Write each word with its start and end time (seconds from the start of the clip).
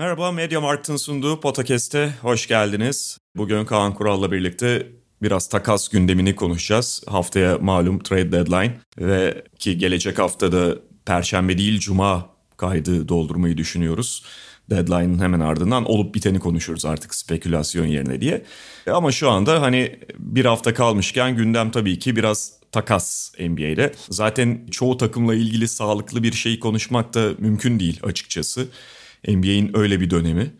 Merhaba, 0.00 0.32
Media 0.32 0.60
Markt'ın 0.60 0.96
sunduğu 0.96 1.40
Podcast'e 1.40 2.14
hoş 2.22 2.46
geldiniz. 2.46 3.18
Bugün 3.36 3.64
Kaan 3.64 3.94
Kural'la 3.94 4.32
birlikte 4.32 4.86
biraz 5.22 5.48
takas 5.48 5.88
gündemini 5.88 6.36
konuşacağız. 6.36 7.02
Haftaya 7.06 7.58
malum 7.58 7.98
trade 7.98 8.32
deadline 8.32 8.78
ve 8.98 9.44
ki 9.58 9.78
gelecek 9.78 10.18
haftada 10.18 10.78
Perşembe 11.06 11.58
değil 11.58 11.78
Cuma 11.78 12.28
kaydı 12.56 13.08
doldurmayı 13.08 13.56
düşünüyoruz. 13.56 14.24
Deadline'ın 14.70 15.18
hemen 15.18 15.40
ardından 15.40 15.84
olup 15.84 16.14
biteni 16.14 16.38
konuşuruz 16.38 16.84
artık 16.84 17.14
spekülasyon 17.14 17.86
yerine 17.86 18.20
diye. 18.20 18.44
Ama 18.86 19.12
şu 19.12 19.30
anda 19.30 19.62
hani 19.62 20.00
bir 20.18 20.44
hafta 20.44 20.74
kalmışken 20.74 21.36
gündem 21.36 21.70
tabii 21.70 21.98
ki 21.98 22.16
biraz 22.16 22.52
takas 22.72 23.32
NBA'de. 23.40 23.92
Zaten 24.10 24.66
çoğu 24.70 24.96
takımla 24.96 25.34
ilgili 25.34 25.68
sağlıklı 25.68 26.22
bir 26.22 26.32
şey 26.32 26.60
konuşmak 26.60 27.14
da 27.14 27.30
mümkün 27.38 27.80
değil 27.80 28.00
açıkçası. 28.02 28.68
NBA'in 29.28 29.76
öyle 29.76 30.00
bir 30.00 30.10
dönemi. 30.10 30.52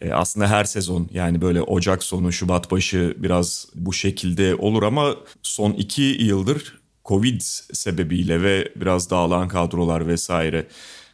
E, 0.00 0.12
aslında 0.12 0.48
her 0.48 0.64
sezon 0.64 1.08
yani 1.12 1.40
böyle 1.42 1.62
Ocak 1.62 2.02
sonu, 2.02 2.32
Şubat 2.32 2.70
başı 2.70 3.14
biraz 3.18 3.68
bu 3.74 3.92
şekilde 3.92 4.54
olur 4.54 4.82
ama 4.82 5.16
son 5.42 5.72
iki 5.72 6.02
yıldır 6.02 6.80
Covid 7.04 7.40
sebebiyle 7.72 8.42
ve 8.42 8.72
biraz 8.76 9.10
dağılan 9.10 9.48
kadrolar 9.48 10.06
vesaire 10.06 10.66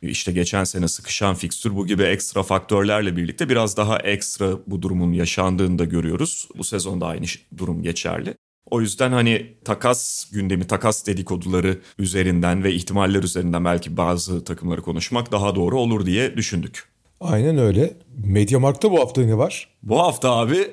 işte 0.02 0.32
geçen 0.32 0.64
sene 0.64 0.88
sıkışan 0.88 1.34
fikstür 1.34 1.76
bu 1.76 1.86
gibi 1.86 2.02
ekstra 2.02 2.42
faktörlerle 2.42 3.16
birlikte 3.16 3.48
biraz 3.48 3.76
daha 3.76 3.98
ekstra 3.98 4.58
bu 4.66 4.82
durumun 4.82 5.12
yaşandığını 5.12 5.78
da 5.78 5.84
görüyoruz. 5.84 6.48
Bu 6.58 6.64
sezonda 6.64 7.06
aynı 7.06 7.26
durum 7.56 7.82
geçerli. 7.82 8.34
O 8.70 8.80
yüzden 8.80 9.12
hani 9.12 9.56
takas 9.64 10.30
gündemi, 10.32 10.66
takas 10.66 11.06
dedikoduları 11.06 11.80
üzerinden 11.98 12.64
ve 12.64 12.72
ihtimaller 12.72 13.22
üzerinden 13.22 13.64
belki 13.64 13.96
bazı 13.96 14.44
takımları 14.44 14.82
konuşmak 14.82 15.32
daha 15.32 15.54
doğru 15.54 15.80
olur 15.80 16.06
diye 16.06 16.36
düşündük. 16.36 16.91
Aynen 17.22 17.58
öyle. 17.58 17.92
Mediamarkt'ta 18.24 18.90
bu 18.92 19.00
hafta 19.00 19.22
ne 19.22 19.38
var? 19.38 19.68
Bu 19.82 19.98
hafta 19.98 20.30
abi 20.30 20.70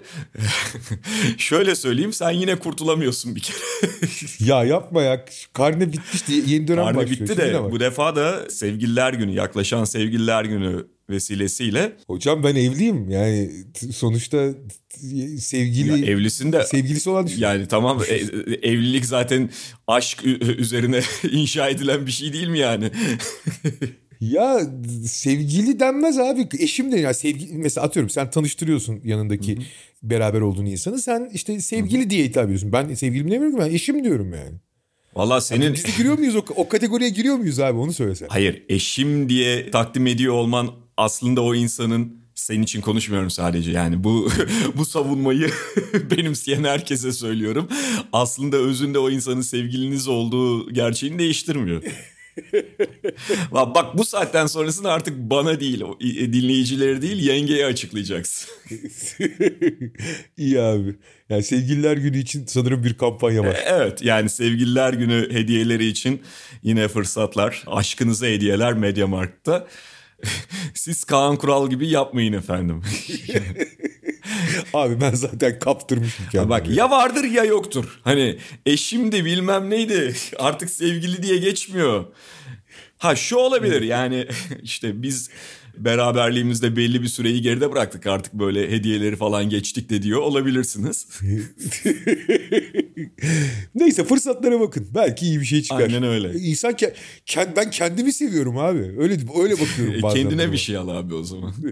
şöyle 1.38 1.76
söyleyeyim 1.76 2.14
sen 2.14 2.32
yine 2.32 2.56
kurtulamıyorsun 2.56 3.36
bir 3.36 3.42
kere. 3.42 3.58
ya 4.50 4.64
yapma 4.64 5.02
ya. 5.02 5.26
Karne 5.54 5.94
bitmişti. 5.94 6.34
Yeni 6.48 6.68
dönem 6.68 6.84
Karne 6.84 6.98
başlıyor. 6.98 7.20
bitti 7.22 7.38
de 7.38 7.72
bu 7.72 7.80
defa 7.80 8.16
da 8.16 8.50
sevgililer 8.50 9.14
günü 9.14 9.32
yaklaşan 9.32 9.84
sevgililer 9.84 10.46
günü 10.46 10.88
vesilesiyle. 11.10 11.98
Hocam 12.08 12.44
ben 12.44 12.56
evliyim 12.56 13.10
yani 13.10 13.52
sonuçta 13.94 14.50
sevgili 15.40 15.90
ya 16.02 16.12
evlisin 16.14 16.52
de 16.52 16.64
sevgilisi 16.64 17.10
olan 17.10 17.28
düşün. 17.28 17.42
Yani 17.42 17.68
tamam 17.68 18.02
e, 18.10 18.16
evlilik 18.70 19.06
zaten 19.06 19.50
aşk 19.88 20.26
üzerine 20.58 21.02
inşa 21.32 21.70
edilen 21.70 22.06
bir 22.06 22.12
şey 22.12 22.34
değil 22.34 22.48
mi 22.48 22.60
yani? 22.60 22.92
Ya 24.22 24.62
sevgili 25.08 25.80
denmez 25.80 26.20
abi. 26.20 26.48
Eşim 26.60 26.92
de 26.92 27.00
ya 27.00 27.14
sevgi 27.14 27.50
mesela 27.52 27.88
atıyorum 27.88 28.10
sen 28.10 28.30
tanıştırıyorsun 28.30 29.02
yanındaki 29.04 29.56
Hı-hı. 29.56 29.64
beraber 30.04 30.42
olduğun 30.42 30.66
insanı. 30.66 31.00
Sen 31.00 31.30
işte 31.34 31.60
sevgili 31.60 32.02
Hı-hı. 32.02 32.10
diye 32.10 32.24
hitap 32.24 32.46
ediyorsun. 32.46 32.72
Ben 32.72 32.94
sevgilim 32.94 33.32
demiyorum 33.32 33.58
ki 33.58 33.66
ben 33.66 33.72
eşim 33.72 34.04
diyorum 34.04 34.34
yani. 34.34 34.58
Valla 35.16 35.42
senin... 35.42 35.62
Yani 35.66 35.74
biz 35.74 35.86
de 35.86 35.90
giriyor 35.98 36.18
muyuz 36.18 36.36
o, 36.36 36.44
o 36.56 36.70
kategoriye 36.70 37.10
giriyor 37.10 37.36
muyuz 37.36 37.60
abi 37.60 37.80
onu 37.80 37.94
söylesen. 37.94 38.28
Hayır 38.30 38.64
eşim 38.70 39.30
diye 39.30 39.72
takdim 39.72 40.08
ediyor 40.08 40.34
olman 40.34 40.72
aslında 40.98 41.42
o 41.42 41.56
insanın 41.56 42.20
senin 42.36 42.64
için 42.64 42.82
konuşmuyorum 42.82 43.30
sadece 43.30 43.72
yani 43.72 44.04
bu 44.04 44.30
bu 44.76 44.86
savunmayı 44.86 45.50
benimseyen 46.12 46.64
herkese 46.64 47.12
söylüyorum. 47.12 47.68
Aslında 48.14 48.58
özünde 48.58 49.00
o 49.00 49.10
insanın 49.10 49.42
sevgiliniz 49.42 50.08
olduğu 50.08 50.74
gerçeğini 50.74 51.20
değiştirmiyor. 51.20 51.84
Bak 53.52 53.98
bu 53.98 54.06
saatten 54.06 54.46
sonrasını 54.46 54.92
artık 54.92 55.18
bana 55.18 55.60
değil, 55.60 55.84
e, 56.02 56.34
dinleyicileri 56.34 57.02
değil 57.02 57.18
yengeye 57.18 57.66
açıklayacaksın. 57.66 58.50
İyi 60.38 60.62
abi. 60.62 60.96
Yani 61.30 61.44
sevgililer 61.44 61.98
günü 61.98 62.18
için 62.18 62.46
sanırım 62.46 62.84
bir 62.84 62.94
kampanya 62.94 63.42
var. 63.44 63.56
E, 63.56 63.64
evet 63.68 64.02
yani 64.02 64.30
sevgililer 64.30 64.94
günü 64.94 65.34
hediyeleri 65.34 65.86
için 65.86 66.22
yine 66.64 66.88
fırsatlar. 66.88 67.64
Aşkınıza 67.68 68.28
hediyeler 68.28 68.74
Mediamarkt'ta. 68.74 69.68
Siz 70.74 71.04
Kaan 71.04 71.36
Kural 71.36 71.70
gibi 71.70 71.88
yapmayın 71.88 72.34
efendim. 72.34 72.82
Abi 74.74 75.02
ben 75.02 75.14
zaten 75.14 75.60
kaptırmışım 75.60 76.26
kendimi. 76.32 76.50
Bak 76.50 76.70
ya 76.70 76.92
vardır 76.92 77.24
ya 77.24 77.44
yoktur. 77.44 78.00
Hani 78.04 78.38
eşim 78.66 79.12
de 79.12 79.26
bilmem 79.26 79.70
neydi 79.70 80.16
artık 80.38 80.70
sevgili 80.70 81.24
diye 81.24 81.38
geçmiyor. 81.38 82.06
Ha 82.98 83.16
şu 83.16 83.36
olabilir 83.36 83.82
yani 83.82 84.28
işte 84.64 85.02
biz 85.04 85.30
beraberliğimizde 85.80 86.76
belli 86.76 87.02
bir 87.02 87.08
süreyi 87.08 87.42
geride 87.42 87.72
bıraktık 87.72 88.08
artık 88.08 88.34
böyle 88.34 88.72
hediyeleri 88.72 89.16
falan 89.16 89.50
geçtik 89.50 89.90
de 89.90 90.02
diyor 90.02 90.22
olabilirsiniz. 90.22 91.08
Neyse 93.76 94.04
fırsatlara 94.04 94.60
bakın. 94.60 94.88
Belki 94.96 95.26
iyi 95.26 95.40
bir 95.40 95.46
şey 95.46 95.62
çıkar. 95.62 95.80
Aynen 95.82 96.04
öyle. 96.04 96.34
İnsan 96.40 96.72
ke- 96.72 96.94
kend- 97.26 97.56
ben 97.56 97.72
kendimi 97.72 98.14
seviyorum 98.14 98.58
abi. 98.58 98.80
Öyle 98.80 99.18
öyle 99.42 99.54
bakıyorum 99.54 99.96
bazen. 100.02 100.22
Kendine 100.22 100.52
bir 100.52 100.58
şey 100.58 100.78
al 100.78 100.88
abi 100.88 101.14
o 101.14 101.24
zaman. 101.24 101.54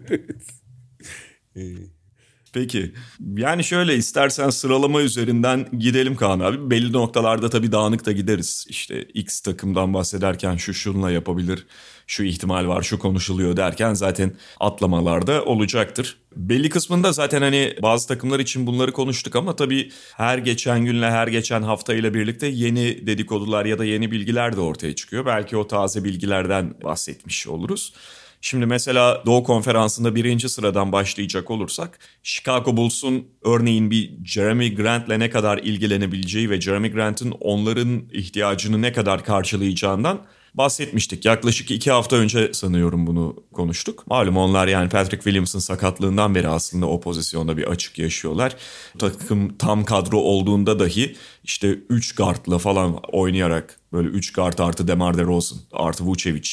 Peki 2.53 2.91
yani 3.37 3.63
şöyle 3.63 3.95
istersen 3.95 4.49
sıralama 4.49 5.01
üzerinden 5.01 5.67
gidelim 5.79 6.15
Kaan 6.15 6.39
abi. 6.39 6.69
Belli 6.69 6.91
noktalarda 6.91 7.49
tabii 7.49 7.71
dağınık 7.71 8.05
da 8.05 8.11
gideriz. 8.11 8.65
İşte 8.69 9.03
X 9.03 9.39
takımdan 9.39 9.93
bahsederken 9.93 10.55
şu 10.57 10.73
şunla 10.73 11.11
yapabilir, 11.11 11.65
şu 12.07 12.23
ihtimal 12.23 12.67
var, 12.67 12.81
şu 12.81 12.99
konuşuluyor 12.99 13.57
derken 13.57 13.93
zaten 13.93 14.35
atlamalarda 14.59 15.45
olacaktır. 15.45 16.17
Belli 16.35 16.69
kısmında 16.69 17.11
zaten 17.11 17.41
hani 17.41 17.75
bazı 17.81 18.07
takımlar 18.07 18.39
için 18.39 18.67
bunları 18.67 18.91
konuştuk 18.91 19.35
ama 19.35 19.55
tabii 19.55 19.91
her 20.15 20.37
geçen 20.37 20.85
günle 20.85 21.11
her 21.11 21.27
geçen 21.27 21.61
hafta 21.61 21.93
ile 21.93 22.13
birlikte 22.13 22.47
yeni 22.47 23.07
dedikodular 23.07 23.65
ya 23.65 23.79
da 23.79 23.85
yeni 23.85 24.11
bilgiler 24.11 24.55
de 24.55 24.61
ortaya 24.61 24.95
çıkıyor. 24.95 25.25
Belki 25.25 25.57
o 25.57 25.67
taze 25.67 26.03
bilgilerden 26.03 26.73
bahsetmiş 26.83 27.47
oluruz. 27.47 27.93
Şimdi 28.41 28.65
mesela 28.65 29.23
Doğu 29.25 29.43
Konferansı'nda 29.43 30.15
birinci 30.15 30.49
sıradan 30.49 30.91
başlayacak 30.91 31.51
olursak 31.51 31.99
Chicago 32.23 32.77
Bulls'un 32.77 33.27
örneğin 33.43 33.91
bir 33.91 34.25
Jeremy 34.25 34.75
Grant'le 34.75 35.19
ne 35.19 35.29
kadar 35.29 35.57
ilgilenebileceği 35.57 36.49
ve 36.49 36.61
Jeremy 36.61 36.91
Grant'ın 36.91 37.31
onların 37.31 38.09
ihtiyacını 38.11 38.81
ne 38.81 38.93
kadar 38.93 39.23
karşılayacağından 39.23 40.21
bahsetmiştik. 40.57 41.25
Yaklaşık 41.25 41.71
iki 41.71 41.91
hafta 41.91 42.15
önce 42.15 42.53
sanıyorum 42.53 43.07
bunu 43.07 43.35
konuştuk. 43.53 44.07
Malum 44.07 44.37
onlar 44.37 44.67
yani 44.67 44.89
Patrick 44.89 45.23
Williams'ın 45.23 45.59
sakatlığından 45.59 46.35
beri 46.35 46.47
aslında 46.47 46.85
o 46.85 46.99
pozisyonda 46.99 47.57
bir 47.57 47.63
açık 47.63 47.99
yaşıyorlar. 47.99 48.55
Takım 48.99 49.57
tam 49.57 49.85
kadro 49.85 50.17
olduğunda 50.17 50.79
dahi 50.79 51.15
işte 51.43 51.79
3 51.89 52.15
guardla 52.15 52.57
falan 52.57 52.99
oynayarak 53.11 53.79
böyle 53.93 54.07
3 54.07 54.33
guard 54.33 54.59
artı 54.59 54.87
DeMar 54.87 55.17
DeRozan 55.17 55.59
artı 55.73 56.03
Vucevic 56.03 56.49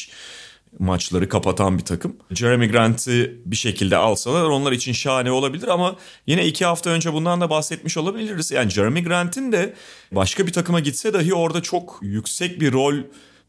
maçları 0.79 1.29
kapatan 1.29 1.77
bir 1.77 1.83
takım. 1.83 2.15
Jeremy 2.31 2.67
Grant'i 2.71 3.41
bir 3.45 3.55
şekilde 3.55 3.97
alsalar 3.97 4.43
onlar 4.43 4.71
için 4.71 4.93
şahane 4.93 5.31
olabilir 5.31 5.67
ama 5.67 5.95
yine 6.27 6.45
iki 6.45 6.65
hafta 6.65 6.89
önce 6.89 7.13
bundan 7.13 7.41
da 7.41 7.49
bahsetmiş 7.49 7.97
olabiliriz. 7.97 8.51
Yani 8.51 8.69
Jeremy 8.69 9.03
Grant'in 9.03 9.51
de 9.51 9.73
başka 10.11 10.47
bir 10.47 10.53
takıma 10.53 10.79
gitse 10.79 11.13
dahi 11.13 11.33
orada 11.33 11.61
çok 11.61 11.99
yüksek 12.01 12.61
bir 12.61 12.71
rol 12.71 12.95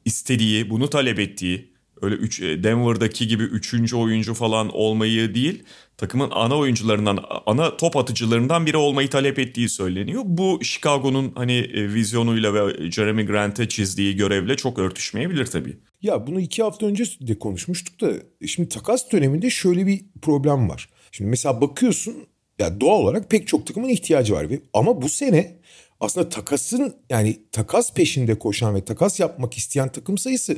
istediği, 0.06 0.70
bunu 0.70 0.90
talep 0.90 1.18
ettiği 1.18 1.76
öyle 2.02 2.14
üç, 2.14 2.40
e, 2.40 2.62
Denver'daki 2.64 3.26
gibi 3.26 3.42
üçüncü 3.42 3.96
oyuncu 3.96 4.34
falan 4.34 4.68
olmayı 4.74 5.34
değil 5.34 5.62
takımın 5.96 6.30
ana 6.30 6.56
oyuncularından 6.56 7.18
ana 7.46 7.76
top 7.76 7.96
atıcılarından 7.96 8.66
biri 8.66 8.76
olmayı 8.76 9.08
talep 9.08 9.38
ettiği 9.38 9.68
söyleniyor. 9.68 10.22
Bu 10.24 10.60
Chicago'nun 10.62 11.32
hani 11.34 11.52
e, 11.52 11.94
vizyonuyla 11.94 12.54
ve 12.54 12.90
Jeremy 12.90 13.26
Grant'e 13.26 13.68
çizdiği 13.68 14.16
görevle 14.16 14.56
çok 14.56 14.78
örtüşmeyebilir 14.78 15.46
tabii. 15.46 15.76
Ya 16.02 16.26
bunu 16.26 16.40
iki 16.40 16.62
hafta 16.62 16.86
önce 16.86 17.04
de 17.20 17.38
konuşmuştuk 17.38 18.00
da 18.00 18.12
şimdi 18.46 18.68
takas 18.68 19.12
döneminde 19.12 19.50
şöyle 19.50 19.86
bir 19.86 20.00
problem 20.22 20.68
var. 20.68 20.88
Şimdi 21.12 21.30
mesela 21.30 21.60
bakıyorsun 21.60 22.14
ya 22.58 22.80
doğal 22.80 23.00
olarak 23.00 23.30
pek 23.30 23.48
çok 23.48 23.66
takımın 23.66 23.88
ihtiyacı 23.88 24.34
var. 24.34 24.46
Ama 24.72 25.02
bu 25.02 25.08
sene 25.08 25.56
aslında 26.00 26.28
takasın 26.28 26.94
yani 27.10 27.36
takas 27.52 27.94
peşinde 27.94 28.38
koşan 28.38 28.74
ve 28.74 28.84
takas 28.84 29.20
yapmak 29.20 29.58
isteyen 29.58 29.88
takım 29.88 30.18
sayısı 30.18 30.56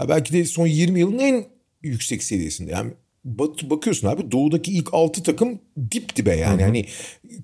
ya 0.00 0.08
belki 0.08 0.32
de 0.32 0.44
son 0.44 0.66
20 0.66 1.00
yılın 1.00 1.18
en 1.18 1.44
yüksek 1.82 2.22
seviyesinde. 2.22 2.72
Yani 2.72 2.92
bak- 3.24 3.70
bakıyorsun 3.70 4.08
abi 4.08 4.32
doğudaki 4.32 4.72
ilk 4.72 4.94
6 4.94 5.22
takım 5.22 5.58
dip 5.90 6.16
dibe 6.16 6.36
yani. 6.36 6.62
Hani 6.62 6.86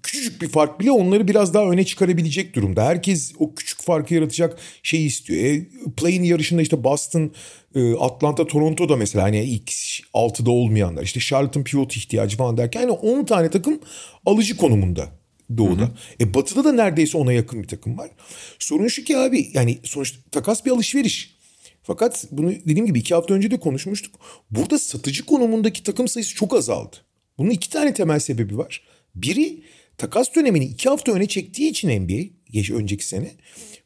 küçücük 0.03 0.43
bir 0.43 0.49
fark 0.49 0.81
bile 0.81 0.91
onları 0.91 1.29
biraz 1.29 1.55
daha 1.55 1.65
öne 1.65 1.85
çıkarabilecek 1.85 2.55
durumda. 2.55 2.85
Herkes 2.85 3.33
o 3.39 3.55
küçük 3.55 3.81
farkı 3.83 4.15
yaratacak 4.15 4.59
şeyi 4.83 5.07
istiyor. 5.07 5.41
E, 5.41 5.67
play-in 5.97 6.23
yarışında 6.23 6.63
işte 6.63 6.85
Boston, 6.85 7.33
e, 7.75 7.95
Atlanta, 7.95 8.47
Toronto 8.47 8.89
da 8.89 8.97
mesela 8.97 9.25
hani 9.25 9.45
ilk 9.45 9.71
6'da 10.15 10.51
olmayanlar. 10.51 11.03
İşte 11.03 11.21
Charlotte'ın 11.21 11.65
pivot 11.65 11.97
ihtiyacı 11.97 12.37
falan 12.37 12.57
derken 12.57 12.81
hani 12.81 12.93
10 12.93 13.25
tane 13.25 13.51
takım 13.51 13.81
alıcı 14.27 14.57
konumunda 14.57 15.09
doğuda. 15.57 15.91
E 16.21 16.35
batıda 16.35 16.65
da 16.65 16.73
neredeyse 16.73 17.19
ona 17.19 17.33
yakın 17.33 17.63
bir 17.63 17.69
takım 17.69 17.99
var. 17.99 18.11
Sorun 18.59 18.89
şu 18.89 19.05
ki 19.05 19.17
abi 19.17 19.51
yani 19.55 19.79
sonuçta 19.85 20.19
takas 20.31 20.65
bir 20.65 20.71
alışveriş. 20.71 21.35
Fakat 21.83 22.27
bunu 22.31 22.51
dediğim 22.51 22.87
gibi 22.87 22.99
iki 22.99 23.15
hafta 23.15 23.35
önce 23.35 23.51
de 23.51 23.61
konuşmuştuk. 23.61 24.15
Burada 24.51 24.79
satıcı 24.79 25.27
konumundaki 25.27 25.83
takım 25.83 26.09
sayısı 26.09 26.35
çok 26.35 26.55
azaldı. 26.55 26.97
Bunun 27.39 27.51
iki 27.51 27.71
tane 27.71 27.95
temel 27.95 28.19
sebebi 28.19 28.59
var. 28.59 28.83
Biri 29.15 29.63
takas 29.99 30.35
dönemini 30.35 30.65
iki 30.65 30.89
hafta 30.89 31.13
öne 31.13 31.27
çektiği 31.27 31.71
için 31.71 32.01
NBA 32.01 32.23
geç 32.51 32.71
önceki 32.71 33.07
sene. 33.07 33.31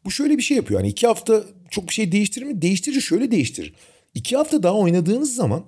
Bu 0.04 0.10
şöyle 0.10 0.36
bir 0.36 0.42
şey 0.42 0.56
yapıyor. 0.56 0.80
Yani 0.80 0.90
iki 0.90 1.06
hafta 1.06 1.44
çok 1.70 1.88
bir 1.88 1.94
şey 1.94 2.12
değiştirir 2.12 2.46
mi? 2.46 2.62
Değiştirir 2.62 3.00
şöyle 3.00 3.30
değiştirir. 3.30 3.74
İki 4.14 4.36
hafta 4.36 4.62
daha 4.62 4.74
oynadığınız 4.74 5.34
zaman 5.34 5.64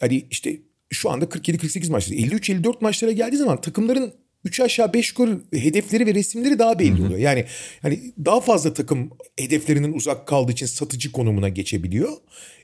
hani 0.00 0.26
işte 0.30 0.60
şu 0.90 1.10
anda 1.10 1.24
47-48 1.24 1.90
maçları 1.90 2.18
53-54 2.18 2.74
maçlara 2.80 3.12
geldiği 3.12 3.36
zaman 3.36 3.60
takımların 3.60 4.14
3 4.44 4.60
aşağı 4.60 4.92
5 4.92 5.10
yukarı 5.10 5.40
hedefleri 5.52 6.06
ve 6.06 6.14
resimleri 6.14 6.58
daha 6.58 6.78
belli 6.78 7.02
oluyor. 7.02 7.18
Yani 7.18 7.44
hani 7.82 8.00
daha 8.24 8.40
fazla 8.40 8.74
takım 8.74 9.10
hedeflerinin 9.38 9.92
uzak 9.92 10.26
kaldığı 10.26 10.52
için 10.52 10.66
satıcı 10.66 11.12
konumuna 11.12 11.48
geçebiliyor. 11.48 12.12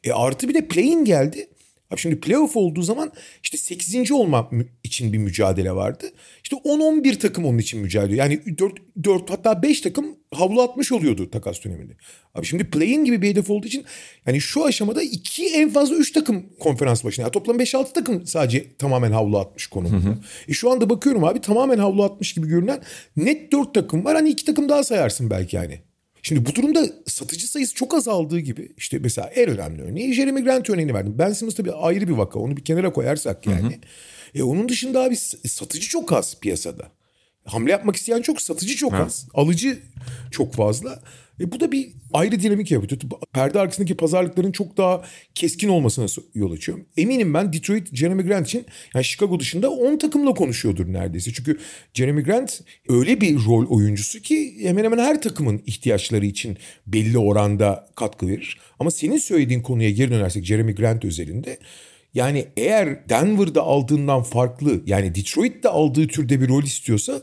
E 0.04 0.12
artı 0.12 0.48
bir 0.48 0.54
de 0.54 0.68
play-in 0.68 1.04
geldi. 1.04 1.48
Abi 1.90 2.00
şimdi 2.00 2.20
playoff 2.20 2.56
olduğu 2.56 2.82
zaman 2.82 3.12
işte 3.42 3.56
8. 3.56 4.12
olmak 4.12 4.52
mü- 4.52 4.66
için 4.84 5.12
bir 5.12 5.18
mücadele 5.18 5.72
vardı. 5.72 6.06
İşte 6.42 6.56
10-11 6.56 7.18
takım 7.18 7.44
onun 7.44 7.58
için 7.58 7.80
mücadele. 7.80 8.16
Yani 8.16 8.58
4, 8.58 8.72
4 9.04 9.30
hatta 9.30 9.62
5 9.62 9.80
takım 9.80 10.06
havlu 10.34 10.62
atmış 10.62 10.92
oluyordu 10.92 11.30
takas 11.30 11.64
döneminde. 11.64 11.92
Abi 12.34 12.46
şimdi 12.46 12.64
play-in 12.70 13.04
gibi 13.04 13.22
bir 13.22 13.28
hedef 13.28 13.50
olduğu 13.50 13.66
için 13.66 13.84
yani 14.26 14.40
şu 14.40 14.64
aşamada 14.64 15.02
2 15.02 15.46
en 15.46 15.70
fazla 15.70 15.96
3 15.96 16.12
takım 16.12 16.46
konferans 16.60 17.04
başına. 17.04 17.22
Yani 17.22 17.32
toplam 17.32 17.58
5-6 17.60 17.92
takım 17.92 18.26
sadece 18.26 18.76
tamamen 18.76 19.12
havlu 19.12 19.38
atmış 19.38 19.66
konumunda. 19.66 20.18
E 20.48 20.52
şu 20.52 20.70
anda 20.70 20.90
bakıyorum 20.90 21.24
abi 21.24 21.40
tamamen 21.40 21.78
havlu 21.78 22.02
atmış 22.04 22.34
gibi 22.34 22.48
görünen 22.48 22.80
net 23.16 23.52
4 23.52 23.74
takım 23.74 24.04
var. 24.04 24.14
Hani 24.14 24.30
2 24.30 24.44
takım 24.44 24.68
daha 24.68 24.84
sayarsın 24.84 25.30
belki 25.30 25.56
yani. 25.56 25.80
Şimdi 26.28 26.46
bu 26.46 26.54
durumda 26.54 26.86
satıcı 27.06 27.50
sayısı 27.50 27.74
çok 27.74 27.94
azaldığı 27.94 28.40
gibi 28.40 28.72
işte 28.76 28.98
mesela 28.98 29.28
en 29.28 29.48
önemli 29.48 29.82
örneği 29.82 30.12
Jeremy 30.12 30.44
Grant 30.44 30.70
örneğini 30.70 30.94
verdim. 30.94 31.14
Ben 31.18 31.32
Simmons 31.32 31.54
tabii 31.54 31.72
ayrı 31.72 32.08
bir 32.08 32.12
vaka 32.12 32.38
onu 32.38 32.56
bir 32.56 32.64
kenara 32.64 32.92
koyarsak 32.92 33.46
yani. 33.46 33.80
E 34.34 34.42
onun 34.42 34.68
dışında 34.68 35.02
abi 35.02 35.16
satıcı 35.16 35.88
çok 35.88 36.12
az 36.12 36.40
piyasada. 36.40 36.88
Hamle 37.44 37.70
yapmak 37.70 37.96
isteyen 37.96 38.22
çok, 38.22 38.42
satıcı 38.42 38.76
çok 38.76 38.94
az. 38.94 39.28
Alıcı 39.34 39.78
çok 40.30 40.54
fazla. 40.54 41.02
E 41.40 41.52
bu 41.52 41.60
da 41.60 41.72
bir 41.72 41.88
ayrı 42.12 42.40
dinamik 42.40 42.70
yapıyor. 42.70 43.00
Perde 43.32 43.60
arkasındaki 43.60 43.96
pazarlıkların 43.96 44.52
çok 44.52 44.76
daha 44.76 45.02
keskin 45.34 45.68
olmasına 45.68 46.06
yol 46.34 46.52
açıyor. 46.52 46.78
Eminim 46.96 47.34
ben 47.34 47.52
Detroit 47.52 47.96
Jeremy 47.96 48.22
Grant 48.22 48.46
için 48.46 48.66
yani 48.94 49.04
Chicago 49.04 49.40
dışında 49.40 49.70
10 49.70 49.98
takımla 49.98 50.34
konuşuyordur 50.34 50.92
neredeyse. 50.92 51.32
Çünkü 51.32 51.58
Jeremy 51.94 52.22
Grant 52.22 52.60
öyle 52.88 53.20
bir 53.20 53.36
rol 53.44 53.66
oyuncusu 53.66 54.20
ki 54.20 54.54
hemen 54.62 54.84
hemen 54.84 54.98
her 54.98 55.22
takımın 55.22 55.62
ihtiyaçları 55.66 56.26
için 56.26 56.58
belli 56.86 57.18
oranda 57.18 57.88
katkı 57.96 58.28
verir. 58.28 58.58
Ama 58.78 58.90
senin 58.90 59.18
söylediğin 59.18 59.62
konuya 59.62 59.90
geri 59.90 60.10
dönersek 60.10 60.44
Jeremy 60.44 60.74
Grant 60.74 61.04
özelinde 61.04 61.58
yani 62.14 62.46
eğer 62.56 63.08
Denver'da 63.08 63.62
aldığından 63.62 64.22
farklı 64.22 64.82
yani 64.86 65.14
Detroit'te 65.14 65.68
aldığı 65.68 66.08
türde 66.08 66.40
bir 66.40 66.48
rol 66.48 66.62
istiyorsa 66.62 67.22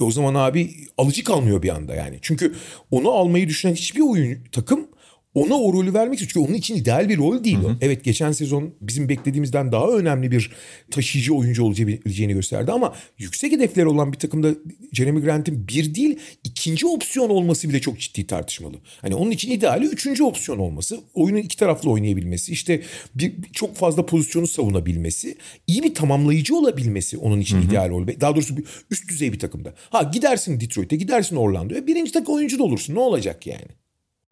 e 0.00 0.04
o 0.04 0.10
zaman 0.10 0.34
abi 0.34 0.70
alıcı 0.98 1.24
kalmıyor 1.24 1.62
bir 1.62 1.68
anda 1.68 1.94
yani. 1.94 2.18
Çünkü 2.22 2.54
onu 2.90 3.10
almayı 3.10 3.48
düşünen 3.48 3.74
hiçbir 3.74 4.00
oyun 4.00 4.38
takım 4.52 4.88
ona 5.34 5.54
o 5.54 5.72
rolü 5.72 5.94
vermek 5.94 6.20
istiyor. 6.20 6.30
Çünkü 6.32 6.50
onun 6.50 6.58
için 6.58 6.74
ideal 6.76 7.08
bir 7.08 7.18
rol 7.18 7.44
değil 7.44 7.58
o. 7.64 7.70
Evet 7.80 8.04
geçen 8.04 8.32
sezon 8.32 8.74
bizim 8.80 9.08
beklediğimizden 9.08 9.72
daha 9.72 9.88
önemli 9.88 10.30
bir 10.30 10.50
taşıyıcı 10.90 11.34
oyuncu 11.34 11.64
olabileceğini 11.64 12.32
gösterdi 12.32 12.72
ama 12.72 12.94
yüksek 13.18 13.52
hedefleri 13.52 13.86
olan 13.86 14.12
bir 14.12 14.18
takımda 14.18 14.54
Jeremy 14.92 15.20
Grant'in 15.20 15.68
bir 15.68 15.94
değil 15.94 16.18
ikinci 16.44 16.86
opsiyon 16.86 17.30
olması 17.30 17.68
bile 17.68 17.80
çok 17.80 17.98
ciddi 18.00 18.26
tartışmalı. 18.26 18.76
Hani 19.00 19.14
onun 19.14 19.30
için 19.30 19.50
ideali 19.50 19.86
üçüncü 19.86 20.24
opsiyon 20.24 20.58
olması, 20.58 21.00
oyunu 21.14 21.38
iki 21.38 21.56
taraflı 21.56 21.90
oynayabilmesi, 21.90 22.52
işte 22.52 22.82
bir, 23.14 23.32
çok 23.52 23.76
fazla 23.76 24.06
pozisyonu 24.06 24.46
savunabilmesi, 24.46 25.36
iyi 25.66 25.82
bir 25.82 25.94
tamamlayıcı 25.94 26.56
olabilmesi 26.56 27.18
onun 27.18 27.40
için 27.40 27.62
ideal 27.62 27.90
rol. 27.90 28.06
Daha 28.20 28.34
doğrusu 28.34 28.56
bir 28.56 28.64
üst 28.90 29.08
düzey 29.08 29.32
bir 29.32 29.38
takımda. 29.38 29.74
Ha 29.90 30.02
gidersin 30.02 30.60
Detroit'e, 30.60 30.96
gidersin 30.96 31.36
Orlando'ya, 31.36 31.86
birinci 31.86 32.12
takım 32.12 32.34
oyuncu 32.34 32.58
da 32.58 32.62
olursun. 32.62 32.94
Ne 32.94 32.98
olacak 32.98 33.46
yani? 33.46 33.83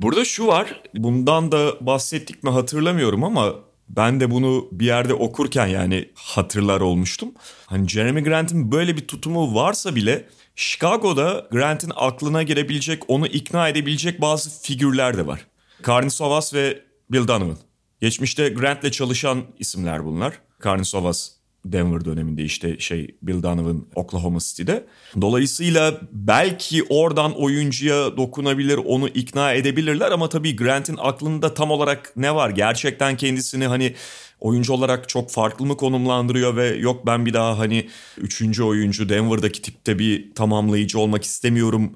Burada 0.03 0.25
şu 0.25 0.47
var. 0.47 0.83
Bundan 0.95 1.53
da 1.53 1.87
bahsettik 1.87 2.43
mi 2.43 2.51
hatırlamıyorum 2.51 3.25
ama 3.25 3.55
ben 3.89 4.21
de 4.21 4.31
bunu 4.31 4.69
bir 4.73 4.87
yerde 4.87 5.15
okurken 5.15 5.67
yani 5.67 6.11
hatırlar 6.15 6.81
olmuştum. 6.81 7.35
Hani 7.67 7.89
Jeremy 7.89 8.23
Grant'in 8.23 8.73
böyle 8.73 8.97
bir 8.97 9.07
tutumu 9.07 9.55
varsa 9.55 9.95
bile 9.95 10.29
Chicago'da 10.57 11.49
Grant'in 11.53 11.93
aklına 11.97 12.43
girebilecek, 12.43 13.03
onu 13.09 13.27
ikna 13.27 13.69
edebilecek 13.69 14.21
bazı 14.21 14.63
figürler 14.63 15.17
de 15.17 15.27
var. 15.27 15.47
Karnisovas 15.83 16.55
ve 16.55 16.83
Bill 17.11 17.29
Donovan. 17.29 17.59
Geçmişte 18.01 18.49
Grant'le 18.49 18.93
çalışan 18.93 19.43
isimler 19.59 20.05
bunlar. 20.05 20.35
Karnisovas 20.59 21.31
Denver 21.65 22.05
döneminde 22.05 22.45
işte 22.45 22.79
şey 22.79 23.15
Bill 23.23 23.43
Donovan 23.43 23.87
Oklahoma 23.95 24.39
City'de. 24.41 24.87
Dolayısıyla 25.21 26.01
belki 26.13 26.85
oradan 26.89 27.41
oyuncuya 27.41 28.17
dokunabilir, 28.17 28.77
onu 28.77 29.09
ikna 29.09 29.53
edebilirler 29.53 30.11
ama 30.11 30.29
tabii 30.29 30.57
Grant'in 30.57 30.97
aklında 30.99 31.55
tam 31.55 31.71
olarak 31.71 32.13
ne 32.17 32.35
var? 32.35 32.51
Gerçekten 32.51 33.17
kendisini 33.17 33.67
hani 33.67 33.95
oyuncu 34.41 34.73
olarak 34.73 35.09
çok 35.09 35.31
farklı 35.31 35.67
mı 35.67 35.77
konumlandırıyor 35.77 36.57
ve 36.57 36.67
yok 36.69 37.07
ben 37.07 37.27
bir 37.27 37.33
daha 37.33 37.59
hani 37.59 37.89
üçüncü 38.19 38.63
oyuncu 38.63 39.09
Denver'daki 39.09 39.63
tipte 39.63 39.99
bir 39.99 40.35
tamamlayıcı 40.35 40.99
olmak 40.99 41.25
istemiyorum 41.25 41.93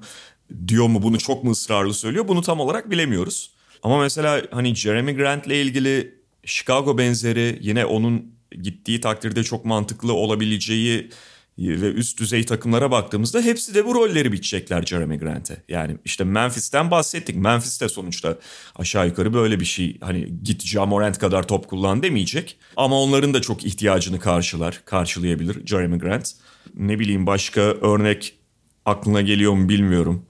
diyor 0.67 0.87
mu? 0.87 1.03
Bunu 1.03 1.17
çok 1.17 1.43
mu 1.43 1.51
ısrarlı 1.51 1.93
söylüyor? 1.93 2.27
Bunu 2.27 2.41
tam 2.41 2.59
olarak 2.59 2.91
bilemiyoruz. 2.91 3.51
Ama 3.83 3.99
mesela 3.99 4.41
hani 4.51 4.75
Jeremy 4.75 5.15
Grant'le 5.15 5.47
ilgili 5.47 6.15
Chicago 6.45 6.97
benzeri 6.97 7.59
yine 7.61 7.85
onun 7.85 8.36
gittiği 8.61 9.01
takdirde 9.01 9.43
çok 9.43 9.65
mantıklı 9.65 10.13
olabileceği 10.13 11.09
ve 11.59 11.91
üst 11.91 12.19
düzey 12.19 12.45
takımlara 12.45 12.91
baktığımızda 12.91 13.41
hepsi 13.41 13.75
de 13.75 13.85
bu 13.85 13.95
rolleri 13.95 14.31
biçecekler 14.31 14.83
Jeremy 14.83 15.17
Grant'e. 15.19 15.63
Yani 15.69 15.97
işte 16.05 16.23
Memphis'ten 16.23 16.91
bahsettik. 16.91 17.35
Memphis 17.35 17.81
de 17.81 17.89
sonuçta 17.89 18.37
aşağı 18.75 19.07
yukarı 19.07 19.33
böyle 19.33 19.59
bir 19.59 19.65
şey. 19.65 19.97
Hani 20.01 20.33
git 20.43 20.65
Ja 20.65 20.85
Morant 20.85 21.17
kadar 21.17 21.47
top 21.47 21.67
kullan 21.67 22.03
demeyecek. 22.03 22.57
Ama 22.75 23.01
onların 23.01 23.33
da 23.33 23.41
çok 23.41 23.65
ihtiyacını 23.65 24.19
karşılar, 24.19 24.81
karşılayabilir 24.85 25.67
Jeremy 25.67 25.99
Grant. 25.99 26.31
Ne 26.75 26.99
bileyim 26.99 27.27
başka 27.27 27.61
örnek 27.61 28.33
aklına 28.85 29.21
geliyor 29.21 29.53
mu 29.53 29.69
bilmiyorum. 29.69 30.25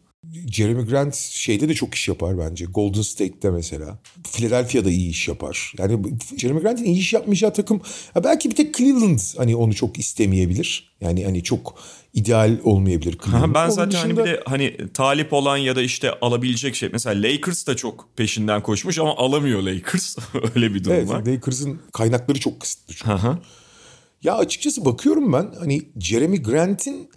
Jeremy 0.51 0.85
Grant 0.85 1.15
şeyde 1.15 1.69
de 1.69 1.73
çok 1.73 1.95
iş 1.95 2.07
yapar 2.07 2.37
bence. 2.39 2.65
Golden 2.65 3.01
State'te 3.01 3.49
mesela. 3.49 3.99
Philadelphia'da 4.33 4.89
iyi 4.91 5.09
iş 5.09 5.27
yapar. 5.27 5.73
Yani 5.77 5.99
Jeremy 6.37 6.61
Grant'in 6.61 6.83
iyi 6.83 6.97
iş 6.99 7.13
yapmayacağı 7.13 7.53
takım 7.53 7.81
ya 8.15 8.23
belki 8.23 8.49
bir 8.49 8.55
tek 8.55 8.75
Cleveland 8.77 9.19
hani 9.37 9.55
onu 9.55 9.75
çok 9.75 9.99
istemeyebilir. 9.99 10.95
Yani 11.01 11.25
hani 11.25 11.43
çok 11.43 11.75
ideal 12.13 12.57
olmayabilir 12.63 13.17
Cleveland. 13.25 13.55
ben 13.55 13.63
Onun 13.63 13.69
zaten 13.69 13.97
hani 13.99 14.09
dışında- 14.15 14.25
bir 14.25 14.29
de 14.31 14.41
hani 14.45 14.77
talip 14.93 15.33
olan 15.33 15.57
ya 15.57 15.75
da 15.75 15.81
işte 15.81 16.11
alabilecek 16.21 16.75
şey. 16.75 16.89
Mesela 16.93 17.21
Lakers 17.31 17.67
da 17.67 17.75
çok 17.75 18.09
peşinden 18.15 18.63
koşmuş 18.63 18.99
ama 18.99 19.17
alamıyor 19.17 19.61
Lakers. 19.61 20.17
Öyle 20.55 20.73
bir 20.73 20.83
durum 20.83 20.95
Evet, 20.95 21.09
var. 21.09 21.25
Lakers'ın 21.25 21.79
kaynakları 21.93 22.39
çok 22.39 22.59
kısıtlı. 22.59 22.93
çünkü. 22.93 23.11
Ya 24.23 24.35
açıkçası 24.37 24.85
bakıyorum 24.85 25.33
ben 25.33 25.51
hani 25.59 25.81
Jeremy 25.99 26.41
Grant'in 26.43 27.09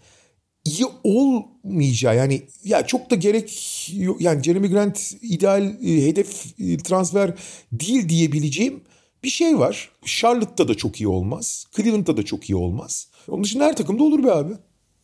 iyi 0.70 0.86
olmayacağı 1.04 2.16
yani 2.16 2.42
ya 2.64 2.86
çok 2.86 3.10
da 3.10 3.14
gerek 3.14 3.88
yok. 3.96 4.20
yani 4.20 4.42
Jeremy 4.42 4.70
Grant 4.70 5.12
ideal 5.22 5.62
e, 5.62 6.06
hedef 6.06 6.46
e, 6.60 6.76
transfer 6.76 7.34
değil 7.72 8.08
diyebileceğim 8.08 8.80
bir 9.24 9.28
şey 9.28 9.58
var. 9.58 9.90
Charlotte'da 10.04 10.68
da 10.68 10.74
çok 10.74 11.00
iyi 11.00 11.08
olmaz. 11.08 11.66
Cleveland'da 11.76 12.16
da 12.16 12.22
çok 12.24 12.50
iyi 12.50 12.56
olmaz. 12.56 13.08
Onun 13.28 13.44
dışında 13.44 13.64
her 13.64 13.76
takımda 13.76 14.02
olur 14.02 14.24
be 14.24 14.32
abi. 14.32 14.52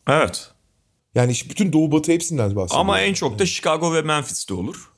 Evet. 0.07 0.51
Yani 1.15 1.31
işte 1.31 1.49
bütün 1.49 1.73
Doğu 1.73 1.91
Batı 1.91 2.11
hepsinden 2.11 2.45
bahsediyorum. 2.55 2.89
Ama 2.89 3.01
en 3.01 3.13
çok 3.13 3.39
da 3.39 3.45
Chicago 3.45 3.93
ve 3.93 4.01
Memphis'te 4.01 4.53
olur. 4.53 4.91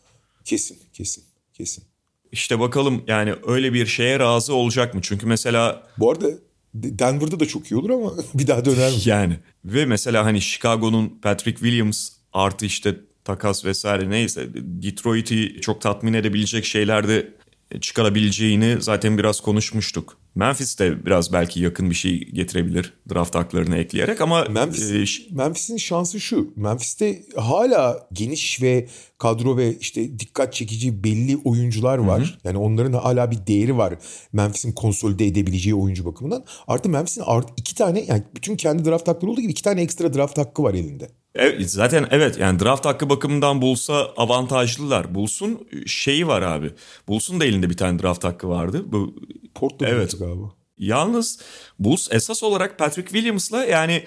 Kesin 0.45 0.77
kesin 0.93 1.23
kesin. 1.53 1.83
İşte 2.31 2.59
bakalım 2.59 3.03
yani 3.07 3.33
öyle 3.47 3.73
bir 3.73 3.85
şeye 3.85 4.19
razı 4.19 4.53
olacak 4.53 4.93
mı? 4.93 4.99
Çünkü 5.03 5.25
mesela 5.25 5.83
Bu 5.97 6.11
arada 6.11 6.27
Denver'da 6.73 7.39
da 7.39 7.45
çok 7.47 7.71
iyi 7.71 7.75
olur 7.75 7.89
ama 7.89 8.13
bir 8.33 8.47
daha 8.47 8.65
döner 8.65 8.91
mi? 8.91 8.97
yani 9.05 9.39
ve 9.65 9.85
mesela 9.85 10.25
hani 10.25 10.41
Chicago'nun 10.41 11.19
Patrick 11.21 11.59
Williams 11.59 12.09
artı 12.33 12.65
işte 12.65 12.95
takas 13.25 13.65
vesaire 13.65 14.09
neyse 14.09 14.47
Detroit'i 14.55 15.61
çok 15.61 15.81
tatmin 15.81 16.13
edebilecek 16.13 16.65
şeyler 16.65 17.07
de 17.07 17.33
çıkarabileceğini 17.81 18.77
zaten 18.79 19.17
biraz 19.17 19.41
konuşmuştuk. 19.41 20.17
Memphis 20.35 20.79
de 20.79 21.05
biraz 21.05 21.33
belki 21.33 21.59
yakın 21.59 21.89
bir 21.89 21.95
şey 21.95 22.19
getirebilir 22.19 22.93
draft 23.13 23.35
haklarını 23.35 23.77
ekleyerek 23.77 24.21
ama 24.21 24.43
Memphis, 24.43 24.91
e, 24.91 25.35
Memphis'in 25.35 25.77
şansı 25.77 26.19
şu. 26.19 26.53
Memphis'te 26.55 27.23
hala 27.35 28.07
geniş 28.13 28.61
ve 28.61 28.87
kadro 29.17 29.57
ve 29.57 29.77
işte 29.79 30.19
dikkat 30.19 30.53
çekici 30.53 31.03
belli 31.03 31.37
oyuncular 31.37 31.97
var. 31.97 32.39
Yani 32.43 32.57
onların 32.57 32.93
hala 32.93 33.31
bir 33.31 33.47
değeri 33.47 33.77
var. 33.77 33.93
Memphis'in 34.33 34.71
konsolide 34.71 35.27
edebileceği 35.27 35.75
oyuncu 35.75 36.05
bakımından. 36.05 36.45
Artı 36.67 36.89
Memphis'in 36.89 37.23
art 37.25 37.49
iki 37.57 37.75
tane 37.75 38.03
yani 38.07 38.23
bütün 38.35 38.55
kendi 38.55 38.85
draft 38.85 39.07
hakları 39.07 39.31
olduğu 39.31 39.41
gibi 39.41 39.51
iki 39.51 39.63
tane 39.63 39.81
ekstra 39.81 40.13
draft 40.13 40.37
hakkı 40.37 40.63
var 40.63 40.73
elinde. 40.73 41.09
Evet, 41.39 41.71
zaten 41.71 42.07
evet 42.11 42.37
yani 42.37 42.59
draft 42.59 42.85
hakkı 42.85 43.09
bakımından 43.09 43.61
Bulls'a 43.61 43.93
avantajlılar. 44.17 45.15
Bulls'un 45.15 45.67
şeyi 45.85 46.27
var 46.27 46.41
abi. 46.41 46.71
Bulls'un 47.07 47.39
da 47.39 47.45
elinde 47.45 47.69
bir 47.69 47.77
tane 47.77 47.99
draft 48.01 48.23
hakkı 48.23 48.49
vardı. 48.49 48.83
Bu 48.85 49.15
Portland 49.55 49.91
Evet. 49.91 50.19
galiba. 50.19 50.53
Yalnız 50.77 51.39
Bulls 51.79 52.07
esas 52.11 52.43
olarak 52.43 52.79
Patrick 52.79 53.09
Williams'la 53.11 53.65
yani 53.65 54.03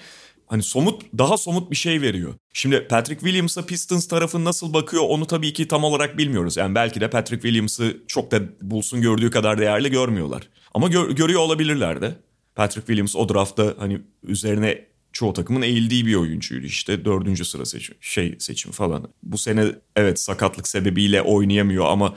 hani 0.47 0.63
somut 0.63 1.01
daha 1.17 1.37
somut 1.37 1.71
bir 1.71 1.75
şey 1.75 2.01
veriyor. 2.01 2.33
Şimdi 2.53 2.87
Patrick 2.87 3.19
Williams'a 3.19 3.65
Pistons 3.65 4.07
tarafı 4.07 4.43
nasıl 4.43 4.73
bakıyor 4.73 5.03
onu 5.07 5.27
tabii 5.27 5.53
ki 5.53 5.67
tam 5.67 5.83
olarak 5.83 6.17
bilmiyoruz. 6.17 6.57
Yani 6.57 6.75
belki 6.75 7.01
de 7.01 7.09
Patrick 7.09 7.41
Williams'ı 7.41 7.97
çok 8.07 8.31
da 8.31 8.39
Bulls'un 8.61 9.01
gördüğü 9.01 9.29
kadar 9.31 9.57
değerli 9.57 9.91
görmüyorlar. 9.91 10.49
Ama 10.73 10.87
gör- 10.87 11.09
görüyor 11.11 11.39
olabilirler 11.39 12.01
de. 12.01 12.15
Patrick 12.55 12.87
Williams 12.87 13.15
o 13.15 13.29
draftta 13.29 13.73
hani 13.79 14.01
üzerine 14.23 14.85
çoğu 15.13 15.33
takımın 15.33 15.61
eğildiği 15.61 16.05
bir 16.05 16.15
oyuncuydu. 16.15 16.65
İşte 16.65 17.05
dördüncü 17.05 17.45
sıra 17.45 17.65
seçim, 17.65 17.95
şey 18.01 18.35
seçim 18.39 18.71
falan. 18.71 19.13
Bu 19.23 19.37
sene 19.37 19.65
evet 19.95 20.19
sakatlık 20.19 20.67
sebebiyle 20.67 21.21
oynayamıyor 21.21 21.85
ama 21.85 22.15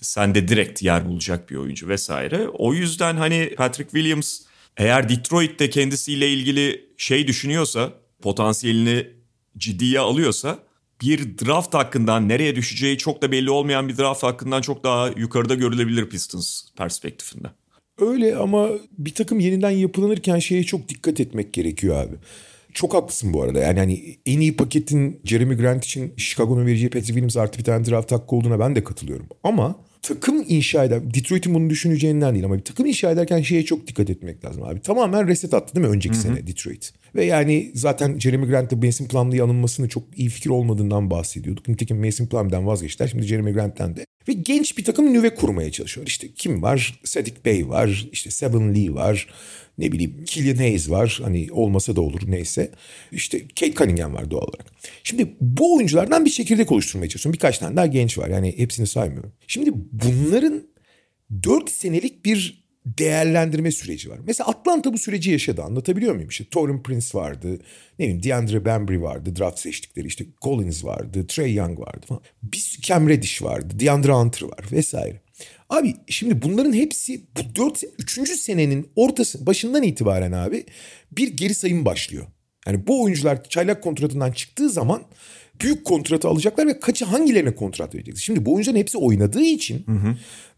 sende 0.00 0.48
direkt 0.48 0.82
yer 0.82 1.08
bulacak 1.08 1.50
bir 1.50 1.56
oyuncu 1.56 1.88
vesaire. 1.88 2.48
O 2.48 2.74
yüzden 2.74 3.16
hani 3.16 3.54
Patrick 3.56 3.90
Williams 3.90 4.40
eğer 4.76 5.08
Detroit'te 5.08 5.70
kendisiyle 5.70 6.28
ilgili 6.28 6.88
şey 6.96 7.26
düşünüyorsa, 7.26 7.92
potansiyelini 8.22 9.06
ciddiye 9.58 10.00
alıyorsa 10.00 10.58
bir 11.02 11.38
draft 11.38 11.74
hakkından 11.74 12.28
nereye 12.28 12.56
düşeceği 12.56 12.98
çok 12.98 13.22
da 13.22 13.32
belli 13.32 13.50
olmayan 13.50 13.88
bir 13.88 13.96
draft 13.96 14.22
hakkından 14.22 14.60
çok 14.60 14.84
daha 14.84 15.08
yukarıda 15.08 15.54
görülebilir 15.54 16.08
Pistons 16.08 16.62
perspektifinde. 16.76 17.48
Öyle 18.00 18.36
ama 18.36 18.68
bir 18.98 19.14
takım 19.14 19.40
yeniden 19.40 19.70
yapılanırken 19.70 20.38
şeye 20.38 20.64
çok 20.64 20.88
dikkat 20.88 21.20
etmek 21.20 21.52
gerekiyor 21.52 21.96
abi. 21.96 22.14
Çok 22.72 22.94
haklısın 22.94 23.32
bu 23.32 23.42
arada. 23.42 23.58
Yani 23.58 23.78
hani 23.78 24.16
en 24.26 24.40
iyi 24.40 24.56
paketin 24.56 25.20
Jeremy 25.24 25.56
Grant 25.56 25.84
için 25.84 26.12
Chicago'nun 26.16 26.66
vereceği 26.66 26.90
Patrick 26.90 27.06
Williams 27.06 27.36
artı 27.36 27.58
bir 27.58 27.64
tane 27.64 27.86
draft 27.86 28.12
hakkı 28.12 28.36
olduğuna 28.36 28.58
ben 28.58 28.76
de 28.76 28.84
katılıyorum. 28.84 29.26
Ama 29.44 29.76
takım 30.02 30.44
inşa 30.48 30.84
eder, 30.84 31.14
Detroit'in 31.14 31.54
bunu 31.54 31.70
düşüneceğinden 31.70 32.34
değil 32.34 32.44
ama 32.44 32.58
bir 32.58 32.64
takım 32.64 32.86
inşa 32.86 33.10
ederken 33.10 33.42
şeye 33.42 33.64
çok 33.64 33.86
dikkat 33.86 34.10
etmek 34.10 34.44
lazım 34.44 34.62
abi. 34.62 34.80
Tamamen 34.80 35.28
reset 35.28 35.54
attı 35.54 35.74
değil 35.74 35.86
mi 35.86 35.92
önceki 35.92 36.16
sene 36.16 36.46
Detroit? 36.46 36.92
Ve 37.14 37.24
yani 37.24 37.70
zaten 37.74 38.18
Jeremy 38.18 38.46
Grant'la 38.46 38.76
Mason 38.76 39.06
Plumlee'yi 39.06 39.42
anılmasının 39.42 39.88
çok 39.88 40.18
iyi 40.18 40.28
fikir 40.28 40.50
olmadığından 40.50 41.10
bahsediyorduk. 41.10 41.68
Nitekim 41.68 42.04
Mason 42.04 42.26
Plumlee'den 42.26 42.66
vazgeçtiler. 42.66 43.08
Şimdi 43.08 43.26
Jeremy 43.26 43.52
Grant'ten 43.52 43.96
de. 43.96 44.06
Ve 44.28 44.32
genç 44.32 44.78
bir 44.78 44.84
takım 44.84 45.12
nüve 45.12 45.34
kurmaya 45.34 45.72
çalışıyor. 45.72 46.06
İşte 46.06 46.28
kim 46.32 46.62
var? 46.62 47.00
Sadiq 47.04 47.34
Bey 47.44 47.68
var. 47.68 48.08
İşte 48.12 48.30
Seven 48.30 48.74
Lee 48.74 48.94
var. 48.94 49.28
Ne 49.78 49.92
bileyim 49.92 50.24
Killian 50.26 50.56
Hayes 50.56 50.90
var. 50.90 51.20
Hani 51.22 51.46
olmasa 51.50 51.96
da 51.96 52.00
olur 52.00 52.20
neyse. 52.26 52.70
İşte 53.12 53.48
Kate 53.48 53.74
Cunningham 53.74 54.14
var 54.14 54.30
doğal 54.30 54.42
olarak. 54.42 54.66
Şimdi 55.04 55.36
bu 55.40 55.76
oyunculardan 55.76 56.24
bir 56.24 56.30
çekirdek 56.30 56.72
oluşturmaya 56.72 57.08
çalışıyorum. 57.08 57.34
Birkaç 57.34 57.58
tane 57.58 57.76
daha 57.76 57.86
genç 57.86 58.18
var. 58.18 58.28
Yani 58.28 58.58
hepsini 58.58 58.86
saymıyorum. 58.86 59.32
Şimdi 59.46 59.70
bunların 59.92 60.62
4 61.42 61.70
senelik 61.70 62.24
bir 62.24 62.59
değerlendirme 62.86 63.70
süreci 63.70 64.10
var. 64.10 64.18
Mesela 64.26 64.48
Atlanta 64.48 64.92
bu 64.92 64.98
süreci 64.98 65.30
yaşadı 65.30 65.62
anlatabiliyor 65.62 66.14
muyum? 66.14 66.28
İşte 66.28 66.44
Torin 66.50 66.82
Prince 66.82 67.18
vardı, 67.18 67.58
ne 67.98 68.04
bileyim 68.04 68.22
DeAndre 68.22 68.64
Bembry 68.64 69.02
vardı, 69.02 69.36
draft 69.36 69.58
seçtikleri 69.58 70.06
işte 70.06 70.24
Collins 70.42 70.84
vardı, 70.84 71.26
Trey 71.26 71.54
Young 71.54 71.80
vardı 71.80 72.06
falan. 72.06 72.22
Bir 72.42 72.78
Cam 72.82 73.08
Reddish 73.08 73.42
vardı, 73.42 73.80
DeAndre 73.80 74.12
Hunter 74.12 74.42
var 74.42 74.64
vesaire. 74.72 75.20
Abi 75.68 75.94
şimdi 76.08 76.42
bunların 76.42 76.72
hepsi 76.72 77.26
bu 77.36 77.54
4 77.54 77.84
3. 77.98 78.40
senenin 78.40 78.90
ortası 78.96 79.46
başından 79.46 79.82
itibaren 79.82 80.32
abi 80.32 80.66
bir 81.12 81.28
geri 81.36 81.54
sayım 81.54 81.84
başlıyor. 81.84 82.26
Yani 82.66 82.86
bu 82.86 83.02
oyuncular 83.02 83.44
çaylak 83.44 83.82
kontratından 83.82 84.32
çıktığı 84.32 84.70
zaman 84.70 85.02
büyük 85.60 85.84
kontratı 85.84 86.28
alacaklar 86.28 86.66
ve 86.66 86.80
kaçı 86.80 87.04
hangilerine 87.04 87.54
kontrat 87.54 87.94
verecek? 87.94 88.16
Şimdi 88.16 88.46
bu 88.46 88.54
oyuncuların 88.54 88.78
hepsi 88.78 88.98
oynadığı 88.98 89.42
için 89.42 89.84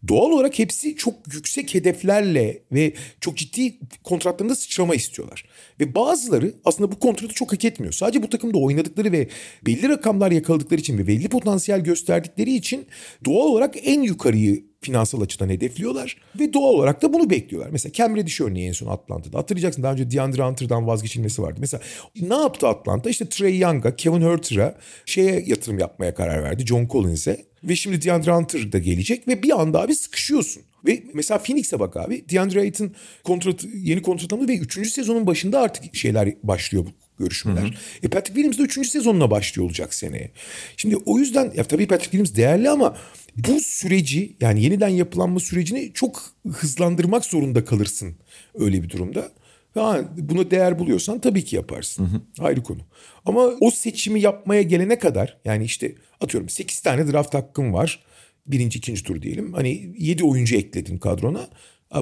doğal 0.07 0.31
olarak 0.31 0.59
hepsi 0.59 0.95
çok 0.95 1.13
yüksek 1.33 1.75
hedeflerle 1.75 2.61
ve 2.71 2.93
çok 3.21 3.37
ciddi 3.37 3.79
kontratlarında 4.03 4.55
sıçrama 4.55 4.95
istiyorlar. 4.95 5.45
Ve 5.79 5.95
bazıları 5.95 6.53
aslında 6.65 6.91
bu 6.91 6.99
kontratı 6.99 7.33
çok 7.33 7.53
hak 7.53 7.65
etmiyor. 7.65 7.93
Sadece 7.93 8.23
bu 8.23 8.29
takımda 8.29 8.57
oynadıkları 8.57 9.11
ve 9.11 9.27
belli 9.65 9.89
rakamlar 9.89 10.31
yakaladıkları 10.31 10.79
için 10.79 10.97
ve 10.97 11.07
belli 11.07 11.29
potansiyel 11.29 11.83
gösterdikleri 11.83 12.55
için 12.55 12.85
doğal 13.25 13.45
olarak 13.45 13.75
en 13.83 14.01
yukarıyı 14.01 14.72
finansal 14.83 15.21
açıdan 15.21 15.49
hedefliyorlar 15.49 16.17
ve 16.39 16.53
doğal 16.53 16.73
olarak 16.73 17.01
da 17.01 17.13
bunu 17.13 17.29
bekliyorlar. 17.29 17.69
Mesela 17.71 17.93
Cam 17.93 18.15
Reddish 18.15 18.41
örneği 18.41 18.67
en 18.67 18.71
son 18.71 18.87
Atlanta'da. 18.87 19.37
Hatırlayacaksın 19.37 19.83
daha 19.83 19.93
önce 19.93 20.11
DeAndre 20.11 20.43
Hunter'dan 20.43 20.87
vazgeçilmesi 20.87 21.41
vardı. 21.41 21.57
Mesela 21.59 21.81
ne 22.21 22.35
yaptı 22.35 22.67
Atlanta? 22.67 23.09
İşte 23.09 23.29
Trey 23.29 23.59
Young'a, 23.59 23.95
Kevin 23.95 24.21
Huerter'a 24.21 24.75
şeye 25.05 25.43
yatırım 25.47 25.79
yapmaya 25.79 26.13
karar 26.13 26.43
verdi. 26.43 26.65
John 26.65 26.87
Collins'e. 26.87 27.45
Ve 27.63 27.75
şimdi 27.75 28.01
DeAndre 28.01 28.31
Hunter 28.31 28.71
da 28.71 28.77
gelecek 28.77 29.27
ve 29.27 29.43
bir 29.43 29.61
anda 29.61 29.81
abi 29.81 29.95
sıkışıyorsun. 29.95 30.63
Ve 30.85 31.03
mesela 31.13 31.37
Phoenix'e 31.37 31.79
bak 31.79 31.97
abi. 31.97 32.29
DeAndre 32.29 32.59
Ayton 32.59 32.91
kontratı, 33.23 33.67
yeni 33.67 34.01
kontrat 34.01 34.49
ve 34.49 34.57
3. 34.57 34.91
sezonun 34.91 35.27
başında 35.27 35.61
artık 35.61 35.95
şeyler 35.95 36.33
başlıyor 36.43 36.85
görüşmeler. 37.19 37.77
E 38.03 38.07
Patrick 38.07 38.33
Williams 38.33 38.57
da 38.57 38.63
3. 38.63 38.89
sezonuna 38.89 39.31
başlıyor 39.31 39.65
olacak 39.65 39.93
seneye. 39.93 40.31
Şimdi 40.77 40.95
o 41.05 41.19
yüzden 41.19 41.53
ya 41.55 41.63
tabii 41.63 41.87
Patrick 41.87 42.11
Williams 42.11 42.35
değerli 42.35 42.69
ama 42.69 42.97
bu 43.37 43.59
süreci 43.59 44.35
yani 44.41 44.63
yeniden 44.63 44.87
yapılanma 44.87 45.39
sürecini 45.39 45.91
çok 45.93 46.23
hızlandırmak 46.51 47.25
zorunda 47.25 47.65
kalırsın 47.65 48.15
öyle 48.55 48.83
bir 48.83 48.89
durumda. 48.89 49.31
Ha, 49.73 50.01
buna 50.17 50.51
değer 50.51 50.79
buluyorsan 50.79 51.19
tabii 51.19 51.45
ki 51.45 51.55
yaparsın. 51.55 52.23
Ayrı 52.39 52.63
konu. 52.63 52.79
Ama 53.25 53.41
o 53.59 53.71
seçimi 53.71 54.21
yapmaya 54.21 54.61
gelene 54.61 54.99
kadar 54.99 55.37
yani 55.45 55.63
işte 55.63 55.95
atıyorum 56.21 56.49
8 56.49 56.79
tane 56.79 57.11
draft 57.11 57.33
hakkın 57.33 57.73
var. 57.73 58.03
Birinci, 58.47 58.79
ikinci 58.79 59.03
tur 59.03 59.21
diyelim. 59.21 59.53
Hani 59.53 59.95
7 59.97 60.23
oyuncu 60.23 60.55
ekledin 60.55 60.97
kadrona. 60.97 61.47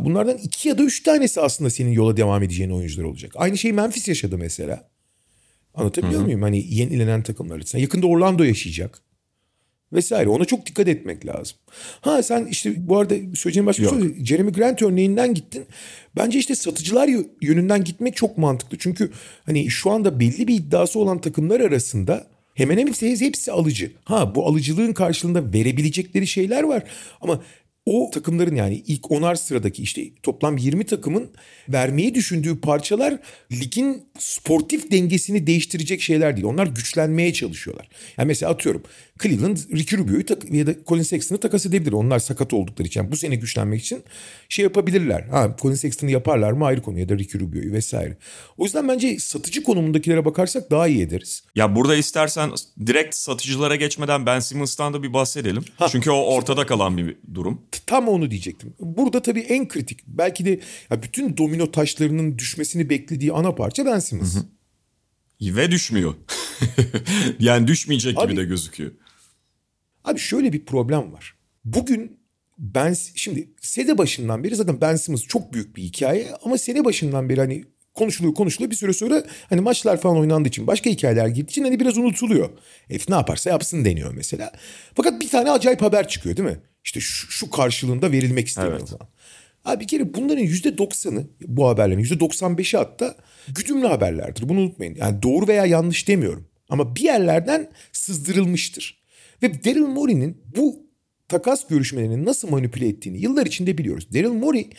Bunlardan 0.01 0.37
2 0.37 0.69
ya 0.69 0.77
da 0.77 0.83
3 0.83 1.03
tanesi 1.03 1.41
aslında 1.41 1.69
senin 1.69 1.91
yola 1.91 2.17
devam 2.17 2.43
edeceğin 2.43 2.69
oyuncular 2.69 3.03
olacak. 3.03 3.31
Aynı 3.35 3.57
şeyi 3.57 3.73
Memphis 3.73 4.07
yaşadı 4.07 4.37
mesela. 4.37 4.90
Anlatabiliyor 5.75 6.21
muyum? 6.21 6.41
Hani 6.41 6.65
yenilenen 6.73 7.23
takımlar 7.23 7.57
açısından. 7.59 7.81
Yakında 7.81 8.07
Orlando 8.07 8.43
yaşayacak. 8.43 9.01
Vesaire. 9.93 10.29
Ona 10.29 10.45
çok 10.45 10.65
dikkat 10.65 10.87
etmek 10.87 11.25
lazım. 11.25 11.57
Ha 12.01 12.23
sen 12.23 12.45
işte 12.45 12.87
bu 12.87 12.97
arada 12.97 13.15
söyleyeceğim 13.35 13.65
başka 13.67 13.83
bir 13.83 14.15
şey. 14.15 14.25
Jeremy 14.25 14.51
Grant 14.51 14.81
örneğinden 14.81 15.33
gittin. 15.33 15.65
Bence 16.15 16.39
işte 16.39 16.55
satıcılar 16.55 17.07
yö- 17.07 17.27
yönünden 17.41 17.83
gitmek 17.83 18.15
çok 18.15 18.37
mantıklı. 18.37 18.77
Çünkü 18.77 19.11
hani 19.45 19.69
şu 19.69 19.91
anda 19.91 20.19
belli 20.19 20.47
bir 20.47 20.55
iddiası 20.55 20.99
olan 20.99 21.21
takımlar 21.21 21.59
arasında 21.59 22.27
hemen 22.53 22.77
hemen 22.77 22.87
hepsi, 22.87 23.21
hepsi 23.25 23.51
alıcı. 23.51 23.91
Ha 24.03 24.35
bu 24.35 24.47
alıcılığın 24.47 24.93
karşılığında 24.93 25.53
verebilecekleri 25.53 26.27
şeyler 26.27 26.63
var. 26.63 26.83
Ama 27.21 27.43
o 27.85 28.09
takımların 28.13 28.55
yani 28.55 28.83
ilk 28.87 29.11
onar 29.11 29.35
sıradaki 29.35 29.83
işte 29.83 30.01
toplam 30.23 30.57
20 30.57 30.85
takımın 30.85 31.31
vermeyi 31.69 32.15
düşündüğü 32.15 32.61
parçalar 32.61 33.19
ligin 33.51 34.03
sportif 34.19 34.91
dengesini 34.91 35.47
değiştirecek 35.47 36.01
şeyler 36.01 36.35
değil. 36.35 36.47
Onlar 36.47 36.67
güçlenmeye 36.67 37.33
çalışıyorlar. 37.33 37.89
Yani 38.17 38.27
mesela 38.27 38.51
atıyorum 38.51 38.83
Cleveland 39.21 39.57
Ricky 39.57 40.01
Rubio'yu 40.01 40.23
ya 40.57 40.67
da 40.67 40.75
Colin 40.87 41.01
Sexton'ı 41.01 41.39
takas 41.39 41.65
edebilir. 41.65 41.91
Onlar 41.91 42.19
sakat 42.19 42.53
oldukları 42.53 42.87
için. 42.87 42.99
Yani 43.01 43.11
bu 43.11 43.17
sene 43.17 43.35
güçlenmek 43.35 43.81
için 43.81 44.03
şey 44.49 44.63
yapabilirler. 44.63 45.21
Ha 45.21 45.55
Colin 45.61 45.75
Sexton'ı 45.75 46.11
yaparlar 46.11 46.51
mı 46.51 46.65
ayrı 46.65 46.81
konu 46.81 46.99
ya 46.99 47.09
da 47.09 47.17
Ricky 47.17 47.43
Rubio'yu 47.43 47.71
vesaire. 47.71 48.17
O 48.57 48.63
yüzden 48.63 48.87
bence 48.87 49.19
satıcı 49.19 49.63
konumundakilere 49.63 50.25
bakarsak 50.25 50.71
daha 50.71 50.87
iyi 50.87 51.01
ederiz. 51.01 51.43
Ya 51.55 51.75
burada 51.75 51.95
istersen 51.95 52.51
direkt 52.85 53.15
satıcılara 53.15 53.75
geçmeden 53.75 54.25
Ben 54.25 54.39
Simmons'tan 54.39 54.93
da 54.93 55.03
bir 55.03 55.13
bahsedelim. 55.13 55.63
Çünkü 55.91 56.11
o 56.11 56.35
ortada 56.35 56.65
kalan 56.65 56.97
bir 56.97 57.17
durum. 57.33 57.61
Tam 57.85 58.07
onu 58.07 58.31
diyecektim. 58.31 58.73
Burada 58.79 59.21
tabii 59.21 59.39
en 59.39 59.67
kritik 59.67 59.99
belki 60.07 60.45
de 60.45 60.59
ya 60.89 61.03
bütün 61.03 61.37
domino 61.37 61.71
taşlarının 61.71 62.37
düşmesini 62.37 62.89
beklediği 62.89 63.33
ana 63.33 63.55
parça 63.55 63.85
Ben 63.85 63.99
Simmons. 63.99 64.37
Ve 65.41 65.71
düşmüyor. 65.71 66.13
yani 67.39 67.67
düşmeyecek 67.67 68.17
Abi- 68.17 68.33
gibi 68.33 68.41
de 68.41 68.45
gözüküyor. 68.45 68.91
Abi 70.03 70.19
şöyle 70.19 70.53
bir 70.53 70.65
problem 70.65 71.13
var. 71.13 71.35
Bugün 71.65 72.19
ben 72.57 72.95
şimdi 73.15 73.49
sene 73.61 73.97
başından 73.97 74.43
beri 74.43 74.55
zaten 74.55 74.81
Ben 74.81 74.95
Simmons 74.95 75.23
çok 75.27 75.53
büyük 75.53 75.75
bir 75.75 75.83
hikaye 75.83 76.27
ama 76.43 76.57
sene 76.57 76.85
başından 76.85 77.29
beri 77.29 77.39
hani 77.39 77.65
konuşuluyor 77.93 78.35
konuşuluyor 78.35 78.71
bir 78.71 78.75
süre 78.75 78.93
sonra 78.93 79.23
hani 79.49 79.61
maçlar 79.61 80.01
falan 80.01 80.17
oynandığı 80.17 80.47
için 80.49 80.67
başka 80.67 80.89
hikayeler 80.89 81.27
girdiği 81.27 81.49
için 81.49 81.63
hani 81.63 81.79
biraz 81.79 81.97
unutuluyor. 81.97 82.49
Herif 82.87 83.09
ne 83.09 83.15
yaparsa 83.15 83.49
yapsın 83.49 83.85
deniyor 83.85 84.13
mesela. 84.13 84.51
Fakat 84.95 85.21
bir 85.21 85.29
tane 85.29 85.51
acayip 85.51 85.81
haber 85.81 86.07
çıkıyor 86.07 86.37
değil 86.37 86.49
mi? 86.49 86.59
İşte 86.83 86.99
şu, 86.99 87.31
şu 87.31 87.49
karşılığında 87.49 88.11
verilmek 88.11 88.47
isteniyor 88.47 88.77
Evet. 88.79 88.89
falan. 88.89 89.07
Abi 89.65 89.79
bir 89.83 89.87
kere 89.87 90.13
bunların 90.13 90.43
%90'ı 90.43 91.27
bu 91.47 91.67
haberlerin 91.67 92.03
%95'i 92.03 92.77
hatta 92.77 93.15
güdümlü 93.47 93.87
haberlerdir. 93.87 94.49
Bunu 94.49 94.59
unutmayın. 94.59 94.95
Yani 94.95 95.21
doğru 95.23 95.47
veya 95.47 95.65
yanlış 95.65 96.07
demiyorum. 96.07 96.47
Ama 96.69 96.95
bir 96.95 97.01
yerlerden 97.01 97.71
sızdırılmıştır. 97.91 99.00
Ve 99.43 99.63
Daryl 99.63 99.87
Morey'nin 99.87 100.37
bu 100.55 100.91
takas 101.27 101.67
görüşmelerini 101.67 102.25
nasıl 102.25 102.49
manipüle 102.49 102.87
ettiğini 102.87 103.21
yıllar 103.21 103.45
içinde 103.45 103.77
biliyoruz. 103.77 104.13
Daryl 104.13 104.33
Morey 104.33 104.69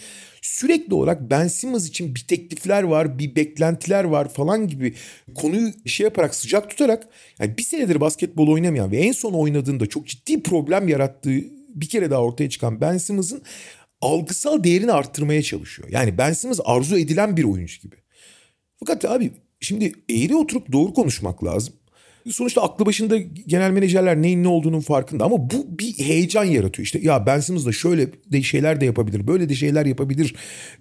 sürekli 0.42 0.94
olarak 0.94 1.30
Ben 1.30 1.48
Simmons 1.48 1.88
için 1.88 2.14
bir 2.14 2.26
teklifler 2.28 2.82
var, 2.82 3.18
bir 3.18 3.36
beklentiler 3.36 4.04
var 4.04 4.28
falan 4.28 4.68
gibi 4.68 4.94
konuyu 5.34 5.72
şey 5.86 6.04
yaparak 6.04 6.34
sıcak 6.34 6.70
tutarak 6.70 7.08
yani 7.38 7.58
bir 7.58 7.62
senedir 7.62 8.00
basketbol 8.00 8.48
oynamayan 8.48 8.90
ve 8.90 8.96
en 8.96 9.12
son 9.12 9.32
oynadığında 9.32 9.86
çok 9.86 10.06
ciddi 10.06 10.42
problem 10.42 10.88
yarattığı 10.88 11.40
bir 11.68 11.88
kere 11.88 12.10
daha 12.10 12.22
ortaya 12.22 12.50
çıkan 12.50 12.80
Ben 12.80 12.98
Simmons'ın 12.98 13.42
algısal 14.00 14.64
değerini 14.64 14.92
arttırmaya 14.92 15.42
çalışıyor. 15.42 15.88
Yani 15.92 16.18
Ben 16.18 16.32
Simmons 16.32 16.60
arzu 16.64 16.98
edilen 16.98 17.36
bir 17.36 17.44
oyuncu 17.44 17.80
gibi. 17.80 17.96
Fakat 18.80 19.04
abi 19.04 19.30
şimdi 19.60 19.92
eğri 20.10 20.36
oturup 20.36 20.72
doğru 20.72 20.94
konuşmak 20.94 21.44
lazım. 21.44 21.74
Sonuçta 22.30 22.62
aklı 22.62 22.86
başında 22.86 23.16
genel 23.46 23.70
menajerler 23.70 24.22
neyin 24.22 24.44
ne 24.44 24.48
olduğunun 24.48 24.80
farkında 24.80 25.24
ama 25.24 25.50
bu 25.50 25.78
bir 25.78 25.92
heyecan 25.98 26.44
yaratıyor. 26.44 26.84
İşte 26.84 26.98
ya 26.98 27.26
Ben 27.26 27.40
Simmons 27.40 27.76
şöyle 27.76 28.12
de 28.32 28.42
şeyler 28.42 28.80
de 28.80 28.84
yapabilir, 28.84 29.26
böyle 29.26 29.48
de 29.48 29.54
şeyler 29.54 29.86
yapabilir 29.86 30.34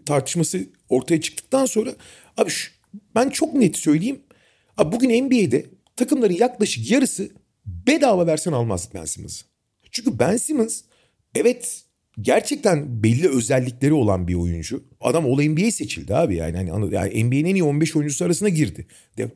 tartışması 0.06 0.66
ortaya 0.90 1.22
çıktıktan 1.22 1.66
sonra 1.66 1.96
abi 2.38 2.50
şu, 2.50 2.72
ben 3.16 3.30
çok 3.30 3.54
net 3.54 3.78
söyleyeyim. 3.78 4.20
Abi 4.78 4.92
bugün 4.96 5.26
NBA'de 5.26 5.66
takımların 5.96 6.34
yaklaşık 6.34 6.92
yarısı 6.92 7.30
bedava 7.66 8.28
versen 8.28 8.52
almaz 8.52 8.90
Ben 8.94 9.06
Simmons'ı. 9.06 9.46
Çünkü 9.92 10.20
Ben 10.20 10.38
Simmons 10.38 10.82
evet 11.36 11.84
gerçekten 12.22 13.04
belli 13.04 13.30
özellikleri 13.30 13.94
olan 13.94 14.28
bir 14.28 14.36
oyuncu. 14.36 14.84
Adam 15.02 15.26
All 15.26 15.44
NBA 15.44 15.72
seçildi 15.72 16.16
abi 16.16 16.36
yani. 16.36 16.72
Hani 16.72 16.96
yani 16.96 17.24
NBA'nin 17.24 17.46
en 17.46 17.56
iyi 17.56 17.64
15 17.64 17.96
oyuncusu 17.96 18.26
arasına 18.26 18.50
girdi. 18.50 18.88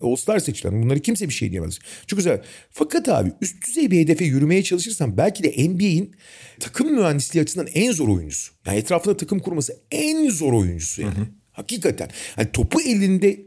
All 0.01 0.15
Star 0.15 0.39
seçilen. 0.39 0.83
Bunları 0.83 0.99
kimse 0.99 1.27
bir 1.27 1.33
şey 1.33 1.51
diyemez. 1.51 1.79
Çok 2.07 2.17
güzel. 2.17 2.41
Fakat 2.71 3.09
abi 3.09 3.31
üst 3.41 3.67
düzey 3.67 3.91
bir 3.91 3.99
hedefe 3.99 4.25
yürümeye 4.25 4.63
çalışırsan 4.63 5.17
belki 5.17 5.43
de 5.43 5.69
NBA'in 5.69 6.15
takım 6.59 6.93
mühendisliği 6.93 7.43
açısından 7.43 7.67
en 7.73 7.91
zor 7.91 8.07
oyuncusu. 8.07 8.53
Yani 8.65 8.77
etrafında 8.77 9.17
takım 9.17 9.39
kurması 9.39 9.77
en 9.91 10.29
zor 10.29 10.53
oyuncusu 10.53 11.01
yani. 11.01 11.15
Hı 11.15 11.21
hı. 11.21 11.25
Hakikaten. 11.51 12.09
Yani 12.37 12.51
topu 12.51 12.81
elinde 12.81 13.39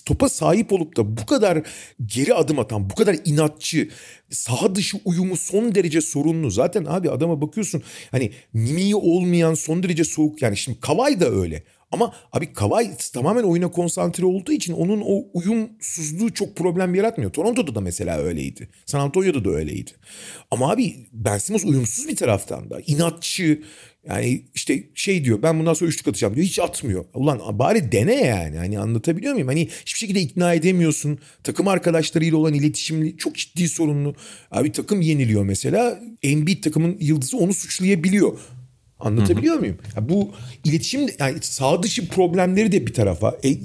topa 0.00 0.28
sahip 0.28 0.72
olup 0.72 0.96
da 0.96 1.16
bu 1.16 1.26
kadar 1.26 1.62
geri 2.06 2.34
adım 2.34 2.58
atan, 2.58 2.90
bu 2.90 2.94
kadar 2.94 3.16
inatçı, 3.24 3.88
saha 4.30 4.74
dışı 4.74 4.98
uyumu 5.04 5.36
son 5.36 5.74
derece 5.74 6.00
sorunlu. 6.00 6.50
Zaten 6.50 6.84
abi 6.84 7.10
adama 7.10 7.40
bakıyorsun 7.40 7.82
hani 8.10 8.32
mimiği 8.52 8.96
olmayan 8.96 9.54
son 9.54 9.82
derece 9.82 10.04
soğuk 10.04 10.42
yani 10.42 10.56
şimdi 10.56 10.80
Kavay 10.80 11.20
da 11.20 11.30
öyle. 11.30 11.62
Ama 11.92 12.14
abi 12.32 12.52
Kavay 12.52 12.90
tamamen 13.12 13.42
oyuna 13.42 13.70
konsantre 13.70 14.26
olduğu 14.26 14.52
için 14.52 14.72
onun 14.72 15.02
o 15.06 15.24
uyumsuzluğu 15.34 16.34
çok 16.34 16.56
problem 16.56 16.94
yaratmıyor. 16.94 17.32
Toronto'da 17.32 17.74
da 17.74 17.80
mesela 17.80 18.18
öyleydi. 18.18 18.68
San 18.86 19.00
Antonio'da 19.00 19.44
da 19.44 19.50
öyleydi. 19.50 19.90
Ama 20.50 20.72
abi 20.72 20.96
Ben 21.12 21.38
Simmons 21.38 21.64
uyumsuz 21.64 22.08
bir 22.08 22.16
taraftan 22.16 22.70
da. 22.70 22.80
inatçı, 22.86 23.62
yani 24.08 24.42
işte 24.54 24.84
şey 24.94 25.24
diyor 25.24 25.42
ben 25.42 25.58
bundan 25.58 25.74
sonra 25.74 25.88
üçlük 25.88 26.08
atacağım 26.08 26.34
diyor. 26.34 26.46
Hiç 26.46 26.58
atmıyor. 26.58 27.04
Ulan 27.14 27.58
bari 27.58 27.92
dene 27.92 28.14
yani. 28.14 28.56
Hani 28.56 28.78
anlatabiliyor 28.78 29.32
muyum? 29.32 29.48
Hani 29.48 29.68
hiçbir 29.80 29.98
şekilde 29.98 30.20
ikna 30.20 30.54
edemiyorsun. 30.54 31.18
Takım 31.44 31.68
arkadaşlarıyla 31.68 32.36
olan 32.36 32.54
iletişim 32.54 33.16
çok 33.16 33.34
ciddi 33.34 33.68
sorunlu. 33.68 34.14
Abi 34.50 34.72
takım 34.72 35.00
yeniliyor 35.00 35.44
mesela. 35.44 36.00
Embiid 36.22 36.64
takımın 36.64 36.96
yıldızı 37.00 37.36
onu 37.36 37.54
suçlayabiliyor. 37.54 38.38
Anlatabiliyor 39.00 39.58
muyum? 39.58 39.78
Ya 39.96 40.08
bu 40.08 40.30
iletişim 40.64 41.08
yani 41.18 41.38
sağ 41.40 41.82
dışı 41.82 42.08
problemleri 42.08 42.72
de 42.72 42.86
bir 42.86 42.92
tarafa. 42.92 43.38
E, 43.44 43.58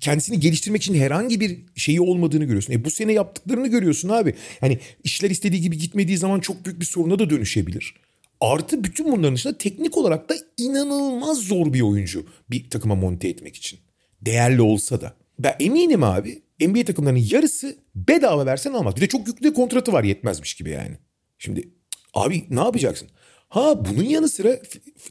kendisini 0.00 0.40
geliştirmek 0.40 0.82
için 0.82 0.94
herhangi 0.94 1.40
bir 1.40 1.58
şeyi 1.76 2.00
olmadığını 2.00 2.44
görüyorsun. 2.44 2.72
E 2.72 2.84
bu 2.84 2.90
sene 2.90 3.12
yaptıklarını 3.12 3.68
görüyorsun 3.68 4.08
abi. 4.08 4.34
Yani 4.62 4.78
işler 5.04 5.30
istediği 5.30 5.60
gibi 5.60 5.78
gitmediği 5.78 6.18
zaman 6.18 6.40
çok 6.40 6.64
büyük 6.64 6.80
bir 6.80 6.84
soruna 6.84 7.18
da 7.18 7.30
dönüşebilir. 7.30 7.94
Artı 8.42 8.84
bütün 8.84 9.12
bunların 9.12 9.34
dışında 9.34 9.58
teknik 9.58 9.96
olarak 9.96 10.28
da 10.28 10.34
inanılmaz 10.58 11.38
zor 11.38 11.72
bir 11.72 11.80
oyuncu 11.80 12.26
bir 12.50 12.70
takıma 12.70 12.94
monte 12.94 13.28
etmek 13.28 13.56
için. 13.56 13.80
Değerli 14.22 14.62
olsa 14.62 15.00
da. 15.00 15.14
Ben 15.38 15.56
eminim 15.60 16.02
abi 16.02 16.42
NBA 16.60 16.84
takımlarının 16.84 17.26
yarısı 17.30 17.76
bedava 17.94 18.46
versen 18.46 18.72
almaz. 18.72 18.96
Bir 18.96 19.00
de 19.00 19.06
çok 19.06 19.28
yüklü 19.28 19.54
kontratı 19.54 19.92
var 19.92 20.04
yetmezmiş 20.04 20.54
gibi 20.54 20.70
yani. 20.70 20.96
Şimdi 21.38 21.68
abi 22.14 22.44
ne 22.50 22.60
yapacaksın? 22.60 23.08
Ha 23.48 23.84
bunun 23.84 24.04
yanı 24.04 24.28
sıra 24.28 24.58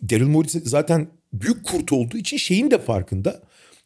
Daryl 0.10 0.28
Morey 0.28 0.62
zaten 0.64 1.08
büyük 1.34 1.66
kurt 1.66 1.94
olduğu 1.94 2.18
için 2.18 2.38
şeyin 2.38 2.72
de 2.72 2.80
farkında. 2.80 3.44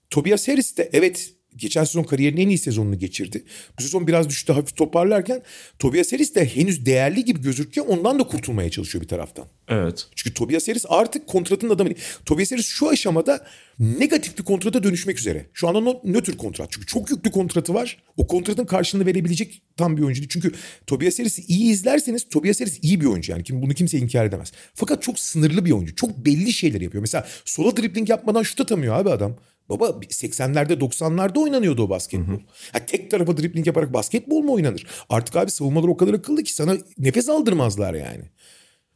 Tobias 0.10 0.47
Harris 0.47 0.77
de 0.77 0.89
evet 0.93 1.34
geçen 1.56 1.84
sezon 1.84 2.04
kariyerinin 2.04 2.41
en 2.41 2.50
iyi 2.50 2.58
sezonunu 2.58 3.00
geçirdi. 3.00 3.44
Bu 3.80 3.84
sezon 3.84 4.08
biraz 4.08 4.30
düştü 4.30 4.54
hafif 4.54 4.76
toparlarken 4.76 5.41
Tobias 5.80 6.13
Harris 6.13 6.36
de 6.36 6.46
henüz 6.46 6.86
değerli 6.86 7.26
gibi 7.26 7.41
gözükürken 7.41 7.82
ondan 7.82 8.20
da 8.20 8.24
kurtulmaya 8.24 8.70
çalışıyor 8.70 9.04
bir 9.04 9.08
taraftan. 9.08 9.46
Evet. 9.68 10.08
Çünkü 10.15 10.34
Tobias 10.34 10.68
Harris 10.68 10.86
artık 10.89 11.28
kontratın 11.28 11.70
adamı. 11.70 11.89
Tobias 12.26 12.52
Harris 12.52 12.65
şu 12.65 12.89
aşamada 12.89 13.48
negatif 13.80 14.38
bir 14.38 14.44
kontrata 14.44 14.84
dönüşmek 14.84 15.20
üzere. 15.20 15.46
Şu 15.54 15.68
anda 15.68 16.00
nötr 16.04 16.38
kontrat. 16.38 16.72
Çünkü 16.72 16.88
çok 16.88 17.10
yüklü 17.10 17.32
kontratı 17.32 17.74
var. 17.74 18.04
O 18.18 18.28
kontratın 18.28 18.65
karşılığını 18.65 19.06
verebilecek 19.06 19.62
tam 19.78 19.98
bir 19.98 20.02
oyuncu 20.02 20.22
değil. 20.22 20.30
Çünkü 20.32 20.52
Tobias 20.88 21.20
Harris'i 21.20 21.41
iyi 21.41 21.72
izlerseniz 21.72 22.30
Tobias 22.30 22.62
Harris 22.62 22.80
iyi 22.82 23.02
bir 23.02 23.06
oyuncu 23.06 23.32
yani. 23.32 23.44
Bunu 23.50 23.74
kimse 23.74 23.98
inkar 23.98 24.26
edemez. 24.26 24.52
Fakat 24.74 25.04
çok 25.04 25.20
sınırlı 25.20 25.65
bir 25.65 25.72
oyuncu. 25.72 25.96
Çok 25.96 26.26
belli 26.26 26.54
şeyler 26.54 26.82
yapıyor. 26.82 27.02
Mesela 27.02 27.28
sola 27.46 27.78
dribbling 27.78 28.10
yapmadan 28.10 28.44
şut 28.44 28.62
atamıyor 28.62 28.96
abi 28.96 29.10
adam. 29.10 29.38
Baba 29.69 29.86
80'lerde 29.88 30.73
90'larda 30.73 31.39
oynanıyordu 31.39 31.84
o 31.84 31.89
basketbol. 31.89 32.34
Hı 32.34 32.38
hı. 32.38 32.39
Ha, 32.71 32.86
tek 32.86 33.12
tarafa 33.12 33.38
dribbling 33.38 33.67
yaparak 33.67 33.93
basketbol 33.93 34.41
mu 34.41 34.54
oynanır? 34.54 34.86
Artık 35.10 35.36
abi 35.36 35.51
savunmalar 35.51 35.88
o 35.88 35.97
kadar 35.97 36.13
akıllı 36.13 36.43
ki 36.43 36.54
sana 36.54 36.78
nefes 36.97 37.30
aldırmazlar 37.30 37.93
yani. 37.93 38.23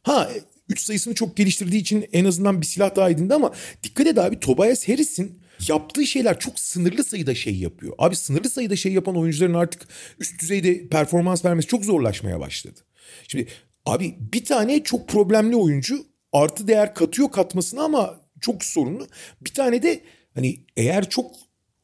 Ha 0.02 0.30
3 0.68 0.80
sayısını 0.80 1.14
çok 1.14 1.36
geliştirdiği 1.36 1.82
için 1.82 2.08
en 2.12 2.24
azından 2.24 2.60
bir 2.60 2.66
silah 2.66 2.96
daha 2.96 3.10
edindi 3.10 3.34
ama 3.34 3.52
dikkat 3.82 4.06
et 4.06 4.18
abi 4.18 4.40
Tobias 4.40 4.88
Harris'in 4.88 5.40
yaptığı 5.68 6.06
şeyler 6.06 6.38
çok 6.38 6.60
sınırlı 6.60 7.04
sayıda 7.04 7.34
şey 7.34 7.54
yapıyor. 7.54 7.92
Abi 7.98 8.16
sınırlı 8.16 8.50
sayıda 8.50 8.76
şey 8.76 8.92
yapan 8.92 9.16
oyuncuların 9.16 9.54
artık 9.54 9.88
üst 10.18 10.40
düzeyde 10.40 10.88
performans 10.88 11.44
vermesi 11.44 11.68
çok 11.68 11.84
zorlaşmaya 11.84 12.40
başladı. 12.40 12.80
Şimdi 13.28 13.48
abi 13.86 14.16
bir 14.32 14.44
tane 14.44 14.82
çok 14.82 15.08
problemli 15.08 15.56
oyuncu 15.56 16.06
artı 16.32 16.68
değer 16.68 16.94
katıyor 16.94 17.30
katmasına 17.30 17.82
ama 17.82 18.20
çok 18.40 18.64
sorunlu. 18.64 19.06
Bir 19.40 19.54
tane 19.54 19.82
de 19.82 20.00
Hani 20.34 20.60
eğer 20.76 21.10
çok 21.10 21.30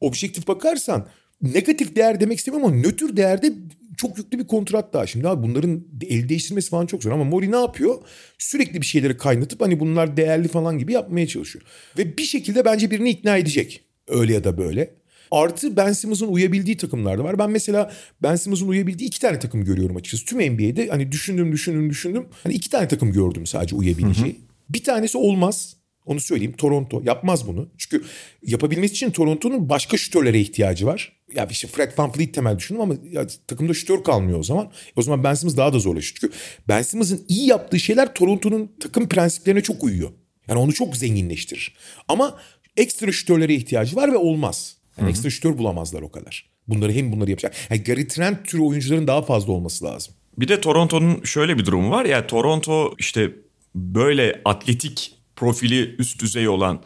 objektif 0.01 0.49
bakarsan 0.49 1.09
negatif 1.43 1.97
değer 1.97 2.21
demek 2.21 2.39
istemiyorum 2.39 2.69
ama 2.69 2.81
nötr 2.81 3.17
değerde 3.17 3.53
çok 3.97 4.19
yüklü 4.19 4.39
bir 4.39 4.47
kontrat 4.47 4.93
daha. 4.93 5.07
Şimdi 5.07 5.29
abi 5.29 5.49
bunların 5.49 5.85
el 6.09 6.29
değiştirmesi 6.29 6.71
falan 6.71 6.87
çok 6.87 7.03
zor 7.03 7.11
ama 7.11 7.25
Mori 7.25 7.53
ne 7.53 7.57
yapıyor? 7.57 7.95
Sürekli 8.39 8.81
bir 8.81 8.87
şeyleri 8.87 9.17
kaynatıp 9.17 9.61
hani 9.61 9.81
bunlar 9.81 10.17
değerli 10.17 10.49
falan 10.49 10.79
gibi 10.79 10.93
yapmaya 10.93 11.27
çalışıyor. 11.27 11.65
Ve 11.99 12.19
bir 12.19 12.25
şekilde 12.25 12.65
bence 12.65 12.91
birini 12.91 13.11
ikna 13.11 13.37
edecek. 13.37 13.81
Öyle 14.09 14.35
ya 14.35 14.45
da 14.45 14.59
böyle. 14.59 14.95
Artı 15.31 15.77
Ben 15.77 15.93
Simmons'ın 15.93 16.27
uyabildiği 16.27 16.77
takımlar 16.77 17.19
da 17.19 17.25
var. 17.25 17.39
Ben 17.39 17.51
mesela 17.51 17.93
Ben 18.23 18.37
Simmons'ın 18.37 18.69
uyabildiği 18.69 19.09
iki 19.09 19.21
tane 19.21 19.39
takım 19.39 19.65
görüyorum 19.65 19.97
açıkçası. 19.97 20.25
Tüm 20.25 20.39
NBA'de 20.39 20.89
hani 20.89 21.13
düşündüm 21.13 21.53
düşündüm 21.53 21.91
düşündüm. 21.91 22.27
Hani 22.43 22.55
iki 22.55 22.71
tane 22.71 22.89
takım 22.89 23.13
gördüm 23.13 23.47
sadece 23.47 23.77
uyabileceği. 23.77 24.33
Hı 24.33 24.39
hı. 24.39 24.43
Bir 24.69 24.85
tanesi 24.85 25.19
olmaz. 25.19 25.77
Onu 26.07 26.21
söyleyeyim. 26.21 26.53
Toronto 26.53 27.03
yapmaz 27.05 27.49
bunu. 27.49 27.69
Çünkü 27.79 28.05
yapabilmesi 28.43 28.95
için 28.95 29.11
Toronto'nun 29.11 29.69
başka 29.69 29.97
şütörlere 29.97 30.41
ihtiyacı 30.41 30.87
var. 30.87 31.13
Ya 31.35 31.49
işte 31.51 31.69
Fred 31.69 31.99
VanVleet 31.99 32.35
temel 32.35 32.59
düşündüm 32.59 32.83
ama 32.83 32.95
ya, 33.11 33.27
takımda 33.47 33.75
şütör 33.75 34.05
kalmıyor 34.05 34.39
o 34.39 34.43
zaman. 34.43 34.71
O 34.97 35.03
zaman 35.03 35.25
Ben 35.25 35.35
Simmons 35.35 35.57
daha 35.57 35.73
da 35.73 35.79
zorlaşıyor. 35.79 36.19
Çünkü 36.21 36.35
Ben 36.69 36.83
Simmons'ın 36.83 37.25
iyi 37.29 37.47
yaptığı 37.47 37.81
şeyler 37.81 38.15
Toronto'nun 38.15 38.71
takım 38.81 39.09
prensiplerine 39.09 39.63
çok 39.63 39.85
uyuyor. 39.85 40.11
Yani 40.49 40.59
onu 40.61 40.73
çok 40.73 40.97
zenginleştirir. 40.97 41.77
Ama 42.09 42.39
ekstra 42.77 43.13
şütörlere 43.13 43.55
ihtiyacı 43.55 43.97
var 43.97 44.13
ve 44.13 44.17
olmaz. 44.17 44.77
Yani 44.99 45.11
ekstra 45.11 45.31
şütör 45.31 45.59
bulamazlar 45.59 46.03
o 46.03 46.11
kadar. 46.11 46.51
Bunları 46.69 46.93
hem 46.93 47.13
bunları 47.13 47.31
yapacak. 47.31 47.55
Yani 47.71 47.83
Gary 47.83 48.07
Trent 48.07 48.47
türü 48.47 48.63
oyuncuların 48.63 49.07
daha 49.07 49.23
fazla 49.23 49.53
olması 49.53 49.85
lazım. 49.85 50.15
Bir 50.39 50.49
de 50.49 50.61
Toronto'nun 50.61 51.23
şöyle 51.25 51.59
bir 51.59 51.65
durumu 51.65 51.91
var 51.91 52.05
ya 52.05 52.27
Toronto 52.27 52.95
işte 52.99 53.33
böyle 53.75 54.41
atletik 54.45 55.16
profili 55.37 55.97
üst 55.99 56.23
düzey 56.23 56.49
olan 56.49 56.83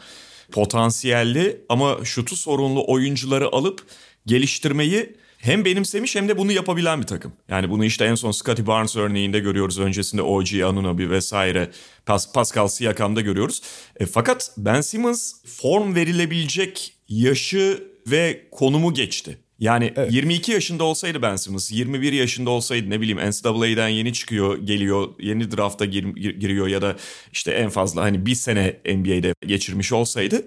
potansiyelli 0.51 1.61
ama 1.69 1.97
şutu 2.05 2.35
sorunlu 2.35 2.83
oyuncuları 2.87 3.47
alıp 3.51 3.85
geliştirmeyi 4.25 5.15
hem 5.37 5.65
benimsemiş 5.65 6.15
hem 6.15 6.29
de 6.29 6.37
bunu 6.37 6.51
yapabilen 6.51 7.01
bir 7.01 7.07
takım. 7.07 7.33
Yani 7.49 7.69
bunu 7.69 7.85
işte 7.85 8.05
en 8.05 8.15
son 8.15 8.31
Scotty 8.31 8.61
Barnes 8.67 8.95
örneğinde 8.95 9.39
görüyoruz. 9.39 9.79
Öncesinde 9.79 10.21
OG 10.21 10.47
Anunoby 10.65 11.09
vesaire 11.09 11.71
Pas 12.05 12.33
Pascal 12.33 12.67
Siakam'da 12.67 13.21
görüyoruz. 13.21 13.61
E, 13.99 14.05
fakat 14.05 14.51
Ben 14.57 14.81
Simmons 14.81 15.33
form 15.45 15.95
verilebilecek 15.95 16.93
yaşı 17.07 17.83
ve 18.07 18.47
konumu 18.51 18.93
geçti. 18.93 19.37
Yani 19.61 19.93
22 20.09 20.51
yaşında 20.51 20.83
olsaydı 20.83 21.21
Ben 21.21 21.35
Simmons, 21.35 21.71
21 21.71 22.13
yaşında 22.13 22.49
olsaydı 22.49 22.89
ne 22.89 23.01
bileyim 23.01 23.29
NCAA'den 23.29 23.87
yeni 23.87 24.13
çıkıyor, 24.13 24.57
geliyor, 24.57 25.09
yeni 25.19 25.51
drafta 25.51 25.85
gir, 25.85 26.03
gir- 26.03 26.39
giriyor 26.39 26.67
ya 26.67 26.81
da 26.81 26.95
işte 27.31 27.51
en 27.51 27.69
fazla 27.69 28.01
hani 28.01 28.25
bir 28.25 28.35
sene 28.35 28.77
NBA'de 28.85 29.33
geçirmiş 29.47 29.91
olsaydı 29.91 30.45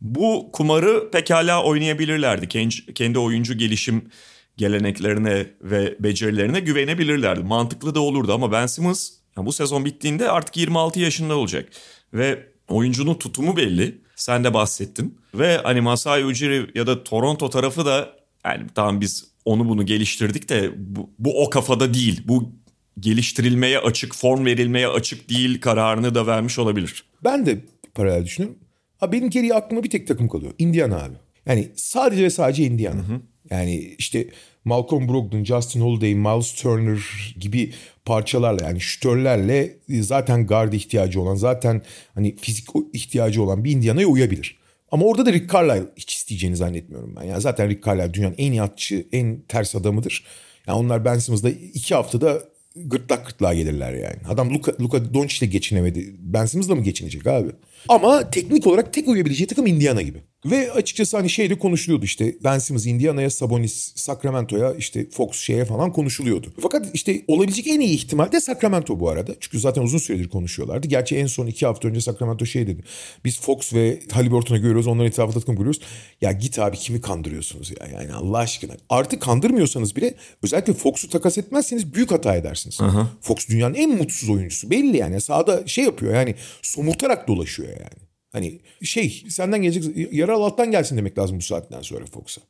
bu 0.00 0.50
kumarı 0.52 1.10
pekala 1.10 1.62
oynayabilirlerdi. 1.64 2.48
Kendi, 2.48 2.94
kendi 2.94 3.18
oyuncu 3.18 3.58
gelişim 3.58 4.10
geleneklerine 4.56 5.46
ve 5.62 5.96
becerilerine 6.00 6.60
güvenebilirlerdi. 6.60 7.40
Mantıklı 7.40 7.94
da 7.94 8.00
olurdu 8.00 8.32
ama 8.34 8.52
Ben 8.52 8.66
Simmons 8.66 9.10
ya 9.36 9.46
bu 9.46 9.52
sezon 9.52 9.84
bittiğinde 9.84 10.30
artık 10.30 10.56
26 10.56 11.00
yaşında 11.00 11.36
olacak. 11.36 11.68
Ve 12.14 12.46
oyuncunun 12.68 13.14
tutumu 13.14 13.56
belli. 13.56 13.98
Sen 14.16 14.44
de 14.44 14.54
bahsettin. 14.54 15.18
Ve 15.34 15.56
hani 15.62 15.80
Masai 15.80 16.24
Ujiri 16.24 16.70
ya 16.74 16.86
da 16.86 17.04
Toronto 17.04 17.50
tarafı 17.50 17.86
da 17.86 18.17
yani 18.44 18.66
tamam 18.74 19.00
biz 19.00 19.24
onu 19.44 19.68
bunu 19.68 19.86
geliştirdik 19.86 20.48
de 20.48 20.70
bu, 20.76 21.10
bu 21.18 21.44
o 21.44 21.50
kafada 21.50 21.94
değil. 21.94 22.22
Bu 22.24 22.52
geliştirilmeye 23.00 23.78
açık, 23.78 24.14
form 24.14 24.46
verilmeye 24.46 24.88
açık 24.88 25.30
değil 25.30 25.60
kararını 25.60 26.14
da 26.14 26.26
vermiş 26.26 26.58
olabilir. 26.58 27.04
Ben 27.24 27.46
de 27.46 27.64
paralel 27.94 28.24
düşünüyorum. 28.24 28.58
Ha 28.98 29.12
benim 29.12 29.30
geriye 29.30 29.54
aklıma 29.54 29.84
bir 29.84 29.90
tek 29.90 30.08
takım 30.08 30.28
kalıyor. 30.28 30.52
Indiana 30.58 31.02
abi. 31.02 31.14
Yani 31.46 31.68
sadece 31.76 32.22
ve 32.22 32.30
sadece 32.30 32.64
Indiana. 32.64 33.04
Yani 33.50 33.94
işte 33.98 34.28
Malcolm 34.64 35.08
Brogdon, 35.08 35.44
Justin 35.44 35.80
Holiday, 35.80 36.14
Miles 36.14 36.52
Turner 36.52 37.34
gibi 37.40 37.72
parçalarla 38.04 38.64
yani 38.64 38.80
şütörlerle 38.80 39.78
zaten 39.88 40.46
guard 40.46 40.72
ihtiyacı 40.72 41.20
olan 41.20 41.34
zaten 41.34 41.82
hani 42.14 42.36
fizik 42.36 42.66
ihtiyacı 42.92 43.42
olan 43.42 43.64
bir 43.64 43.70
Indiana'ya 43.70 44.06
uyabilir. 44.06 44.57
Ama 44.92 45.04
orada 45.04 45.26
da 45.26 45.32
Rick 45.32 45.52
Carlisle 45.52 45.86
hiç 45.96 46.14
isteyeceğini 46.14 46.56
zannetmiyorum 46.56 47.16
ben. 47.16 47.22
Yani 47.22 47.40
zaten 47.40 47.68
Rick 47.68 47.84
Carlisle 47.86 48.14
dünyanın 48.14 48.34
en 48.38 48.52
iyi 48.52 48.62
atçı, 48.62 49.06
en 49.12 49.40
ters 49.48 49.76
adamıdır. 49.76 50.24
Yani 50.66 50.78
onlar 50.78 51.04
Ben 51.04 51.18
Simmons'da 51.18 51.50
iki 51.50 51.94
haftada 51.94 52.42
gırtlak 52.76 53.26
gırtlağa 53.26 53.54
gelirler 53.54 53.92
yani. 53.92 54.18
Adam 54.28 54.54
Luka, 54.54 54.72
Luka 54.80 55.14
Doncic'le 55.14 55.50
geçinemedi. 55.50 56.14
Ben 56.18 56.46
Simmons'la 56.46 56.74
mı 56.74 56.82
geçinecek 56.82 57.26
abi? 57.26 57.50
Ama 57.88 58.30
teknik 58.30 58.66
olarak 58.66 58.92
tek 58.92 59.08
uyabileceği 59.08 59.46
takım 59.46 59.66
Indiana 59.66 60.02
gibi. 60.02 60.22
Ve 60.46 60.72
açıkçası 60.72 61.16
hani 61.16 61.30
şeyde 61.30 61.58
konuşuluyordu 61.58 62.04
işte 62.04 62.34
Ben 62.44 62.58
Simmons 62.58 62.86
Indiana'ya, 62.86 63.30
Sabonis 63.30 63.92
Sacramento'ya, 63.96 64.74
işte 64.74 65.10
Fox 65.10 65.36
şeye 65.36 65.64
falan 65.64 65.92
konuşuluyordu. 65.92 66.52
Fakat 66.62 66.86
işte 66.94 67.22
olabilecek 67.28 67.66
en 67.66 67.80
iyi 67.80 67.94
ihtimal 67.94 68.32
de 68.32 68.40
Sacramento 68.40 69.00
bu 69.00 69.08
arada. 69.10 69.32
Çünkü 69.40 69.60
zaten 69.60 69.82
uzun 69.82 69.98
süredir 69.98 70.28
konuşuyorlardı. 70.28 70.88
Gerçi 70.88 71.16
en 71.16 71.26
son 71.26 71.46
iki 71.46 71.66
hafta 71.66 71.88
önce 71.88 72.00
Sacramento 72.00 72.46
şey 72.46 72.66
dedi. 72.66 72.82
Biz 73.24 73.40
Fox 73.40 73.74
ve 73.74 74.00
Halliburton'u 74.12 74.58
görüyoruz, 74.58 74.86
onların 74.86 75.06
etrafında 75.06 75.40
takım 75.40 75.56
görüyoruz. 75.56 75.80
Ya 76.20 76.32
git 76.32 76.58
abi 76.58 76.76
kimi 76.76 77.00
kandırıyorsunuz 77.00 77.70
ya 77.70 77.86
yani 77.92 78.12
Allah 78.12 78.38
aşkına. 78.38 78.72
Artık 78.88 79.22
kandırmıyorsanız 79.22 79.96
bile 79.96 80.14
özellikle 80.42 80.72
Fox'u 80.72 81.08
takas 81.08 81.38
etmezseniz 81.38 81.94
büyük 81.94 82.10
hata 82.10 82.36
edersiniz. 82.36 82.78
Fox 83.20 83.48
dünyanın 83.48 83.74
en 83.74 83.90
mutsuz 83.90 84.30
oyuncusu 84.30 84.70
belli 84.70 84.96
yani. 84.96 85.20
Sahada 85.20 85.66
şey 85.66 85.84
yapıyor 85.84 86.14
yani 86.14 86.34
somurtarak 86.62 87.28
dolaşıyor 87.28 87.67
yani. 87.70 88.08
Hani 88.32 88.60
şey 88.82 89.24
senden 89.28 89.62
gelecek 89.62 90.12
yara 90.12 90.34
Allah'tan 90.34 90.70
gelsin 90.70 90.96
demek 90.96 91.18
lazım 91.18 91.38
bu 91.38 91.42
saatten 91.42 91.82
sonra 91.82 92.06
Fox'a. 92.06 92.40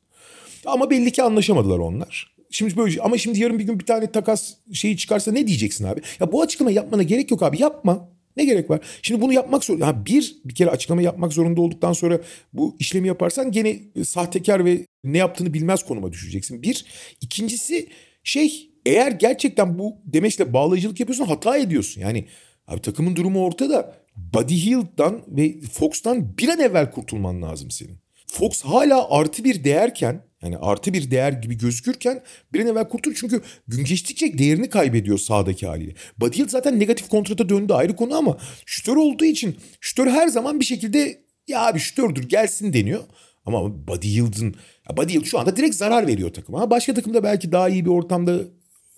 Ama 0.65 0.89
belli 0.89 1.11
ki 1.11 1.23
anlaşamadılar 1.23 1.79
onlar. 1.79 2.35
Şimdi 2.51 2.77
böyle 2.77 3.01
ama 3.01 3.17
şimdi 3.17 3.39
yarın 3.39 3.59
bir 3.59 3.63
gün 3.63 3.79
bir 3.79 3.85
tane 3.85 4.11
takas 4.11 4.53
şeyi 4.73 4.97
çıkarsa 4.97 5.31
ne 5.31 5.47
diyeceksin 5.47 5.85
abi? 5.85 6.01
Ya 6.19 6.31
bu 6.31 6.41
açıklama 6.41 6.71
yapmana 6.71 7.03
gerek 7.03 7.31
yok 7.31 7.43
abi 7.43 7.61
yapma. 7.61 8.09
Ne 8.37 8.45
gerek 8.45 8.69
var? 8.69 8.79
Şimdi 9.01 9.21
bunu 9.21 9.33
yapmak 9.33 9.63
zorunda. 9.63 9.87
Ha 9.87 10.05
bir 10.05 10.35
bir 10.45 10.55
kere 10.55 10.69
açıklama 10.69 11.01
yapmak 11.01 11.33
zorunda 11.33 11.61
olduktan 11.61 11.93
sonra 11.93 12.21
bu 12.53 12.75
işlemi 12.79 13.07
yaparsan 13.07 13.51
gene 13.51 13.79
sahtekar 14.03 14.65
ve 14.65 14.85
ne 15.03 15.17
yaptığını 15.17 15.53
bilmez 15.53 15.85
konuma 15.85 16.11
düşeceksin. 16.11 16.63
Bir. 16.63 16.85
ikincisi 17.21 17.89
şey 18.23 18.69
eğer 18.85 19.11
gerçekten 19.11 19.79
bu 19.79 19.97
demeçle 20.05 20.53
bağlayıcılık 20.53 20.99
yapıyorsun 20.99 21.25
hata 21.25 21.57
ediyorsun. 21.57 22.01
Yani 22.01 22.25
abi 22.69 22.81
takımın 22.81 23.15
durumu 23.15 23.45
ortada. 23.45 23.95
Buddy 24.33 24.55
Hield'dan 24.55 25.21
ve 25.27 25.61
Fox'tan 25.61 26.37
bir 26.37 26.49
an 26.49 26.59
evvel 26.59 26.91
kurtulman 26.91 27.41
lazım 27.41 27.71
senin. 27.71 27.97
Fox 28.27 28.61
hala 28.61 29.09
artı 29.09 29.43
bir 29.43 29.63
değerken 29.63 30.21
yani 30.41 30.57
artı 30.57 30.93
bir 30.93 31.11
değer 31.11 31.31
gibi 31.31 31.57
gözükürken 31.57 32.23
bir 32.53 32.59
an 32.59 32.67
evvel 32.67 32.87
kurtul. 32.87 33.13
Çünkü 33.13 33.41
gün 33.67 33.83
geçtikçe 33.83 34.37
değerini 34.37 34.69
kaybediyor 34.69 35.17
sahadaki 35.17 35.67
haliyle. 35.67 35.93
Hield 36.21 36.49
zaten 36.49 36.79
negatif 36.79 37.09
kontrata 37.09 37.49
döndü 37.49 37.73
ayrı 37.73 37.95
konu 37.95 38.15
ama 38.15 38.37
şütör 38.65 38.95
olduğu 38.95 39.25
için 39.25 39.57
şütör 39.81 40.07
her 40.07 40.27
zaman 40.27 40.59
bir 40.59 40.65
şekilde 40.65 41.23
ya 41.47 41.67
abi 41.67 41.79
şütördür 41.79 42.29
gelsin 42.29 42.73
deniyor. 42.73 43.03
Ama 43.45 43.87
Buddy 43.87 44.07
Hield'ın 44.07 44.55
Buddy 44.97 45.13
Hield 45.13 45.25
şu 45.25 45.39
anda 45.39 45.57
direkt 45.57 45.75
zarar 45.75 46.07
veriyor 46.07 46.33
takıma. 46.33 46.69
Başka 46.69 46.93
takımda 46.93 47.23
belki 47.23 47.51
daha 47.51 47.69
iyi 47.69 47.85
bir 47.85 47.89
ortamda 47.89 48.39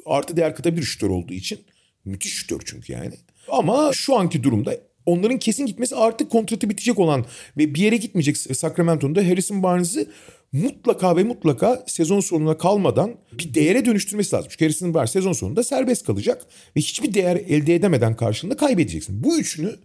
artı 0.05 0.37
değer 0.37 0.55
katabilir 0.55 0.83
şütör 0.85 1.09
olduğu 1.09 1.33
için. 1.33 1.59
Müthiş 2.05 2.33
şütör 2.33 2.61
çünkü 2.65 2.93
yani. 2.93 3.13
Ama 3.51 3.93
şu 3.93 4.15
anki 4.17 4.43
durumda 4.43 4.77
onların 5.05 5.39
kesin 5.39 5.65
gitmesi 5.65 5.95
artık 5.95 6.31
kontratı 6.31 6.69
bitecek 6.69 6.99
olan 6.99 7.25
ve 7.57 7.73
bir 7.73 7.79
yere 7.79 7.97
gitmeyecek 7.97 8.37
Sacramento'nun 8.37 9.15
da 9.15 9.21
Harrison 9.21 9.63
Barnes'ı 9.63 10.07
mutlaka 10.51 11.17
ve 11.17 11.23
mutlaka 11.23 11.83
sezon 11.87 12.19
sonuna 12.19 12.57
kalmadan 12.57 13.15
bir 13.31 13.53
değere 13.53 13.85
dönüştürmesi 13.85 14.35
lazım. 14.35 14.47
Çünkü 14.51 14.65
Harrison 14.65 14.93
Barnes 14.93 15.11
sezon 15.11 15.33
sonunda 15.33 15.63
serbest 15.63 16.05
kalacak 16.05 16.45
ve 16.75 16.79
hiçbir 16.79 17.13
değer 17.13 17.35
elde 17.35 17.75
edemeden 17.75 18.15
karşılığında 18.15 18.57
kaybedeceksin. 18.57 19.23
Bu 19.23 19.39
üçünü 19.39 19.75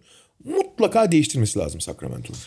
mutlaka 0.43 1.11
değiştirmesi 1.11 1.59
lazım 1.59 1.81
Sacramento'nun. 1.81 2.39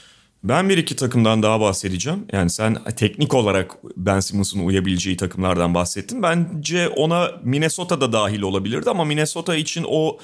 Ben 0.45 0.69
bir 0.69 0.79
iki 0.79 0.97
takımdan 0.97 1.43
daha 1.43 1.61
bahsedeceğim. 1.61 2.25
Yani 2.33 2.51
sen 2.51 2.77
teknik 2.97 3.35
olarak 3.35 3.77
Ben 3.97 4.21
Simmons'un 4.21 4.61
uyabileceği 4.61 5.17
takımlardan 5.17 5.75
bahsettin. 5.75 6.23
Bence 6.23 6.89
ona 6.89 7.31
Minnesota 7.45 8.01
da 8.01 8.13
dahil 8.13 8.43
olabilirdi 8.43 8.91
ama 8.91 9.05
Minnesota 9.05 9.57
için 9.57 9.85
o 9.89 10.19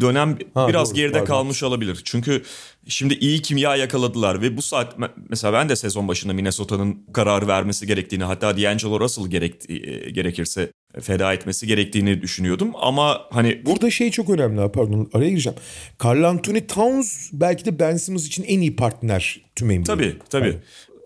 dönem 0.00 0.38
Ha, 0.54 0.68
biraz 0.68 0.88
doğru, 0.90 0.96
geride 0.96 1.12
pardon. 1.12 1.26
kalmış 1.26 1.62
olabilir. 1.62 2.00
Çünkü 2.04 2.42
şimdi 2.88 3.14
iyi 3.14 3.42
kimya 3.42 3.76
yakaladılar 3.76 4.42
ve 4.42 4.56
bu 4.56 4.62
saat 4.62 4.96
mesela 5.28 5.52
ben 5.52 5.68
de 5.68 5.76
sezon 5.76 6.08
başında 6.08 6.32
Minnesota'nın 6.32 6.98
karar 7.12 7.48
vermesi 7.48 7.86
gerektiğini 7.86 8.24
hatta 8.24 8.56
D'Angelo 8.58 9.00
Russell 9.00 9.26
gerek, 9.26 9.70
e, 9.70 10.10
gerekirse 10.10 10.70
feda 11.00 11.32
etmesi 11.32 11.66
gerektiğini 11.66 12.22
düşünüyordum. 12.22 12.72
Ama 12.80 13.20
hani 13.30 13.66
Burada 13.66 13.90
şey 13.90 14.10
çok 14.10 14.30
önemli 14.30 14.72
pardon 14.72 15.10
araya 15.12 15.30
gireceğim. 15.30 15.58
Carl 16.04 16.22
Anthony 16.24 16.66
Towns 16.66 17.30
belki 17.32 17.64
de 17.64 17.78
Ben 17.78 17.96
Simmons 17.96 18.26
için 18.26 18.42
en 18.44 18.60
iyi 18.60 18.76
partner 18.76 19.40
tüm 19.56 19.68
NBA. 19.68 19.84
Tabii 19.84 20.16
tabii. 20.30 20.56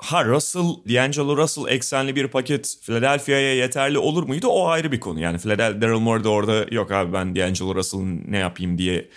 Ha 0.01 0.25
Russell, 0.25 0.65
D'Angelo 0.89 1.37
Russell 1.37 1.65
eksenli 1.69 2.17
bir 2.17 2.29
paket 2.29 2.77
Philadelphia'ya 2.83 3.55
yeterli 3.55 3.99
olur 3.99 4.23
muydu? 4.23 4.49
O 4.49 4.67
ayrı 4.69 4.93
bir 4.93 5.01
konu. 5.01 5.21
Yani 5.21 5.39
Philadelphia, 5.39 5.83
Daryl 5.83 5.99
Morey 5.99 6.25
de 6.25 6.29
orada 6.29 6.67
yok 6.71 6.93
abi 6.93 7.13
ben 7.13 7.37
D'Angelo 7.37 7.75
Russell'ın 7.75 8.23
ne 8.29 8.39
yapayım 8.39 8.79
diye 8.79 9.09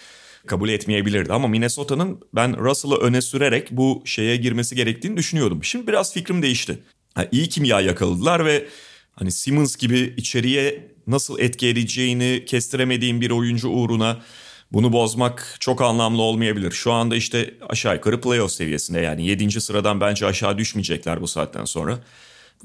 kabul 0.47 0.69
etmeyebilirdi. 0.69 1.33
Ama 1.33 1.47
Minnesota'nın 1.47 2.19
ben 2.33 2.57
Russell'ı 2.57 2.95
öne 2.95 3.21
sürerek 3.21 3.71
bu 3.71 4.01
şeye 4.05 4.35
girmesi 4.35 4.75
gerektiğini 4.75 5.17
düşünüyordum. 5.17 5.63
Şimdi 5.63 5.87
biraz 5.87 6.13
fikrim 6.13 6.41
değişti. 6.41 6.79
Ha, 7.15 7.27
iyi 7.31 7.49
kimya 7.49 7.81
yakaladılar 7.81 8.45
ve 8.45 8.67
hani 9.11 9.31
Simmons 9.31 9.75
gibi 9.75 10.13
içeriye 10.17 10.87
nasıl 11.07 11.39
etki 11.39 11.67
edeceğini 11.67 12.43
kestiremediğim 12.45 13.21
bir 13.21 13.31
oyuncu 13.31 13.69
uğruna 13.69 14.21
bunu 14.73 14.93
bozmak 14.93 15.57
çok 15.59 15.81
anlamlı 15.81 16.21
olmayabilir. 16.21 16.71
Şu 16.71 16.91
anda 16.91 17.15
işte 17.15 17.53
aşağı 17.69 17.95
yukarı 17.95 18.21
playoff 18.21 18.51
seviyesinde 18.51 18.99
yani 18.99 19.25
7. 19.25 19.61
sıradan 19.61 20.01
bence 20.01 20.25
aşağı 20.25 20.57
düşmeyecekler 20.57 21.21
bu 21.21 21.27
saatten 21.27 21.65
sonra. 21.65 21.99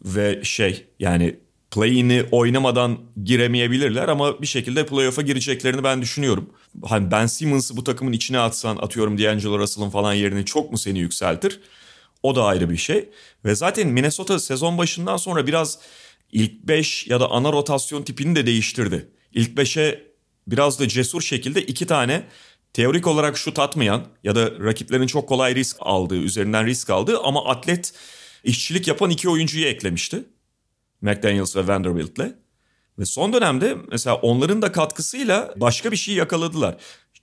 Ve 0.04 0.40
şey 0.44 0.86
yani 0.98 1.36
play'ini 1.70 2.24
oynamadan 2.30 2.98
giremeyebilirler 3.24 4.08
ama 4.08 4.42
bir 4.42 4.46
şekilde 4.46 4.86
playoff'a 4.86 5.22
gireceklerini 5.22 5.84
ben 5.84 6.02
düşünüyorum. 6.02 6.50
Hani 6.84 7.10
Ben 7.10 7.26
Simmons'ı 7.26 7.76
bu 7.76 7.84
takımın 7.84 8.12
içine 8.12 8.38
atsan 8.38 8.76
atıyorum 8.76 9.18
D'Angelo 9.18 9.58
Russell'ın 9.58 9.90
falan 9.90 10.14
yerini 10.14 10.44
çok 10.44 10.72
mu 10.72 10.78
seni 10.78 10.98
yükseltir? 10.98 11.60
O 12.22 12.36
da 12.36 12.44
ayrı 12.44 12.70
bir 12.70 12.76
şey. 12.76 13.08
Ve 13.44 13.54
zaten 13.54 13.88
Minnesota 13.88 14.38
sezon 14.38 14.78
başından 14.78 15.16
sonra 15.16 15.46
biraz 15.46 15.78
ilk 16.32 16.52
5 16.52 17.06
ya 17.06 17.20
da 17.20 17.30
ana 17.30 17.52
rotasyon 17.52 18.02
tipini 18.02 18.36
de 18.36 18.46
değiştirdi. 18.46 19.08
İlk 19.32 19.50
5'e 19.50 20.07
biraz 20.50 20.80
da 20.80 20.88
cesur 20.88 21.20
şekilde 21.20 21.62
iki 21.62 21.86
tane 21.86 22.24
teorik 22.72 23.06
olarak 23.06 23.38
şut 23.38 23.58
atmayan 23.58 24.04
ya 24.24 24.36
da 24.36 24.50
rakiplerin 24.60 25.06
çok 25.06 25.28
kolay 25.28 25.54
risk 25.54 25.76
aldığı, 25.80 26.16
üzerinden 26.16 26.66
risk 26.66 26.90
aldığı 26.90 27.18
ama 27.18 27.44
atlet 27.44 27.92
işçilik 28.44 28.88
yapan 28.88 29.10
iki 29.10 29.28
oyuncuyu 29.28 29.64
eklemişti. 29.66 30.24
McDaniels 31.00 31.56
ve 31.56 31.66
Vanderbilt'le. 31.66 32.34
Ve 32.98 33.04
son 33.04 33.32
dönemde 33.32 33.76
mesela 33.90 34.16
onların 34.16 34.62
da 34.62 34.72
katkısıyla 34.72 35.54
başka 35.56 35.92
bir 35.92 35.96
şey 35.96 36.14
yakaladılar. 36.14 36.76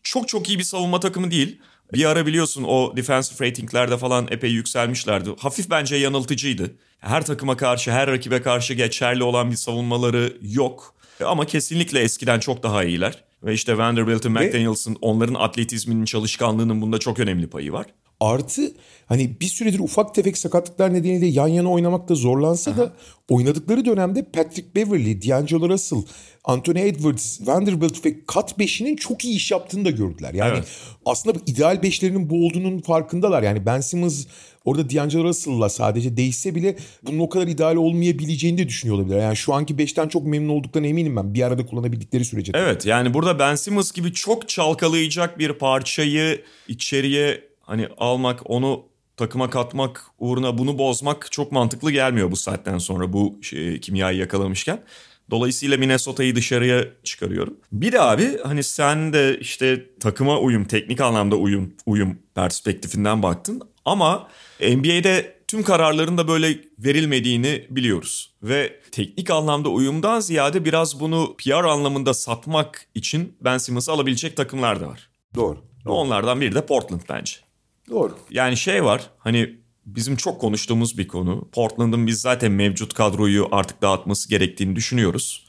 Çok 0.04 0.28
çok 0.28 0.50
iyi 0.50 0.60
bir 0.60 0.64
savunma 0.64 1.00
takımı 1.00 1.32
değil. 1.32 1.60
Bir 1.94 2.06
ara 2.06 2.26
biliyorsun 2.26 2.64
o 2.64 2.98
defensive 2.98 3.48
ratinglerde 3.48 3.98
falan 3.98 4.28
epey 4.32 4.52
yükselmişlerdi. 4.52 5.30
Hafif 5.40 5.70
bence 5.70 5.96
yanıltıcıydı. 5.96 6.76
Her 7.00 7.26
takıma 7.26 7.58
karşı, 7.58 7.92
her 7.92 8.08
rakibe 8.08 8.42
karşı 8.42 8.74
geçerli 8.74 9.24
olan 9.24 9.52
bir 9.52 9.56
savunmaları 9.56 10.38
yok. 10.42 10.96
Ama 11.23 11.45
kesinlikle 11.45 11.99
eskiden 11.99 12.39
çok 12.39 12.63
daha 12.63 12.84
iyiler. 12.84 13.23
Ve 13.43 13.54
işte 13.54 13.78
Vanderbilt'in, 13.78 14.32
McDaniels'ın 14.32 14.97
onların 15.01 15.34
atletizminin, 15.34 16.06
çalışkanlığının 16.06 16.82
bunda 16.82 16.97
çok 16.97 17.19
önemli 17.19 17.47
payı 17.47 17.71
var. 17.71 17.86
Artı 18.26 18.74
hani 19.06 19.40
bir 19.42 19.46
süredir 19.46 19.80
ufak 19.80 20.16
tefek 20.16 20.38
sakatlıklar 20.38 20.94
nedeniyle 20.94 21.26
yan 21.26 21.48
yana 21.48 21.72
oynamakta 21.72 22.16
zorlansa 22.16 22.78
da 22.78 22.94
oynadıkları 23.30 23.86
dönemde 23.86 24.24
Patrick 24.24 24.76
Beverly, 24.76 25.22
D'Angelo 25.30 25.70
Russell, 25.70 26.00
Anthony 26.44 26.88
Edwards, 26.88 27.48
Vanderbilt 27.48 28.06
ve 28.06 28.16
Kat 28.28 28.60
beşinin 28.60 28.96
çok 28.96 29.26
iyi 29.26 29.36
iş 29.36 29.52
yaptığını 29.52 29.86
da 29.86 29.90
gördüler. 29.90 30.34
Yani 30.34 30.54
Evet. 30.54 30.68
aslında 31.06 31.40
ideal 31.46 31.84
beşlerinin 31.84 32.30
bu 32.30 32.46
olduğunun 32.46 32.82
farkındalar. 32.82 33.44
Yani 33.44 33.66
Ben 33.66 33.82
Simmons 33.82 34.26
orada 34.66 34.90
D'Angelo 34.90 35.24
Russell'la 35.24 35.70
sadece 35.70 36.18
değişse 36.18 36.56
bile 36.56 36.76
bunun 37.04 37.20
o 37.20 37.30
kadar 37.30 37.48
ideal 37.48 37.76
olmayabileceğini 37.76 38.58
de 38.58 38.68
düşünüyor 38.68 38.98
olabilir. 39.00 39.18
Yani 39.18 39.36
şu 39.36 39.54
anki 39.54 39.78
beşten 39.78 40.08
çok 40.08 40.26
memnun 40.26 40.50
olduklarına 40.50 40.88
eminim 40.88 41.16
ben. 41.16 41.34
Bir 41.34 41.42
arada 41.42 41.66
kullanabildikleri 41.66 42.26
sürece. 42.26 42.52
Evet 42.56 42.86
yani 42.86 43.14
burada 43.14 43.40
Ben 43.40 43.56
Simmons 43.56 43.92
gibi 43.92 44.14
çok 44.14 44.50
çalkalayacak 44.50 45.40
bir 45.40 45.54
parçayı 45.54 46.42
içeriye 46.68 47.55
hani 47.65 47.88
almak 47.97 48.49
onu 48.49 48.86
takıma 49.17 49.49
katmak 49.49 50.06
uğruna 50.19 50.58
bunu 50.58 50.78
bozmak 50.78 51.32
çok 51.32 51.51
mantıklı 51.51 51.91
gelmiyor 51.91 52.32
bu 52.32 52.36
saatten 52.36 52.78
sonra 52.78 53.13
bu 53.13 53.39
şey, 53.41 53.80
kimyayı 53.80 54.17
yakalamışken. 54.17 54.84
Dolayısıyla 55.32 55.78
Minnesota'yı 55.78 56.36
dışarıya 56.36 56.86
çıkarıyorum. 57.04 57.58
Bir 57.71 57.91
de 57.91 58.01
abi 58.01 58.38
hani 58.43 58.63
sen 58.63 59.13
de 59.13 59.39
işte 59.39 59.97
takıma 59.99 60.39
uyum, 60.39 60.65
teknik 60.65 61.01
anlamda 61.01 61.36
uyum, 61.36 61.73
uyum 61.86 62.19
perspektifinden 62.36 63.23
baktın. 63.23 63.62
Ama 63.86 64.28
NBA'de 64.62 65.36
tüm 65.47 65.63
kararların 65.63 66.17
da 66.17 66.28
böyle 66.28 66.60
verilmediğini 66.80 67.67
biliyoruz. 67.69 68.34
Ve 68.43 68.80
teknik 68.91 69.30
anlamda 69.30 69.69
uyumdan 69.69 70.19
ziyade 70.19 70.65
biraz 70.65 70.99
bunu 70.99 71.36
PR 71.38 71.63
anlamında 71.63 72.13
satmak 72.13 72.88
için 72.95 73.38
Ben 73.41 73.58
Simmons'ı 73.58 73.91
alabilecek 73.91 74.38
takımlar 74.38 74.82
da 74.82 74.88
var. 74.88 75.10
Doğru. 75.36 75.58
Onlardan 75.86 76.41
biri 76.41 76.56
de 76.56 76.65
Portland 76.65 77.01
bence. 77.10 77.44
Doğru. 77.89 78.17
Yani 78.32 78.58
şey 78.58 78.84
var 78.84 79.10
hani 79.17 79.56
bizim 79.86 80.15
çok 80.15 80.41
konuştuğumuz 80.41 80.98
bir 80.98 81.08
konu. 81.08 81.50
Portland'ın 81.52 82.08
biz 82.08 82.21
zaten 82.21 82.52
mevcut 82.52 82.93
kadroyu 82.93 83.48
artık 83.52 83.82
dağıtması 83.82 84.30
gerektiğini 84.30 84.76
düşünüyoruz. 84.76 85.45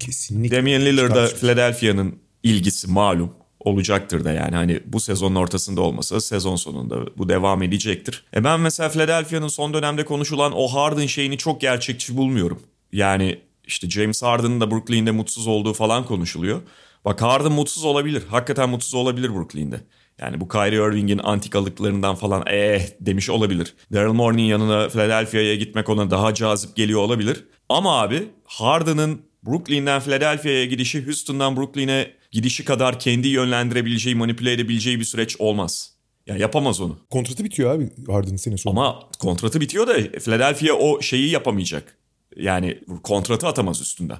Kesinlikle. 0.00 0.56
Damian 0.56 0.82
Lillard'a. 0.82 1.26
Philadelphia'nın 1.26 2.18
ilgisi 2.42 2.90
malum 2.90 3.34
olacaktır 3.60 4.24
da 4.24 4.32
yani 4.32 4.54
hani 4.54 4.80
bu 4.86 5.00
sezonun 5.00 5.34
ortasında 5.34 5.80
olmasa 5.80 6.20
sezon 6.20 6.56
sonunda 6.56 7.16
bu 7.18 7.28
devam 7.28 7.62
edecektir. 7.62 8.24
E 8.36 8.44
ben 8.44 8.60
mesela 8.60 8.88
Philadelphia'nın 8.88 9.48
son 9.48 9.74
dönemde 9.74 10.04
konuşulan 10.04 10.52
o 10.56 10.68
Harden 10.68 11.06
şeyini 11.06 11.38
çok 11.38 11.60
gerçekçi 11.60 12.16
bulmuyorum. 12.16 12.62
Yani 12.92 13.38
işte 13.64 13.90
James 13.90 14.22
Harden'ın 14.22 14.60
da 14.60 14.70
Brooklyn'de 14.70 15.10
mutsuz 15.10 15.46
olduğu 15.46 15.72
falan 15.72 16.06
konuşuluyor. 16.06 16.60
Bak 17.04 17.22
Harden 17.22 17.52
mutsuz 17.52 17.84
olabilir. 17.84 18.22
Hakikaten 18.28 18.68
mutsuz 18.68 18.94
olabilir 18.94 19.28
Brooklyn'de. 19.28 19.80
Yani 20.22 20.40
bu 20.40 20.48
Kyrie 20.48 20.76
Irving'in 20.76 21.18
antikalıklarından 21.18 22.14
falan 22.14 22.42
eh 22.46 22.86
demiş 23.00 23.30
olabilir. 23.30 23.74
Daryl 23.92 24.12
Morey'nin 24.12 24.42
yanına 24.42 24.88
Philadelphia'ya 24.88 25.54
gitmek 25.54 25.88
ona 25.88 26.10
daha 26.10 26.34
cazip 26.34 26.76
geliyor 26.76 27.00
olabilir. 27.00 27.44
Ama 27.68 28.00
abi 28.00 28.28
Harden'ın 28.44 29.22
Brooklyn'den 29.46 30.00
Philadelphia'ya 30.00 30.64
gidişi 30.64 31.06
Houston'dan 31.06 31.56
Brooklyn'e 31.56 32.10
gidişi 32.30 32.64
kadar 32.64 32.98
kendi 32.98 33.28
yönlendirebileceği, 33.28 34.14
manipüle 34.14 34.52
edebileceği 34.52 35.00
bir 35.00 35.04
süreç 35.04 35.36
olmaz. 35.38 35.92
Ya 36.26 36.36
yapamaz 36.36 36.80
onu. 36.80 36.98
Kontratı 37.10 37.44
bitiyor 37.44 37.74
abi 37.74 37.90
Harden'ın 38.06 38.36
sene 38.36 38.56
sonu. 38.56 38.80
Ama 38.80 39.00
kontratı 39.18 39.60
bitiyor 39.60 39.86
da 39.86 39.94
Philadelphia 39.94 40.74
o 40.74 41.00
şeyi 41.00 41.30
yapamayacak. 41.30 41.98
Yani 42.36 42.78
kontratı 43.02 43.46
atamaz 43.46 43.80
üstünden. 43.80 44.18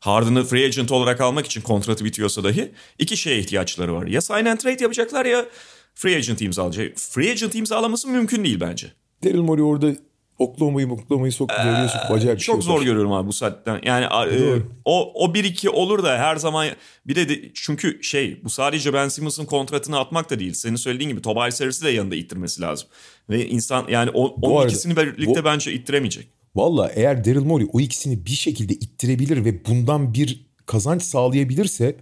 Harden'ı 0.00 0.44
free 0.44 0.64
agent 0.66 0.92
olarak 0.92 1.20
almak 1.20 1.46
için 1.46 1.60
kontratı 1.60 2.04
bitiyorsa 2.04 2.44
dahi 2.44 2.72
iki 2.98 3.16
şeye 3.16 3.38
ihtiyaçları 3.38 3.94
var. 3.94 4.06
Ya 4.06 4.20
sign 4.20 4.44
and 4.46 4.58
trade 4.58 4.82
yapacaklar 4.82 5.26
ya 5.26 5.46
free 5.94 6.16
agent 6.16 6.42
imzalayacak. 6.42 6.98
Free 6.98 7.30
agent 7.30 7.54
imzalaması 7.54 8.08
mümkün 8.08 8.44
değil 8.44 8.60
bence. 8.60 8.92
Daryl 9.24 9.40
Morey 9.40 9.64
orada 9.64 9.92
Oklahoma'yı 10.38 10.90
Oklahoma'yı 10.90 11.32
soktu 11.32 11.54
devreye 11.58 11.88
sokup 11.88 12.10
acayip 12.10 12.38
bir 12.38 12.44
şey 12.44 12.52
Ee, 12.52 12.56
Çok 12.56 12.64
zor 12.64 12.72
yapar. 12.72 12.86
görüyorum 12.86 13.12
abi 13.12 13.28
bu 13.28 13.32
saatten. 13.32 13.80
Yani 13.84 14.04
e, 14.04 14.40
Doğru. 14.40 14.66
o 14.84 15.12
o 15.24 15.34
1-2 15.34 15.68
olur 15.68 16.02
da 16.02 16.18
her 16.18 16.36
zaman 16.36 16.66
bir 17.06 17.14
de, 17.16 17.28
de 17.28 17.50
çünkü 17.54 18.02
şey 18.02 18.44
bu 18.44 18.50
sadece 18.50 18.92
Ben 18.92 19.08
Simmons'ın 19.08 19.44
kontratını 19.44 19.98
atmak 19.98 20.30
da 20.30 20.38
değil. 20.38 20.52
Senin 20.54 20.76
söylediğin 20.76 21.10
gibi 21.10 21.22
Tobias 21.22 21.60
Harris'i 21.60 21.84
de 21.84 21.90
yanında 21.90 22.14
ittirmesi 22.16 22.62
lazım. 22.62 22.88
Ve 23.30 23.46
insan 23.48 23.86
yani 23.88 24.10
o, 24.14 24.26
onun 24.42 24.56
arada, 24.56 24.66
ikisini 24.68 24.96
birlikte 24.96 25.40
bu- 25.40 25.44
bence 25.44 25.72
ittiremeyecek. 25.72 26.28
Valla 26.54 26.88
eğer 26.94 27.24
Daryl 27.24 27.44
Morey 27.44 27.66
o 27.72 27.80
ikisini 27.80 28.26
bir 28.26 28.30
şekilde 28.30 28.74
ittirebilir 28.74 29.44
ve 29.44 29.64
bundan 29.64 30.14
bir 30.14 30.46
kazanç 30.66 31.02
sağlayabilirse 31.02 31.96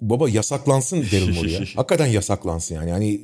baba 0.00 0.28
yasaklansın 0.28 1.02
Daryl 1.12 1.34
Morey 1.34 1.52
ya. 1.52 1.60
Hakikaten 1.76 2.06
yasaklansın 2.06 2.74
yani. 2.74 2.90
Yani 2.90 3.20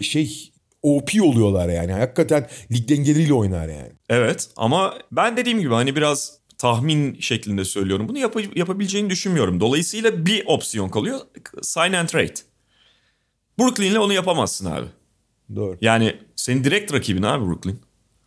e, 0.00 0.04
şey 0.04 0.52
OP 0.82 1.10
oluyorlar 1.22 1.68
yani. 1.68 1.92
Hakikaten 1.92 2.48
lig 2.72 2.88
dengeleriyle 2.88 3.32
oynar 3.34 3.68
yani. 3.68 3.92
Evet 4.08 4.48
ama 4.56 4.98
ben 5.12 5.36
dediğim 5.36 5.60
gibi 5.60 5.74
hani 5.74 5.96
biraz 5.96 6.38
tahmin 6.58 7.20
şeklinde 7.20 7.64
söylüyorum. 7.64 8.08
Bunu 8.08 8.18
yap- 8.18 8.56
yapabileceğini 8.56 9.10
düşünmüyorum. 9.10 9.60
Dolayısıyla 9.60 10.26
bir 10.26 10.42
opsiyon 10.46 10.88
kalıyor. 10.88 11.20
Sign 11.62 11.92
and 11.92 12.08
trade. 12.08 12.34
Brooklyn'le 13.58 13.96
onu 13.96 14.12
yapamazsın 14.12 14.66
abi. 14.66 14.86
Doğru. 15.56 15.78
Yani 15.80 16.16
senin 16.36 16.64
direkt 16.64 16.92
rakibin 16.92 17.22
abi 17.22 17.46
Brooklyn. 17.46 17.78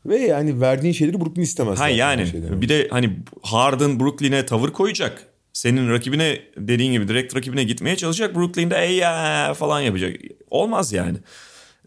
Ve 0.07 0.17
yani 0.17 0.61
verdiğin 0.61 0.93
şeyleri 0.93 1.19
Brooklyn 1.21 1.43
istemez. 1.43 1.79
Ha 1.79 1.89
yani 1.89 2.25
bir 2.61 2.69
de 2.69 2.87
hani 2.91 3.17
Harden 3.41 3.99
Brooklyn'e 3.99 4.45
tavır 4.45 4.69
koyacak. 4.69 5.27
Senin 5.53 5.89
rakibine 5.89 6.41
dediğin 6.57 6.91
gibi 6.91 7.07
direkt 7.07 7.35
rakibine 7.35 7.63
gitmeye 7.63 7.95
çalışacak. 7.95 8.35
Brooklyn'de 8.35 8.85
ey 8.85 8.95
ya 8.95 9.53
falan 9.53 9.81
yapacak. 9.81 10.15
Olmaz 10.51 10.93
yani. 10.93 11.17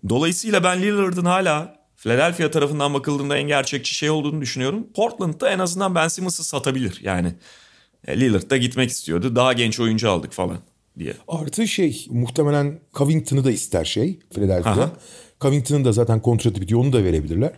Dolayısıyla 0.09 0.65
ben 0.65 0.83
Lillard'ın 0.83 1.25
hala 1.25 1.81
Philadelphia 1.97 2.51
tarafından 2.51 2.95
bakıldığında 2.95 3.37
en 3.37 3.49
gerçekçi 3.49 3.95
şey 3.95 4.11
olduğunu 4.11 4.41
düşünüyorum. 4.41 4.87
Portland'da 4.95 5.51
en 5.51 5.59
azından 5.59 5.95
Ben 5.95 6.09
Simmons'ı 6.09 6.45
satabilir 6.45 7.01
yani. 7.03 7.35
E, 8.07 8.21
Lillard 8.21 8.51
da 8.51 8.57
gitmek 8.57 8.91
istiyordu. 8.91 9.37
Daha 9.37 9.53
genç 9.53 9.81
oyuncu 9.81 10.11
aldık 10.11 10.33
falan 10.33 10.59
diye. 10.99 11.15
Artı 11.29 11.69
şey 11.69 12.07
muhtemelen 12.11 12.81
Covington'ı 12.95 13.45
da 13.45 13.51
ister 13.51 13.85
şey 13.85 14.19
Philadelphia. 14.35 14.71
Aha. 14.71 14.93
Covington'ın 15.41 15.85
da 15.85 15.93
zaten 15.93 16.23
kontratı 16.23 16.61
bitiyor 16.61 16.81
onu 16.81 16.93
da 16.93 17.05
verebilirler. 17.05 17.53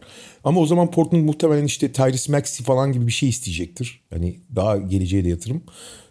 Ama 0.44 0.60
o 0.60 0.66
zaman 0.66 0.90
Portland 0.90 1.24
muhtemelen 1.24 1.64
işte 1.64 1.92
Tyrese 1.92 2.32
Maxey 2.32 2.66
falan 2.66 2.92
gibi 2.92 3.06
bir 3.06 3.12
şey 3.12 3.28
isteyecektir. 3.28 4.02
Hani 4.10 4.40
daha 4.56 4.76
geleceğe 4.76 5.24
de 5.24 5.28
yatırım. 5.28 5.62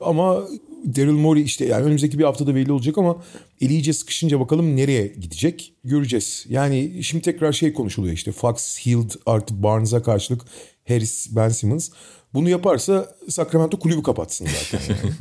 Ama 0.01 0.43
Daryl 0.95 1.11
Morey 1.11 1.43
işte 1.43 1.65
yani 1.65 1.83
önümüzdeki 1.83 2.19
bir 2.19 2.23
haftada 2.23 2.55
belli 2.55 2.71
olacak 2.71 2.97
ama 2.97 3.23
eli 3.61 3.73
iyice 3.73 3.93
sıkışınca 3.93 4.39
bakalım 4.39 4.75
nereye 4.75 5.07
gidecek 5.07 5.73
göreceğiz. 5.83 6.45
Yani 6.49 7.03
şimdi 7.03 7.23
tekrar 7.23 7.51
şey 7.53 7.73
konuşuluyor 7.73 8.13
işte 8.13 8.31
Fox, 8.31 8.85
Hield 8.85 9.09
artı 9.25 9.63
Barnes'a 9.63 10.03
karşılık 10.03 10.41
Harris, 10.87 11.35
Ben 11.35 11.49
Simmons. 11.49 11.89
Bunu 12.33 12.49
yaparsa 12.49 13.15
Sacramento 13.29 13.79
kulübü 13.79 14.03
kapatsın 14.03 14.47
zaten 14.47 14.95
yani. 14.95 15.13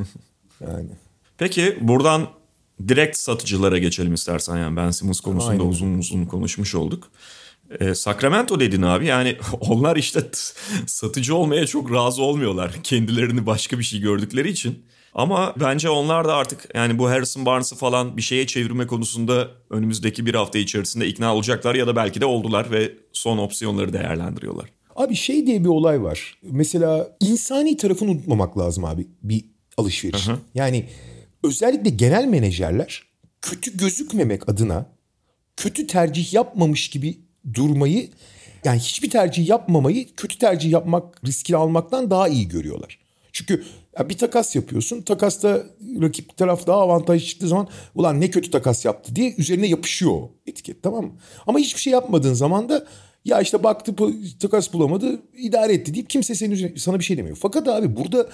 yani. 0.72 0.90
Peki 1.38 1.78
buradan 1.80 2.28
direkt 2.88 3.16
satıcılara 3.16 3.78
geçelim 3.78 4.14
istersen 4.14 4.56
yani 4.56 4.76
Ben 4.76 4.90
Simmons 4.90 5.20
konusunda 5.20 5.52
Aynen. 5.52 5.64
uzun 5.64 5.98
uzun 5.98 6.24
konuşmuş 6.24 6.74
olduk. 6.74 7.10
Ee, 7.80 7.94
Sacramento 7.94 8.60
dedin 8.60 8.82
abi 8.82 9.06
yani 9.06 9.36
onlar 9.60 9.96
işte 9.96 10.20
satıcı 10.86 11.34
olmaya 11.34 11.66
çok 11.66 11.92
razı 11.92 12.22
olmuyorlar. 12.22 12.72
Kendilerini 12.82 13.46
başka 13.46 13.78
bir 13.78 13.84
şey 13.84 14.00
gördükleri 14.00 14.50
için. 14.50 14.82
Ama 15.14 15.54
bence 15.60 15.90
onlar 15.90 16.28
da 16.28 16.34
artık 16.34 16.68
yani 16.74 16.98
bu 16.98 17.10
Harrison 17.10 17.46
Barnes'ı 17.46 17.76
falan 17.76 18.16
bir 18.16 18.22
şeye 18.22 18.46
çevirme 18.46 18.86
konusunda 18.86 19.48
önümüzdeki 19.70 20.26
bir 20.26 20.34
hafta 20.34 20.58
içerisinde 20.58 21.06
ikna 21.06 21.34
olacaklar 21.34 21.74
ya 21.74 21.86
da 21.86 21.96
belki 21.96 22.20
de 22.20 22.26
oldular 22.26 22.70
ve 22.70 22.92
son 23.12 23.38
opsiyonları 23.38 23.92
değerlendiriyorlar. 23.92 24.70
Abi 24.96 25.14
şey 25.14 25.46
diye 25.46 25.60
bir 25.64 25.68
olay 25.68 26.02
var. 26.02 26.34
Mesela 26.42 27.16
insani 27.20 27.76
tarafını 27.76 28.10
unutmamak 28.10 28.58
lazım 28.58 28.84
abi 28.84 29.06
bir 29.22 29.44
alışveriş. 29.76 30.28
Yani 30.54 30.86
özellikle 31.42 31.90
genel 31.90 32.24
menajerler 32.24 33.02
kötü 33.42 33.76
gözükmemek 33.76 34.48
adına 34.48 34.86
kötü 35.56 35.86
tercih 35.86 36.34
yapmamış 36.34 36.90
gibi 36.90 37.18
durmayı 37.54 38.10
yani 38.64 38.78
hiçbir 38.78 39.10
tercih 39.10 39.48
yapmamayı 39.48 40.14
kötü 40.16 40.38
tercih 40.38 40.70
yapmak 40.70 41.24
riskini 41.26 41.56
almaktan 41.56 42.10
daha 42.10 42.28
iyi 42.28 42.48
görüyorlar. 42.48 42.98
Çünkü 43.32 43.64
bir 44.08 44.18
takas 44.18 44.56
yapıyorsun. 44.56 45.02
Takasta 45.02 45.62
rakip 46.02 46.36
taraf 46.36 46.66
daha 46.66 46.80
avantajlı 46.80 47.26
çıktığı 47.26 47.48
zaman 47.48 47.68
ulan 47.94 48.20
ne 48.20 48.30
kötü 48.30 48.50
takas 48.50 48.84
yaptı 48.84 49.16
diye 49.16 49.34
üzerine 49.38 49.66
yapışıyor 49.66 50.12
o 50.12 50.32
etiket 50.46 50.82
tamam 50.82 51.04
mı? 51.04 51.12
Ama 51.46 51.58
hiçbir 51.58 51.80
şey 51.80 51.92
yapmadığın 51.92 52.34
zaman 52.34 52.68
da 52.68 52.86
ya 53.24 53.40
işte 53.40 53.62
baktı 53.62 53.94
takas 54.40 54.72
bulamadı 54.72 55.22
idare 55.36 55.72
etti 55.72 55.94
deyip 55.94 56.10
kimse 56.10 56.34
senin 56.34 56.50
üzerine, 56.50 56.78
sana 56.78 56.98
bir 56.98 57.04
şey 57.04 57.16
demiyor. 57.16 57.38
Fakat 57.40 57.68
abi 57.68 57.96
burada 57.96 58.28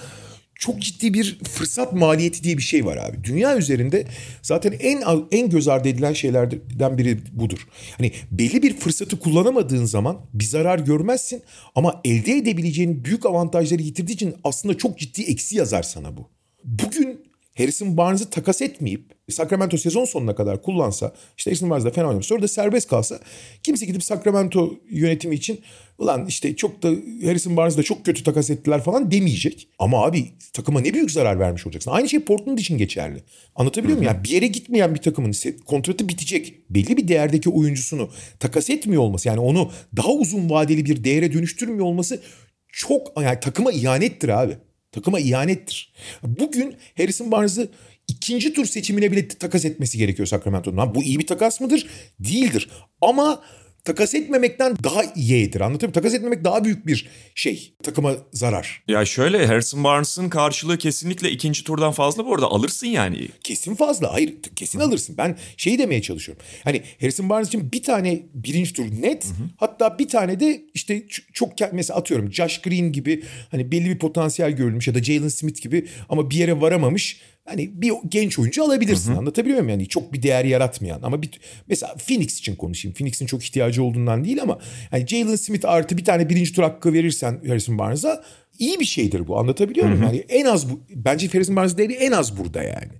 çok 0.59 0.79
ciddi 0.79 1.13
bir 1.13 1.39
fırsat 1.43 1.93
maliyeti 1.93 2.43
diye 2.43 2.57
bir 2.57 2.61
şey 2.61 2.85
var 2.85 2.97
abi. 2.97 3.23
Dünya 3.23 3.57
üzerinde 3.57 4.05
zaten 4.41 4.71
en 4.79 5.03
en 5.31 5.49
göz 5.49 5.67
ardı 5.67 5.87
edilen 5.87 6.13
şeylerden 6.13 6.97
biri 6.97 7.19
budur. 7.31 7.67
Hani 7.97 8.11
belli 8.31 8.63
bir 8.63 8.77
fırsatı 8.77 9.19
kullanamadığın 9.19 9.85
zaman 9.85 10.21
bir 10.33 10.45
zarar 10.45 10.79
görmezsin 10.79 11.43
ama 11.75 12.01
elde 12.05 12.31
edebileceğin 12.31 13.05
büyük 13.05 13.25
avantajları 13.25 13.81
yitirdiği 13.81 14.15
için 14.15 14.35
aslında 14.43 14.77
çok 14.77 14.99
ciddi 14.99 15.21
eksi 15.23 15.57
yazar 15.57 15.83
sana 15.83 16.17
bu. 16.17 16.29
Bugün 16.63 17.27
Harrison 17.57 17.97
Barnes'ı 17.97 18.29
takas 18.29 18.61
etmeyip 18.61 19.17
Sacramento 19.29 19.77
sezon 19.77 20.05
sonuna 20.05 20.35
kadar 20.35 20.61
kullansa 20.61 21.13
işte 21.37 21.51
Harrison 21.51 21.69
Barnes 21.69 21.85
da 21.85 21.91
fena 21.91 22.07
oynamış. 22.07 22.27
Sonra 22.27 22.41
da 22.41 22.47
serbest 22.47 22.89
kalsa 22.89 23.19
kimse 23.63 23.85
gidip 23.85 24.03
Sacramento 24.03 24.73
yönetimi 24.89 25.35
için 25.35 25.59
ulan 25.97 26.25
işte 26.25 26.55
çok 26.55 26.83
da 26.83 26.87
Harrison 27.27 27.57
Barnes'ı 27.57 27.77
da 27.77 27.83
çok 27.83 28.05
kötü 28.05 28.23
takas 28.23 28.49
ettiler 28.49 28.83
falan 28.83 29.11
demeyecek. 29.11 29.67
Ama 29.79 30.05
abi 30.05 30.25
takıma 30.53 30.81
ne 30.81 30.93
büyük 30.93 31.11
zarar 31.11 31.39
vermiş 31.39 31.67
olacaksın. 31.67 31.91
Aynı 31.91 32.09
şey 32.09 32.19
Portland 32.19 32.57
için 32.57 32.77
geçerli. 32.77 33.23
Anlatabiliyor 33.55 33.97
muyum? 33.97 34.13
Yani 34.13 34.23
bir 34.23 34.29
yere 34.29 34.47
gitmeyen 34.47 34.95
bir 34.95 35.01
takımın 35.01 35.33
kontratı 35.65 36.09
bitecek. 36.09 36.53
Belli 36.69 36.97
bir 36.97 37.07
değerdeki 37.07 37.49
oyuncusunu 37.49 38.09
takas 38.39 38.69
etmiyor 38.69 39.01
olması 39.01 39.27
yani 39.27 39.39
onu 39.39 39.71
daha 39.97 40.11
uzun 40.11 40.49
vadeli 40.49 40.85
bir 40.85 41.03
değere 41.03 41.33
dönüştürmüyor 41.33 41.85
olması 41.85 42.21
çok 42.67 43.21
yani 43.21 43.39
takıma 43.39 43.71
ihanettir 43.71 44.29
abi. 44.29 44.57
Takıma 44.91 45.19
ihanettir. 45.19 45.93
Bugün 46.23 46.75
Harrison 46.97 47.31
Barnes'ı 47.31 47.69
ikinci 48.07 48.53
tur 48.53 48.65
seçimine 48.65 49.11
bile 49.11 49.27
takas 49.27 49.65
etmesi 49.65 49.97
gerekiyor 49.97 50.27
Sacramento'nun. 50.27 50.95
Bu 50.95 51.03
iyi 51.03 51.19
bir 51.19 51.27
takas 51.27 51.61
mıdır? 51.61 51.87
Değildir. 52.19 52.69
Ama 53.01 53.43
takas 53.83 54.15
etmemekten 54.15 54.75
daha 54.83 55.03
iyidir. 55.03 55.61
Anlatabiliyor 55.61 55.81
muyum? 55.81 55.91
Takas 55.91 56.13
etmemek 56.13 56.43
daha 56.43 56.63
büyük 56.63 56.87
bir 56.87 57.07
şey. 57.35 57.73
Takıma 57.83 58.15
zarar. 58.33 58.83
Ya 58.87 59.05
şöyle 59.05 59.45
Harrison 59.45 59.83
Barnes'ın 59.83 60.29
karşılığı 60.29 60.77
kesinlikle 60.77 61.31
ikinci 61.31 61.63
turdan 61.63 61.91
fazla 61.91 62.25
bu 62.25 62.33
arada 62.33 62.45
alırsın 62.45 62.87
yani. 62.87 63.27
Kesin 63.43 63.75
fazla. 63.75 64.13
Hayır 64.13 64.35
kesin 64.55 64.79
alırsın. 64.79 65.17
Ben 65.17 65.37
şeyi 65.57 65.79
demeye 65.79 66.01
çalışıyorum. 66.01 66.43
Hani 66.63 66.81
Harrison 67.01 67.29
Barnes 67.29 67.47
için 67.47 67.71
bir 67.71 67.83
tane 67.83 68.23
birinci 68.33 68.73
tur 68.73 68.85
net. 69.01 69.25
Hı 69.25 69.29
hı. 69.29 69.33
Hatta 69.57 69.99
bir 69.99 70.07
tane 70.07 70.39
de 70.39 70.61
işte 70.73 71.03
çok 71.33 71.51
mesela 71.73 71.99
atıyorum 71.99 72.33
Josh 72.33 72.61
Green 72.61 72.91
gibi 72.91 73.23
hani 73.51 73.71
belli 73.71 73.89
bir 73.89 73.99
potansiyel 73.99 74.51
görülmüş 74.51 74.87
ya 74.87 74.95
da 74.95 75.03
Jalen 75.03 75.27
Smith 75.27 75.61
gibi 75.61 75.87
ama 76.09 76.29
bir 76.29 76.35
yere 76.35 76.61
varamamış 76.61 77.21
hani 77.47 77.81
bir 77.81 77.93
genç 78.09 78.39
oyuncu 78.39 78.63
alabilirsin. 78.63 79.11
Hı 79.11 79.15
hı. 79.15 79.19
Anlatabiliyor 79.19 79.57
muyum? 79.57 79.69
Yani 79.69 79.87
çok 79.87 80.13
bir 80.13 80.23
değer 80.23 80.45
yaratmayan 80.45 80.99
ama 81.03 81.21
bir 81.21 81.39
mesela 81.67 81.95
Phoenix 82.07 82.39
için 82.39 82.55
konuşayım. 82.55 82.95
Phoenix'in 82.95 83.25
çok 83.25 83.43
ihtiyacı 83.43 83.83
olduğundan 83.83 84.23
değil 84.23 84.41
ama 84.41 84.59
hani 84.91 85.07
Jalen 85.07 85.35
Smith 85.35 85.65
artı 85.65 85.97
bir 85.97 86.05
tane 86.05 86.29
birinci 86.29 86.53
tur 86.53 86.63
hakkı 86.63 86.93
verirsen 86.93 87.41
Harrison 87.47 87.77
Barnes'a 87.77 88.23
iyi 88.59 88.79
bir 88.79 88.85
şeydir 88.85 89.27
bu. 89.27 89.39
Anlatabiliyor 89.39 89.87
muyum? 89.87 90.03
Yani 90.03 90.25
en 90.29 90.45
az 90.45 90.69
bu 90.69 90.79
bence 90.89 91.27
Harrison 91.27 91.55
Barnes 91.55 91.77
değeri 91.77 91.93
en 91.93 92.11
az 92.11 92.37
burada 92.37 92.63
yani. 92.63 92.91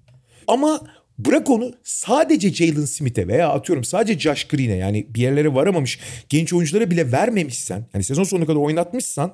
Ama 0.48 0.82
Bırak 1.18 1.50
onu 1.50 1.74
sadece 1.84 2.54
Jalen 2.54 2.86
Smith'e 2.86 3.28
veya 3.28 3.50
atıyorum 3.50 3.84
sadece 3.84 4.20
Josh 4.20 4.44
Green'e 4.44 4.76
yani 4.76 5.08
bir 5.10 5.22
yerlere 5.22 5.54
varamamış 5.54 6.00
genç 6.30 6.54
oyunculara 6.54 6.92
bile 6.92 7.12
vermemişsen 7.12 7.86
yani 7.94 8.04
sezon 8.04 8.24
sonuna 8.24 8.46
kadar 8.46 8.60
oynatmışsan 8.60 9.34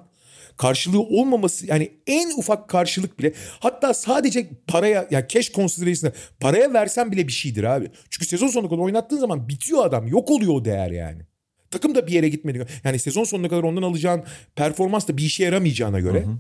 karşılığı 0.58 1.02
olmaması 1.02 1.66
yani 1.68 1.92
en 2.08 2.32
ufak 2.38 2.70
karşılık 2.70 3.20
bile 3.20 3.34
hatta 3.60 3.94
sadece 3.94 4.50
paraya 4.68 5.08
yani 5.12 5.26
cash 5.30 5.52
consideration'da 5.52 6.16
paraya 6.40 6.74
versen 6.74 7.12
bile 7.12 7.28
bir 7.28 7.34
şeydir 7.34 7.64
abi. 7.64 7.92
Çünkü 8.10 8.26
sezon 8.26 8.48
sonuna 8.48 8.70
kadar 8.70 8.82
oynattığın 8.82 9.18
zaman 9.18 9.50
bitiyor 9.50 9.86
adam 9.86 10.08
yok 10.08 10.32
oluyor 10.32 10.54
o 10.54 10.66
değer 10.66 10.92
yani. 10.92 11.22
Takım 11.72 11.96
da 11.96 12.08
bir 12.08 12.12
yere 12.12 12.30
gitmedi. 12.30 12.66
Yani 12.84 13.00
sezon 13.00 13.24
sonuna 13.24 13.50
kadar 13.50 13.64
ondan 13.64 13.82
alacağın 13.82 14.24
performans 14.56 15.08
da 15.08 15.18
bir 15.18 15.24
işe 15.24 15.44
yaramayacağına 15.44 16.00
göre. 16.00 16.22
Hı 16.22 16.28
hı. 16.28 16.38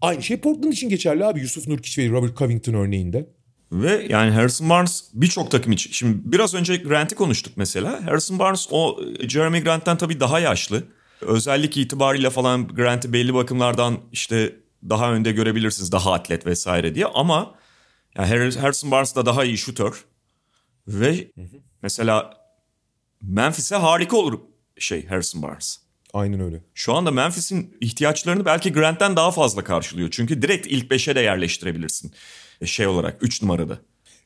Aynı 0.00 0.22
şey 0.22 0.36
Portland 0.36 0.72
için 0.72 0.88
geçerli 0.88 1.24
abi 1.24 1.40
Yusuf 1.40 1.68
Nurkic 1.68 2.02
ve 2.02 2.08
Robert 2.08 2.36
Covington 2.36 2.74
örneğinde. 2.74 3.26
Ve 3.72 4.06
yani 4.08 4.30
Harrison 4.30 4.70
Barnes 4.70 5.04
birçok 5.14 5.50
takım 5.50 5.72
için. 5.72 5.92
Şimdi 5.92 6.18
biraz 6.24 6.54
önce 6.54 6.76
Grant'i 6.76 7.14
konuştuk 7.14 7.52
mesela. 7.56 8.06
Harrison 8.06 8.38
Barnes 8.38 8.68
o 8.70 9.00
Jeremy 9.28 9.62
Grant'ten 9.62 9.98
tabii 9.98 10.20
daha 10.20 10.40
yaşlı 10.40 10.84
özellik 11.20 11.76
itibariyle 11.76 12.30
falan 12.30 12.68
Grant'i 12.68 13.12
belli 13.12 13.34
bakımlardan 13.34 13.98
işte 14.12 14.56
daha 14.88 15.12
önde 15.12 15.32
görebilirsiniz. 15.32 15.92
Daha 15.92 16.12
atlet 16.12 16.46
vesaire 16.46 16.94
diye 16.94 17.06
ama 17.06 17.54
yani 18.16 18.28
Harrison 18.56 18.90
Barnes 18.90 19.16
da 19.16 19.26
daha 19.26 19.44
iyi 19.44 19.58
şutör. 19.58 20.04
Ve 20.88 21.32
mesela 21.82 22.36
Memphis'e 23.22 23.76
harika 23.76 24.16
olur 24.16 24.40
şey 24.78 25.06
Harrison 25.06 25.42
Barnes. 25.42 25.80
Aynen 26.12 26.40
öyle. 26.40 26.62
Şu 26.74 26.94
anda 26.94 27.10
Memphis'in 27.10 27.76
ihtiyaçlarını 27.80 28.44
belki 28.44 28.72
Grant'ten 28.72 29.16
daha 29.16 29.30
fazla 29.30 29.64
karşılıyor. 29.64 30.08
Çünkü 30.10 30.42
direkt 30.42 30.66
ilk 30.66 30.90
beşe 30.90 31.14
de 31.14 31.20
yerleştirebilirsin 31.20 32.12
şey 32.64 32.86
olarak 32.86 33.22
3 33.22 33.42
numarada. 33.42 33.78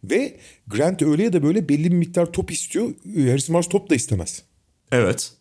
Ve 0.05 0.41
Grant 0.67 1.03
öyle 1.03 1.23
ya 1.23 1.33
da 1.33 1.43
böyle 1.43 1.69
belli 1.69 1.85
bir 1.85 1.97
miktar 1.97 2.33
top 2.33 2.51
istiyor. 2.51 2.95
Harrison 3.05 3.55
Barnes 3.55 3.69
top 3.69 3.91
da 3.91 3.95
istemez. 3.95 4.43
Evet. 4.93 5.33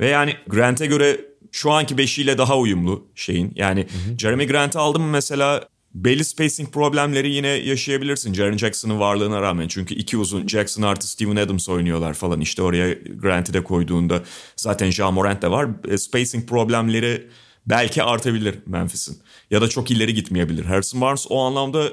Ve 0.00 0.08
yani 0.08 0.36
Grant'e 0.46 0.86
göre 0.86 1.20
şu 1.52 1.70
anki 1.70 1.98
beşiyle 1.98 2.38
daha 2.38 2.58
uyumlu 2.58 3.06
şeyin. 3.14 3.52
Yani 3.54 3.80
hı 3.80 4.12
hı. 4.12 4.18
Jeremy 4.18 4.46
Grant'ı 4.46 4.78
aldım 4.78 5.10
mesela 5.10 5.68
belli 5.94 6.24
spacing 6.24 6.72
problemleri 6.72 7.30
yine 7.30 7.48
yaşayabilirsin 7.48 8.34
Jaren 8.34 8.56
Jackson'ın 8.56 9.00
varlığına 9.00 9.42
rağmen. 9.42 9.68
Çünkü 9.68 9.94
iki 9.94 10.16
uzun 10.16 10.48
Jackson 10.48 10.82
artı 10.82 11.08
Steven 11.08 11.36
Adams 11.36 11.68
oynuyorlar 11.68 12.14
falan. 12.14 12.40
İşte 12.40 12.62
oraya 12.62 12.94
Grant'i 12.94 13.54
de 13.54 13.64
koyduğunda 13.64 14.22
zaten 14.56 14.90
Ja 14.90 15.10
Morant 15.10 15.42
de 15.42 15.50
var. 15.50 15.68
E, 15.88 15.98
spacing 15.98 16.48
problemleri 16.48 17.28
belki 17.66 18.02
artabilir 18.02 18.54
Memphis'in. 18.66 19.18
Ya 19.50 19.60
da 19.60 19.68
çok 19.68 19.90
ileri 19.90 20.14
gitmeyebilir. 20.14 20.64
Harrison 20.64 21.00
Barnes 21.00 21.26
o 21.30 21.40
anlamda 21.40 21.92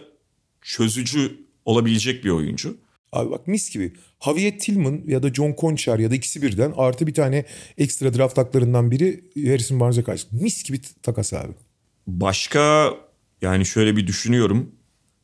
çözücü 0.61 1.37
olabilecek 1.65 2.25
bir 2.25 2.29
oyuncu. 2.29 2.77
Abi 3.13 3.31
bak 3.31 3.47
mis 3.47 3.69
gibi. 3.69 3.93
Javier 4.25 4.59
Tillman 4.59 5.01
ya 5.07 5.23
da 5.23 5.33
John 5.33 5.55
Conchar 5.59 5.99
ya 5.99 6.11
da 6.11 6.15
ikisi 6.15 6.41
birden 6.41 6.73
artı 6.77 7.07
bir 7.07 7.13
tane 7.13 7.45
ekstra 7.77 8.13
draft 8.13 8.37
haklarından 8.37 8.91
biri 8.91 9.23
Harrison 9.35 9.79
Barnes'a 9.79 10.03
karşı. 10.03 10.27
Mis 10.31 10.63
gibi 10.63 10.81
takas 11.03 11.33
abi. 11.33 11.53
Başka 12.07 12.93
yani 13.41 13.65
şöyle 13.65 13.95
bir 13.95 14.07
düşünüyorum. 14.07 14.71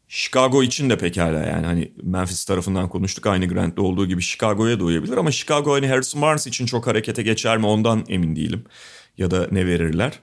Chicago 0.08 0.64
için 0.64 0.90
de 0.90 0.98
pekala 0.98 1.40
yani 1.40 1.66
hani 1.66 1.92
Memphis 2.04 2.46
tarafından 2.46 2.90
konuştuk 2.90 3.26
aynı 3.28 3.48
Grant'te 3.48 3.82
olduğu 3.82 4.08
gibi 4.08 4.22
Chicago'ya 4.22 4.80
da 4.80 4.84
uyabilir 4.84 5.18
ama 5.18 5.32
Chicago 5.32 5.74
hani 5.74 5.88
Harrison 5.88 6.22
Barnes 6.22 6.48
için 6.48 6.66
çok 6.66 6.88
harekete 6.88 7.22
geçer 7.22 7.58
mi 7.58 7.66
ondan 7.66 8.06
emin 8.10 8.36
değilim. 8.36 8.64
Ya 9.18 9.32
da 9.32 9.48
ne 9.52 9.66
verirler. 9.66 10.20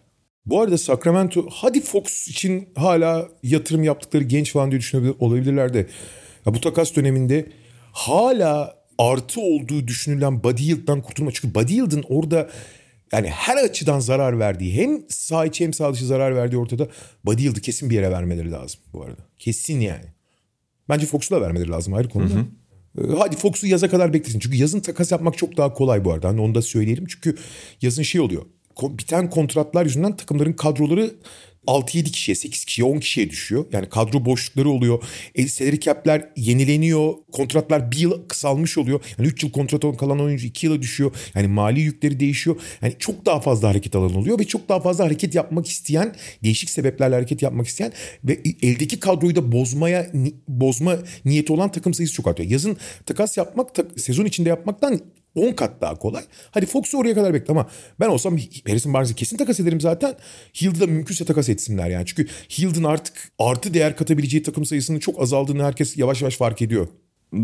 Bu 0.47 0.61
arada 0.61 0.79
Sacramento 0.79 1.47
hadi 1.51 1.81
Fox 1.81 2.29
için 2.29 2.69
hala 2.77 3.29
yatırım 3.43 3.83
yaptıkları 3.85 4.25
genç 4.25 4.53
falan 4.53 4.71
diye 4.71 4.81
düşünebilir 4.81 5.15
olabilirler 5.19 5.75
de 5.75 5.87
ya 6.47 6.55
bu 6.55 6.61
takas 6.61 6.97
döneminde 6.97 7.49
hala 7.93 8.77
artı 8.99 9.41
olduğu 9.41 9.89
düşünülen 9.89 10.45
Buddy 10.45 10.63
Yield'dan 10.63 11.03
kurtulma. 11.03 11.31
Çünkü 11.33 11.55
Buddy 11.55 11.75
Yield'ın 11.75 12.05
orada 12.09 12.51
yani 13.13 13.29
her 13.29 13.57
açıdan 13.57 14.01
zarar 14.01 14.39
verdiği 14.39 14.75
hem 14.75 15.01
sağ 15.09 15.47
içi 15.47 15.65
hem 15.65 15.73
sağ 15.73 15.93
dışı 15.93 16.07
zarar 16.07 16.37
verdiği 16.37 16.57
ortada 16.57 16.89
Buddy 17.25 17.43
Yield'ı 17.43 17.61
kesin 17.61 17.91
bir 17.91 17.95
yere 17.95 18.11
vermeleri 18.11 18.51
lazım 18.51 18.81
bu 18.93 19.03
arada. 19.03 19.21
Kesin 19.39 19.81
yani. 19.81 20.05
Bence 20.89 21.07
Fox'u 21.07 21.35
da 21.35 21.41
vermeleri 21.41 21.71
lazım 21.71 21.95
ayrı 21.95 22.09
konuda. 22.09 22.35
Hı 22.35 22.39
hı. 22.39 22.45
Ee, 22.99 23.17
hadi 23.19 23.37
Fox'u 23.37 23.67
yaza 23.67 23.89
kadar 23.89 24.13
beklesin. 24.13 24.39
Çünkü 24.39 24.57
yazın 24.57 24.81
takas 24.81 25.13
yapmak 25.13 25.39
çok 25.39 25.57
daha 25.57 25.75
kolay 25.75 26.05
bu 26.05 26.13
arada. 26.13 26.29
Hani 26.29 26.41
onu 26.41 26.55
da 26.55 26.63
söyleyelim. 26.63 27.05
Çünkü 27.09 27.37
yazın 27.83 28.03
şey 28.03 28.21
oluyor. 28.21 28.43
Biten 28.83 29.31
kontratlar 29.31 29.85
yüzünden 29.85 30.17
takımların 30.17 30.53
kadroları 30.53 31.15
6-7 31.67 32.05
kişiye, 32.05 32.35
8 32.35 32.65
kişiye, 32.65 32.89
10 32.89 32.99
kişiye 32.99 33.31
düşüyor. 33.31 33.67
Yani 33.73 33.89
kadro 33.89 34.25
boşlukları 34.25 34.71
oluyor. 34.71 35.03
E, 35.35 35.49
salary 35.49 35.81
cap'ler 35.81 36.29
yenileniyor. 36.37 37.15
Kontratlar 37.33 37.91
bir 37.93 37.99
yıl 37.99 38.29
kısalmış 38.29 38.79
oluyor. 38.79 39.01
Yani 39.19 39.29
3 39.29 39.43
yıl 39.43 39.51
kontrat 39.51 39.97
kalan 39.97 40.21
oyuncu 40.21 40.47
2 40.47 40.67
yıla 40.67 40.83
düşüyor. 40.83 41.15
Yani 41.35 41.49
mali 41.49 41.81
yükleri 41.81 42.21
değişiyor. 42.21 42.57
Yani 42.83 42.95
çok 42.99 43.27
daha 43.27 43.41
fazla 43.41 43.69
hareket 43.69 43.97
alanı 43.97 44.19
oluyor 44.19 44.39
ve 44.39 44.45
çok 44.45 44.69
daha 44.69 44.81
fazla 44.81 45.05
hareket 45.05 45.35
yapmak 45.35 45.69
isteyen, 45.69 46.15
değişik 46.45 46.71
sebeplerle 46.71 47.15
hareket 47.15 47.43
yapmak 47.43 47.67
isteyen 47.67 47.93
ve 48.25 48.43
eldeki 48.63 49.01
kadroyu 49.01 49.37
da 49.37 49.53
bozmaya 49.53 50.13
bozma 50.49 50.99
niyeti 51.25 51.53
olan 51.53 51.73
takım 51.73 51.95
sayısı 51.95 52.15
çok 52.15 52.27
artıyor. 52.27 52.51
Yazın 52.51 52.77
takas 53.07 53.37
yapmak 53.37 53.69
sezon 53.97 54.25
içinde 54.25 54.49
yapmaktan 54.49 55.01
10 55.37 55.53
kat 55.53 55.81
daha 55.81 55.95
kolay. 55.95 56.25
Hadi 56.51 56.67
Fox'u 56.67 56.99
oraya 56.99 57.15
kadar 57.15 57.35
bekle 57.35 57.53
ama 57.53 57.69
ben 58.01 58.09
olsam 58.09 58.39
Harrison 58.67 58.95
Barnes'ı 58.95 59.15
kesin 59.15 59.37
takas 59.37 59.61
ederim 59.61 59.81
zaten. 59.81 60.15
Hield'ı 60.63 60.81
da 60.81 60.87
mümkünse 60.87 61.25
takas 61.25 61.49
etsinler 61.49 61.91
yani. 61.91 62.07
Çünkü 62.07 62.27
Hield'ın 62.59 62.85
artık 62.85 63.15
artı 63.39 63.75
değer 63.75 63.97
katabileceği 63.97 64.43
takım 64.43 64.65
sayısının 64.65 64.99
çok 64.99 65.23
azaldığını 65.23 65.65
herkes 65.65 65.97
yavaş 65.97 66.23
yavaş 66.23 66.37
fark 66.37 66.63
ediyor. 66.63 66.89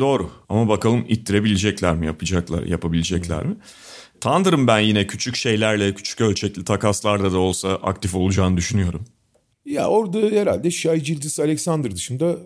Doğru 0.00 0.30
ama 0.48 0.68
bakalım 0.68 1.04
ittirebilecekler 1.08 1.94
mi 1.96 2.06
yapacaklar 2.06 2.62
yapabilecekler 2.62 3.46
mi? 3.46 3.56
Thunder'ın 4.20 4.66
ben 4.66 4.78
yine 4.80 5.06
küçük 5.06 5.36
şeylerle 5.36 5.94
küçük 5.94 6.20
ölçekli 6.20 6.64
takaslarda 6.64 7.32
da 7.32 7.38
olsa 7.38 7.68
aktif 7.68 8.14
olacağını 8.14 8.56
düşünüyorum. 8.56 9.04
Ya 9.64 9.88
orada 9.88 10.18
herhalde 10.18 10.70
Shai 10.70 11.02
Gildas 11.02 11.40
Alexander 11.40 11.94
dışında 11.96 12.36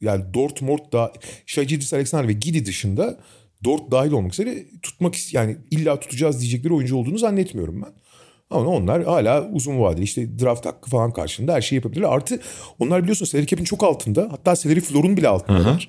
yani 0.00 0.34
Dortmund 0.34 0.92
da 0.92 1.12
Shai 1.46 1.66
Gildas 1.66 1.94
Alexander 1.94 2.28
ve 2.28 2.32
Gidi 2.32 2.66
dışında 2.66 3.18
Dort 3.64 3.90
dahil 3.90 4.12
olmak 4.12 4.32
üzere 4.32 4.64
tutmak 4.82 5.34
yani 5.34 5.56
illa 5.70 6.00
tutacağız 6.00 6.40
diyecekleri 6.40 6.74
oyuncu 6.74 6.96
olduğunu 6.96 7.18
zannetmiyorum 7.18 7.82
ben. 7.82 7.92
Ama 8.50 8.70
onlar 8.70 9.04
hala 9.04 9.48
uzun 9.52 9.80
vadeli 9.80 10.04
işte 10.04 10.38
draft 10.38 10.66
hakkı 10.66 10.90
falan 10.90 11.12
karşılığında 11.12 11.54
her 11.54 11.60
şeyi 11.60 11.76
yapabilirler. 11.76 12.08
Artı 12.08 12.40
onlar 12.78 13.02
biliyorsunuz 13.02 13.30
salary 13.30 13.46
cap'in 13.46 13.64
çok 13.64 13.82
altında. 13.82 14.28
Hatta 14.30 14.56
salary 14.56 14.80
floor'un 14.80 15.16
bile 15.16 15.28
altındalar. 15.28 15.88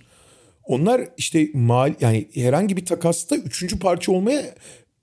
Onlar 0.64 1.02
işte 1.18 1.48
mal 1.54 1.94
yani 2.02 2.28
herhangi 2.34 2.78
bir 2.78 2.86
takasta 2.86 3.36
üçüncü 3.36 3.80
parça 3.80 4.12
olmaya 4.12 4.56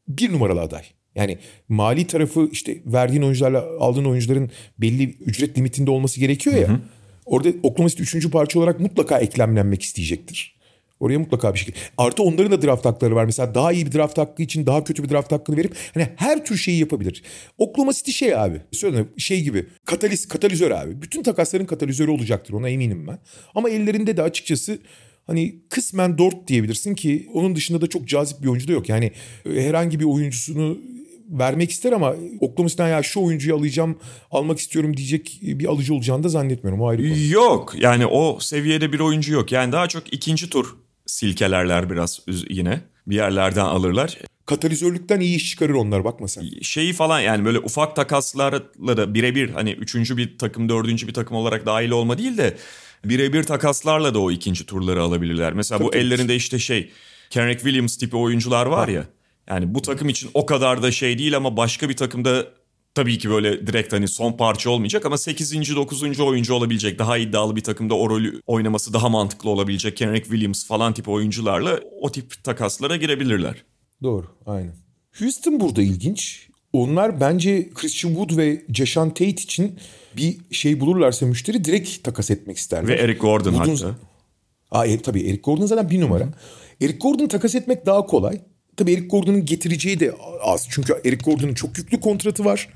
bir 0.09 0.33
numaralı 0.33 0.61
aday. 0.61 0.83
Yani 1.15 1.39
mali 1.69 2.07
tarafı 2.07 2.49
işte 2.53 2.83
verdiğin 2.87 3.23
oyuncularla 3.23 3.65
aldığın 3.81 4.05
oyuncuların 4.05 4.51
belli 4.79 5.05
ücret 5.11 5.59
limitinde 5.59 5.91
olması 5.91 6.21
gerekiyor 6.21 6.57
ya. 6.57 6.69
Hı 6.69 6.73
hı. 6.73 6.81
Orada 7.27 7.49
Oklahoma 7.63 7.89
City 7.89 8.03
üçüncü 8.03 8.31
parça 8.31 8.59
olarak 8.59 8.81
mutlaka 8.81 9.19
eklemlenmek 9.19 9.83
isteyecektir. 9.83 10.56
Oraya 11.01 11.19
mutlaka 11.19 11.55
bir 11.55 11.59
şekilde. 11.59 11.77
Artı 11.99 12.23
onların 12.23 12.53
da 12.53 12.63
draft 12.63 12.85
hakları 12.85 13.15
var. 13.15 13.25
Mesela 13.25 13.55
daha 13.55 13.73
iyi 13.73 13.87
bir 13.87 13.93
draft 13.93 14.19
hakkı 14.19 14.43
için 14.43 14.67
daha 14.67 14.85
kötü 14.85 15.05
bir 15.05 15.09
draft 15.09 15.33
hakkını 15.33 15.57
verip 15.57 15.77
hani 15.95 16.09
her 16.17 16.45
tür 16.45 16.57
şeyi 16.57 16.79
yapabilir. 16.79 17.23
Oklahoma 17.59 17.93
City 17.93 18.11
şey 18.11 18.37
abi. 18.37 18.61
Söyle 18.73 19.05
şey 19.19 19.43
gibi. 19.43 19.67
Kataliz, 19.85 20.29
katalizör 20.29 20.71
abi. 20.71 21.03
Bütün 21.03 21.23
takasların 21.23 21.67
katalizörü 21.67 22.11
olacaktır 22.11 22.55
ona 22.55 22.69
eminim 22.69 23.07
ben. 23.07 23.19
Ama 23.55 23.71
ellerinde 23.71 24.17
de 24.17 24.23
açıkçası 24.23 24.79
hani 25.27 25.61
kısmen 25.71 26.19
Dort 26.19 26.49
diyebilirsin 26.49 26.95
ki 26.95 27.29
onun 27.35 27.57
dışında 27.57 27.81
da 27.81 27.87
çok 27.87 28.09
cazip 28.09 28.43
bir 28.43 28.49
oyuncu 28.49 28.69
da 28.69 28.73
yok. 28.73 28.89
Yani 28.89 29.13
e, 29.55 29.63
herhangi 29.63 30.01
bir 30.01 30.05
oyuncusunu 30.05 30.79
vermek 31.29 31.71
ister 31.71 31.93
ama 31.93 32.15
Oklahoma 32.41 32.69
City'den 32.69 32.89
ya 32.89 33.03
şu 33.03 33.21
oyuncuyu 33.21 33.57
alacağım, 33.57 33.99
almak 34.31 34.59
istiyorum 34.59 34.97
diyecek 34.97 35.39
bir 35.43 35.67
alıcı 35.67 35.95
olacağını 35.95 36.25
da 36.25 36.29
zannetmiyorum. 36.29 36.81
O 36.81 36.89
ayrı 36.89 37.03
konu. 37.03 37.33
Yok 37.33 37.75
yani 37.79 38.07
o 38.07 38.39
seviyede 38.41 38.93
bir 38.93 39.01
oyuncu 39.01 39.33
yok. 39.33 39.53
Yani 39.53 39.73
daha 39.73 39.89
çok 39.89 40.13
ikinci 40.13 40.51
tur 40.51 40.86
silkelerler 41.07 41.91
biraz 41.91 42.21
yine. 42.49 42.81
Bir 43.07 43.17
yerlerden 43.17 43.65
alırlar. 43.65 44.19
Katalizörlükten 44.47 45.21
iyi 45.21 45.37
iş 45.37 45.51
çıkarır 45.51 45.75
onlar 45.75 46.05
bakma 46.05 46.29
sen. 46.29 46.45
Şeyi 46.63 46.93
falan 46.93 47.21
yani 47.21 47.45
böyle 47.45 47.59
ufak 47.59 47.97
takaslarla 47.97 48.97
da 48.97 49.15
birebir 49.15 49.51
hani 49.51 49.71
üçüncü 49.73 50.17
bir 50.17 50.39
takım 50.39 50.69
dördüncü 50.69 51.09
bir 51.09 51.15
takım 51.15 51.37
olarak 51.37 51.67
dahil 51.67 51.91
olma 51.91 52.19
değil 52.19 52.37
de 52.39 52.57
birebir 53.05 53.43
takaslarla 53.43 54.15
da 54.15 54.19
o 54.19 54.31
ikinci 54.31 54.67
turları 54.67 55.03
alabilirler. 55.03 55.53
Mesela 55.53 55.79
Tabii, 55.79 55.87
bu 55.87 55.91
tabii. 55.91 56.03
ellerinde 56.03 56.37
işte 56.37 56.59
şey 56.59 56.91
Kendrick 57.31 57.61
Williams 57.61 57.97
tipi 57.97 58.17
oyuncular 58.17 58.67
var 58.67 58.89
ya. 58.89 59.05
Yani 59.49 59.75
bu 59.75 59.83
takım 59.83 60.09
için 60.09 60.31
o 60.35 60.47
kadar 60.47 60.83
da 60.83 60.91
şey 60.91 61.19
değil 61.19 61.37
ama 61.37 61.57
başka 61.57 61.89
bir 61.89 61.97
takımda 61.97 62.47
tabii 62.97 63.19
ki 63.19 63.31
böyle 63.31 63.67
direkt 63.67 63.93
hani 63.93 64.09
son 64.09 64.33
parça 64.33 64.71
olmayacak 64.71 65.07
ama 65.07 65.19
8. 65.19 65.77
9. 65.77 66.21
oyuncu 66.21 66.55
olabilecek 66.55 66.99
daha 66.99 67.19
iddialı 67.19 67.57
bir 67.57 67.61
takımda 67.61 67.95
o 67.95 68.11
rolü 68.11 68.41
oynaması 68.47 68.93
daha 68.93 69.09
mantıklı 69.09 69.51
olabilecek 69.51 69.97
Kendrick 69.97 70.25
Williams 70.25 70.67
falan 70.67 70.95
tip 70.95 71.09
oyuncularla 71.09 71.81
o 72.01 72.13
tip 72.13 72.45
takaslara 72.45 72.97
girebilirler. 72.97 73.65
Doğru 74.03 74.27
aynen. 74.47 74.75
Houston 75.19 75.61
burada 75.61 75.83
ilginç. 75.83 76.49
Onlar 76.73 77.21
bence 77.21 77.71
Christian 77.75 78.11
Wood 78.15 78.37
ve 78.37 78.65
Jashan 78.75 79.09
Tate 79.09 79.27
için 79.29 79.79
bir 80.17 80.37
şey 80.51 80.81
bulurlarsa 80.81 81.27
müşteri 81.27 81.65
direkt 81.65 82.05
takas 82.05 82.31
etmek 82.31 82.57
isterler. 82.57 82.89
Ve 82.89 82.95
Eric 82.95 83.19
Gordon 83.19 83.53
Wood'un- 83.53 83.77
hatta. 83.87 83.99
Aa, 84.71 84.87
e, 84.87 85.03
tabii 85.03 85.21
Eric 85.21 85.41
Gordon 85.43 85.67
zaten 85.67 85.91
bir 85.91 86.01
numara. 86.01 86.29
Eric 86.81 86.99
Gordon'u 86.99 87.29
takas 87.29 87.55
etmek 87.55 87.87
daha 87.87 88.07
kolay. 88.07 88.41
Tabii 88.77 88.93
Eric 88.93 89.07
Gordon'un 89.07 89.45
getireceği 89.45 90.01
de 90.01 90.13
az. 90.43 90.67
Çünkü 90.71 90.95
Eric 91.05 91.25
Gordon'un 91.25 91.55
çok 91.55 91.79
yüklü 91.79 92.01
kontratı 92.01 92.45
var. 92.45 92.69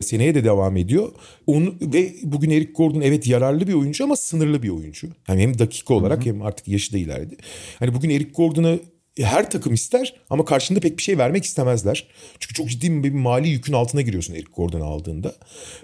Seneye 0.00 0.34
de 0.34 0.44
devam 0.44 0.76
ediyor. 0.76 1.12
Onu, 1.46 1.74
ve 1.80 2.14
bugün 2.22 2.50
Eric 2.50 2.72
Gordon 2.72 3.00
evet 3.00 3.26
yararlı 3.26 3.68
bir 3.68 3.74
oyuncu 3.74 4.04
ama 4.04 4.16
sınırlı 4.16 4.62
bir 4.62 4.68
oyuncu. 4.68 5.08
Yani 5.28 5.42
hem 5.42 5.58
dakika 5.58 5.94
olarak 5.94 6.26
hem 6.26 6.42
artık 6.42 6.68
yaşı 6.68 6.92
da 6.92 6.98
ilerledi. 6.98 7.36
Hani 7.78 7.94
bugün 7.94 8.10
Eric 8.10 8.30
Gordon'u 8.30 8.80
her 9.18 9.50
takım 9.50 9.74
ister 9.74 10.14
ama 10.30 10.44
karşında 10.44 10.80
pek 10.80 10.98
bir 10.98 11.02
şey 11.02 11.18
vermek 11.18 11.44
istemezler. 11.44 12.06
Çünkü 12.38 12.54
çok 12.54 12.68
ciddi 12.68 13.04
bir 13.04 13.12
mali 13.12 13.48
yükün 13.48 13.72
altına 13.72 14.00
giriyorsun 14.00 14.34
Eric 14.34 14.48
Gordon'u 14.56 14.84
aldığında. 14.84 15.34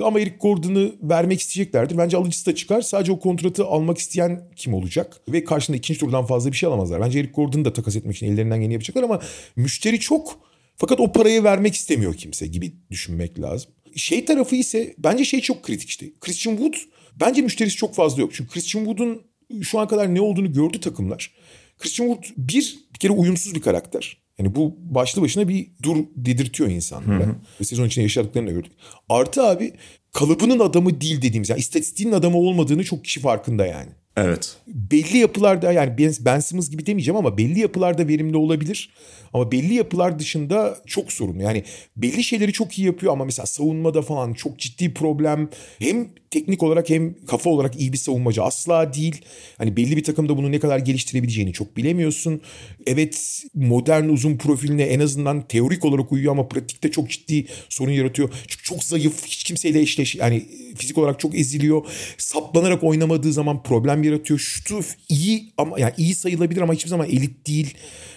Ama 0.03 0.21
Eric 0.21 0.37
Gordon'u 0.41 0.93
vermek 1.03 1.41
isteyeceklerdir. 1.41 1.99
Bence 1.99 2.17
alıcısı 2.17 2.47
da 2.47 2.55
çıkar. 2.55 2.81
Sadece 2.81 3.13
o 3.13 3.19
kontratı 3.19 3.65
almak 3.65 3.99
isteyen 3.99 4.43
kim 4.57 4.75
olacak? 4.75 5.21
Ve 5.29 5.45
karşında 5.45 5.77
ikinci 5.77 6.01
turdan 6.01 6.27
fazla 6.27 6.53
bir 6.53 6.57
şey 6.57 6.67
alamazlar. 6.67 7.01
Bence 7.01 7.19
Eric 7.19 7.33
Gordon'u 7.33 7.65
da 7.65 7.73
takas 7.73 7.97
etmek 7.97 8.17
için 8.17 8.27
ellerinden 8.27 8.59
geleni 8.59 8.73
yapacaklar 8.73 9.03
ama 9.03 9.21
müşteri 9.57 10.01
çok. 10.01 10.51
Fakat 10.77 11.01
o 11.01 11.13
parayı 11.13 11.45
vermek 11.45 11.75
istemiyor 11.75 12.15
kimse 12.15 12.47
gibi 12.47 12.73
düşünmek 12.91 13.41
lazım. 13.41 13.71
Şey 13.97 14.25
tarafı 14.25 14.57
ise 14.57 14.95
bence 14.99 15.25
şey 15.25 15.41
çok 15.41 15.63
kritik 15.63 15.89
işte. 15.89 16.07
Christian 16.21 16.57
Wood 16.57 16.75
bence 17.21 17.43
müşterisi 17.43 17.77
çok 17.77 17.95
fazla 17.95 18.23
yok. 18.23 18.31
Çünkü 18.35 18.51
Christian 18.51 18.85
Wood'un 18.85 19.23
şu 19.63 19.79
an 19.79 19.89
kadar 19.89 20.15
ne 20.15 20.21
olduğunu 20.21 20.53
gördü 20.53 20.81
takımlar. 20.81 21.31
Christian 21.79 22.09
Wood 22.09 22.25
bir 22.37 22.90
kere 23.01 23.13
uyumsuz 23.13 23.55
bir 23.55 23.61
karakter. 23.61 24.21
Yani 24.39 24.55
bu 24.55 24.77
başlı 24.81 25.23
başına 25.23 25.49
bir 25.49 25.67
dur 25.83 25.97
dedirtiyor 26.17 26.71
insanlara. 26.71 27.27
Ve 27.61 27.65
sezon 27.65 27.87
içinde 27.87 28.03
yaşadıklarını 28.03 28.49
da 28.49 28.53
gördük. 28.53 28.73
Artı 29.09 29.43
abi 29.43 29.73
kalıbının 30.13 30.59
adamı 30.59 31.01
değil 31.01 31.23
dediğimiz 31.23 31.51
yani 31.51 31.59
istatistiğinin 31.59 32.15
adamı 32.15 32.37
olmadığını 32.37 32.85
çok 32.85 33.05
kişi 33.05 33.21
farkında 33.21 33.67
yani. 33.67 33.91
Evet. 34.17 34.57
Belli 34.67 35.19
yapılarda 35.19 35.73
yani 35.73 36.15
Ben, 36.21 36.41
Simmons 36.41 36.71
gibi 36.71 36.87
demeyeceğim 36.87 37.17
ama 37.17 37.39
belli 37.39 37.61
yapılarda 37.61 38.09
verimli 38.09 38.37
olabilir. 38.37 38.91
Ama 39.33 39.53
belli 39.53 39.75
yapılar 39.75 40.19
dışında 40.19 40.79
çok 40.87 41.13
sorunlu. 41.13 41.43
Yani 41.43 41.65
belli 41.97 42.25
şeyleri 42.25 42.53
çok 42.53 42.79
iyi 42.79 42.87
yapıyor 42.87 43.13
ama 43.13 43.25
mesela 43.25 43.47
savunmada 43.47 44.03
falan 44.03 44.33
çok 44.33 44.59
ciddi 44.59 44.95
problem. 44.95 45.49
Hem 45.79 46.09
teknik 46.31 46.63
olarak 46.63 46.91
hem 46.91 47.15
kafa 47.27 47.51
olarak 47.51 47.81
iyi 47.81 47.93
bir 47.93 47.99
savunmacı 47.99 48.43
asla 48.43 48.95
değil. 48.95 49.23
Hani 49.59 49.77
belli 49.77 49.97
bir 49.97 50.05
takımda 50.05 50.37
bunu 50.37 50.53
ne 50.53 50.59
kadar 50.61 50.79
geliştirebileceğini 50.79 51.53
çok 51.53 51.77
bilemiyorsun. 51.77 52.41
Evet 52.87 53.43
modern 53.55 54.09
uzun 54.09 54.37
profiline 54.37 54.83
en 54.83 55.01
azından 55.01 55.49
teorik 55.49 55.85
olarak 55.85 56.13
uyuyor 56.13 56.33
ama 56.33 56.49
pratikte 56.49 56.91
çok 56.91 57.11
ciddi 57.11 57.47
sorun 57.69 57.93
yaratıyor. 57.93 58.31
Çünkü 58.49 58.65
çok 58.65 58.85
zayıf 58.85 59.27
hiç 59.27 59.45
kimseyle 59.45 59.81
eşleş 59.81 60.15
yani 60.15 60.47
fizik 60.81 60.99
olarak 60.99 61.21
çok 61.21 61.39
eziliyor. 61.39 61.87
Saplanarak 62.19 62.83
oynamadığı 62.83 63.33
zaman 63.33 63.63
problem 63.63 64.03
yaratıyor. 64.03 64.41
Şutu 64.41 64.81
iyi 65.09 65.53
ama 65.59 65.81
yani 65.81 65.93
iyi 65.97 66.15
sayılabilir 66.15 66.61
ama 66.61 66.73
hiçbir 66.73 66.91
zaman 66.91 67.07
elit 67.07 67.47
değil. 67.47 67.75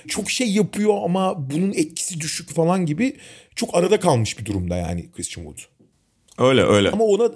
Çok 0.07 0.31
şey 0.31 0.51
yapıyor 0.51 0.93
ama 1.03 1.51
bunun 1.51 1.73
etkisi 1.73 2.21
düşük 2.21 2.49
falan 2.49 2.85
gibi 2.85 3.15
çok 3.55 3.75
arada 3.75 3.99
kalmış 3.99 4.39
bir 4.39 4.45
durumda 4.45 4.75
yani 4.75 5.11
Christian 5.11 5.45
Wood. 5.45 5.59
Öyle 6.49 6.63
öyle. 6.63 6.91
Ama 6.91 7.03
ona 7.03 7.31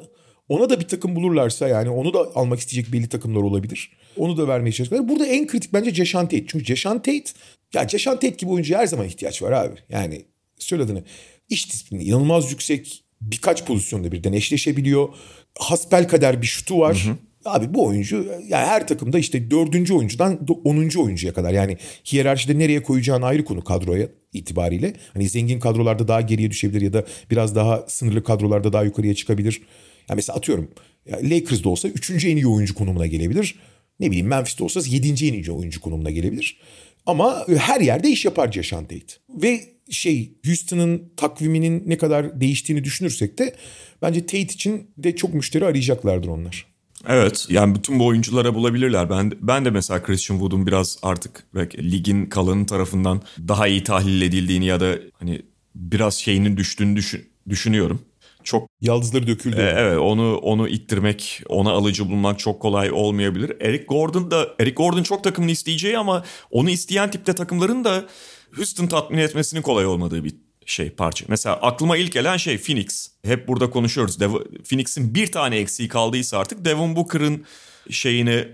ona 0.49 0.69
da 0.69 0.80
bir 0.80 0.88
takım 0.88 1.15
bulurlarsa 1.15 1.67
yani 1.67 1.89
onu 1.89 2.13
da 2.13 2.19
almak 2.36 2.59
isteyecek 2.59 2.93
belli 2.93 3.09
takımlar 3.09 3.41
olabilir. 3.41 3.91
Onu 4.17 4.38
da 4.38 4.47
vermeye 4.47 4.71
çalışacaklar. 4.71 5.09
Burada 5.09 5.25
en 5.25 5.47
kritik 5.47 5.73
bence 5.73 5.93
Jashan 5.93 6.25
Tate. 6.25 6.47
Çünkü 6.47 6.65
Jashan 6.65 6.97
Tate 6.97 7.23
ya 7.73 7.88
Jashan 7.88 8.13
Tate 8.13 8.30
gibi 8.30 8.51
oyuncuya 8.51 8.80
her 8.80 8.88
zaman 8.88 9.05
ihtiyaç 9.05 9.41
var 9.41 9.51
abi. 9.51 9.75
Yani 9.89 10.25
söyle 10.57 10.84
adını. 10.84 11.03
İş 11.49 11.71
disiplini 11.71 12.03
inanılmaz 12.03 12.51
yüksek. 12.51 13.03
Birkaç 13.22 13.65
pozisyonda 13.65 14.11
birden 14.11 14.34
eşleşebiliyor. 14.34 15.09
Hasbel 15.59 16.07
kader 16.07 16.41
bir 16.41 16.47
şutu 16.47 16.80
var. 16.80 17.05
Abi 17.45 17.74
bu 17.74 17.86
oyuncu 17.86 18.26
yani 18.47 18.65
her 18.65 18.88
takımda 18.88 19.20
işte 19.20 19.51
dördüncü 19.51 19.93
oyuncudan 19.93 20.47
onuncu 20.63 21.03
oyuncuya 21.03 21.34
kadar 21.34 21.53
yani 21.53 21.78
hiyerarşide 22.11 22.59
nereye 22.59 22.84
koyacağın 22.84 23.22
ayrı 23.22 23.45
konu 23.45 23.63
kadroya 23.63 24.07
itibariyle. 24.34 24.93
Hani 25.13 25.30
zengin 25.30 25.59
kadrolarda 25.59 26.07
daha 26.07 26.22
geriye 26.22 26.51
düşebilir 26.51 26.82
ya 26.82 26.93
da 26.93 27.05
biraz 27.32 27.55
daha 27.55 27.86
sınırlı 27.88 28.24
kadrolarda 28.24 28.74
daha 28.74 28.84
yukarıya 28.84 29.13
çıkabilir. 29.13 29.61
Ya 30.09 30.15
mesela 30.15 30.38
atıyorum 30.38 30.72
Lakers'da 31.24 31.70
olsa 31.70 31.88
üçüncü 31.88 32.30
en 32.30 32.36
iyi 32.36 32.47
oyuncu 32.47 32.76
konumuna 32.76 33.07
gelebilir. 33.07 33.55
Ne 33.99 34.07
bileyim 34.07 34.28
Memphis'te 34.28 34.63
olsa 34.63 34.82
yedinci 34.88 35.28
en 35.28 35.34
iyi 35.34 35.51
oyuncu 35.51 35.82
konumuna 35.82 36.11
gelebilir. 36.11 36.57
Ama 37.07 37.45
her 37.57 37.81
yerde 37.81 38.09
iş 38.09 38.25
yapar 38.25 38.51
Jashan 38.51 38.83
Tate. 38.83 39.13
Ve 39.29 39.61
şey 39.89 40.33
Houston'ın 40.45 41.03
takviminin 41.17 41.83
ne 41.85 41.97
kadar 41.97 42.41
değiştiğini 42.41 42.83
düşünürsek 42.83 43.39
de 43.39 43.55
bence 44.01 44.21
Tate 44.21 44.39
için 44.39 44.91
de 44.97 45.15
çok 45.15 45.33
müşteri 45.33 45.65
arayacaklardır 45.65 46.27
onlar. 46.27 46.65
Evet 47.07 47.45
yani 47.49 47.75
bütün 47.75 47.99
bu 47.99 48.05
oyunculara 48.05 48.55
bulabilirler. 48.55 49.09
Ben 49.09 49.31
ben 49.41 49.65
de 49.65 49.69
mesela 49.69 50.03
Christian 50.03 50.37
Wood'un 50.37 50.67
biraz 50.67 50.97
artık 51.03 51.43
belki 51.55 51.91
ligin 51.91 52.25
kalanı 52.25 52.65
tarafından 52.65 53.21
daha 53.47 53.67
iyi 53.67 53.83
tahlil 53.83 54.21
edildiğini 54.21 54.65
ya 54.65 54.79
da 54.79 54.95
hani 55.13 55.41
biraz 55.75 56.13
şeyinin 56.13 56.57
düştüğünü 56.57 56.95
düşün- 56.95 57.29
düşünüyorum. 57.49 58.01
Çok 58.47 58.69
Yaldızları 58.81 59.27
döküldü. 59.27 59.55
e, 59.61 59.73
evet 59.77 59.97
onu 59.97 60.37
onu 60.37 60.67
ittirmek, 60.67 61.41
ona 61.49 61.71
alıcı 61.71 62.09
bulmak 62.09 62.39
çok 62.39 62.61
kolay 62.61 62.91
olmayabilir. 62.91 63.53
Eric 63.61 63.85
Gordon 63.85 64.31
da 64.31 64.47
Eric 64.59 64.75
Gordon 64.75 65.03
çok 65.03 65.23
takımını 65.23 65.51
isteyeceği 65.51 65.97
ama 65.97 66.23
onu 66.51 66.69
isteyen 66.69 67.11
tipte 67.11 67.33
takımların 67.33 67.83
da 67.83 68.05
Houston 68.55 68.87
tatmin 68.87 69.17
etmesinin 69.17 69.61
kolay 69.61 69.85
olmadığı 69.85 70.23
bir 70.23 70.33
şey 70.65 70.89
parça. 70.89 71.25
Mesela 71.27 71.55
aklıma 71.55 71.97
ilk 71.97 72.13
gelen 72.13 72.37
şey 72.37 72.57
Phoenix. 72.57 73.11
Hep 73.25 73.47
burada 73.47 73.69
konuşuyoruz. 73.69 74.19
Dev- 74.19 74.63
Phoenix'in 74.63 75.15
bir 75.15 75.31
tane 75.31 75.57
eksiği 75.57 75.89
kaldıysa 75.89 76.37
artık 76.37 76.65
Devin 76.65 76.95
Booker'ın 76.95 77.45
şeyini 77.89 78.47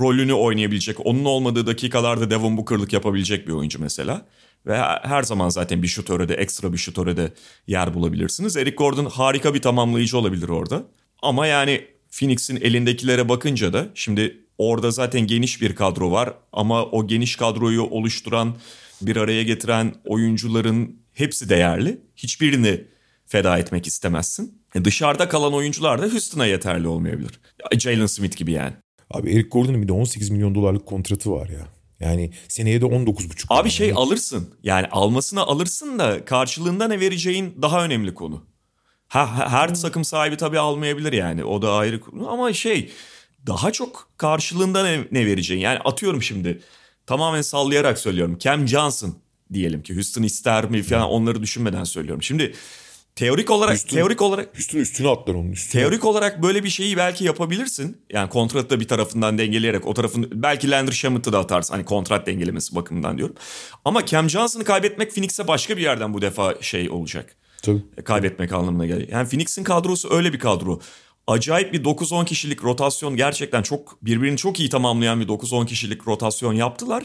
rolünü 0.00 0.32
oynayabilecek. 0.32 1.06
Onun 1.06 1.24
olmadığı 1.24 1.66
dakikalarda 1.66 2.30
Devin 2.30 2.56
Booker'lık 2.56 2.92
yapabilecek 2.92 3.48
bir 3.48 3.52
oyuncu 3.52 3.80
mesela. 3.80 4.26
Ve 4.66 4.78
her 5.02 5.22
zaman 5.22 5.48
zaten 5.48 5.82
bir 5.82 5.88
şutöre 5.88 6.28
de 6.28 6.34
ekstra 6.34 6.72
bir 6.72 6.78
şutöre 6.78 7.16
de 7.16 7.32
yer 7.66 7.94
bulabilirsiniz. 7.94 8.56
Eric 8.56 8.76
Gordon 8.76 9.04
harika 9.04 9.54
bir 9.54 9.62
tamamlayıcı 9.62 10.18
olabilir 10.18 10.48
orada. 10.48 10.82
Ama 11.22 11.46
yani 11.46 11.84
Phoenix'in 12.10 12.56
elindekilere 12.56 13.28
bakınca 13.28 13.72
da 13.72 13.88
şimdi 13.94 14.44
orada 14.58 14.90
zaten 14.90 15.26
geniş 15.26 15.62
bir 15.62 15.74
kadro 15.74 16.10
var. 16.12 16.34
Ama 16.52 16.84
o 16.84 17.06
geniş 17.06 17.36
kadroyu 17.36 17.82
oluşturan, 17.82 18.56
bir 19.02 19.16
araya 19.16 19.42
getiren 19.42 19.94
oyuncuların 20.04 21.00
hepsi 21.12 21.48
değerli. 21.48 22.00
Hiçbirini 22.16 22.84
feda 23.26 23.58
etmek 23.58 23.86
istemezsin. 23.86 24.62
E 24.74 24.84
dışarıda 24.84 25.28
kalan 25.28 25.54
oyuncular 25.54 26.02
da 26.02 26.06
Houston'a 26.06 26.46
yeterli 26.46 26.88
olmayabilir. 26.88 27.40
Jalen 27.78 28.06
Smith 28.06 28.36
gibi 28.36 28.52
yani. 28.52 28.72
Abi 29.10 29.30
Eric 29.30 29.48
Gordon'un 29.48 29.82
bir 29.82 29.88
de 29.88 29.92
18 29.92 30.30
milyon 30.30 30.54
dolarlık 30.54 30.86
kontratı 30.86 31.32
var 31.32 31.48
ya. 31.48 31.79
Yani 32.00 32.30
seneye 32.48 32.80
de 32.80 32.84
19,5. 32.84 33.44
Abi 33.48 33.70
şey 33.70 33.92
alırsın. 33.96 34.54
Yani 34.62 34.86
almasına 34.86 35.42
alırsın 35.42 35.98
da 35.98 36.24
karşılığında 36.24 36.88
ne 36.88 37.00
vereceğin 37.00 37.58
daha 37.62 37.84
önemli 37.84 38.14
konu. 38.14 38.44
Ha, 39.08 39.38
ha- 39.38 39.48
her 39.50 39.74
takım 39.74 40.04
sahibi 40.04 40.36
tabii 40.36 40.58
almayabilir 40.58 41.12
yani. 41.12 41.44
O 41.44 41.62
da 41.62 41.72
ayrı 41.72 42.00
konu 42.00 42.30
ama 42.30 42.52
şey 42.52 42.90
daha 43.46 43.72
çok 43.72 44.08
karşılığında 44.16 44.82
ne, 44.82 45.00
ne 45.12 45.26
vereceğin. 45.26 45.60
Yani 45.60 45.78
atıyorum 45.78 46.22
şimdi 46.22 46.60
tamamen 47.06 47.42
sallayarak 47.42 47.98
söylüyorum. 47.98 48.38
Cam 48.38 48.68
Johnson 48.68 49.14
diyelim 49.52 49.82
ki 49.82 49.94
Houston 49.94 50.22
ister 50.22 50.70
mi 50.70 50.82
falan 50.82 51.08
onları 51.08 51.42
düşünmeden 51.42 51.84
söylüyorum. 51.84 52.22
Şimdi 52.22 52.54
teorik 53.16 53.50
olarak 53.50 53.74
Houston- 53.74 53.96
teorik 53.96 54.22
olarak 54.22 54.58
Üstüne 54.58 54.80
üstüne 54.80 55.08
atlar 55.08 55.34
onun 55.34 55.52
üstüne. 55.52 55.82
Teorik 55.82 56.04
olarak 56.04 56.42
böyle 56.42 56.64
bir 56.64 56.68
şeyi 56.68 56.96
belki 56.96 57.24
yapabilirsin. 57.24 57.96
Yani 58.10 58.30
kontratı 58.30 58.70
da 58.70 58.80
bir 58.80 58.88
tarafından 58.88 59.38
dengeleyerek 59.38 59.86
o 59.86 59.94
tarafın 59.94 60.28
belki 60.34 60.70
Landry 60.70 60.94
Shamet'ı 60.94 61.32
da 61.32 61.38
atarsın. 61.38 61.74
Hani 61.74 61.84
kontrat 61.84 62.26
dengelemesi 62.26 62.74
bakımından 62.74 63.18
diyorum. 63.18 63.36
Ama 63.84 64.06
Cam 64.06 64.30
Johnson'ı 64.30 64.64
kaybetmek 64.64 65.14
Phoenix'e 65.14 65.48
başka 65.48 65.76
bir 65.76 65.82
yerden 65.82 66.14
bu 66.14 66.22
defa 66.22 66.54
şey 66.60 66.90
olacak. 66.90 67.36
Tabii. 67.62 67.82
E, 67.96 68.02
Kaybetmek 68.04 68.52
anlamına 68.52 68.86
geliyor. 68.86 69.08
Yani 69.08 69.28
Phoenix'in 69.28 69.64
kadrosu 69.64 70.14
öyle 70.14 70.32
bir 70.32 70.38
kadro. 70.38 70.80
Acayip 71.26 71.72
bir 71.72 71.84
9-10 71.84 72.24
kişilik 72.24 72.64
rotasyon 72.64 73.16
gerçekten 73.16 73.62
çok 73.62 73.98
birbirini 74.02 74.36
çok 74.36 74.60
iyi 74.60 74.68
tamamlayan 74.68 75.20
bir 75.20 75.28
9-10 75.28 75.66
kişilik 75.66 76.06
rotasyon 76.08 76.52
yaptılar. 76.54 77.02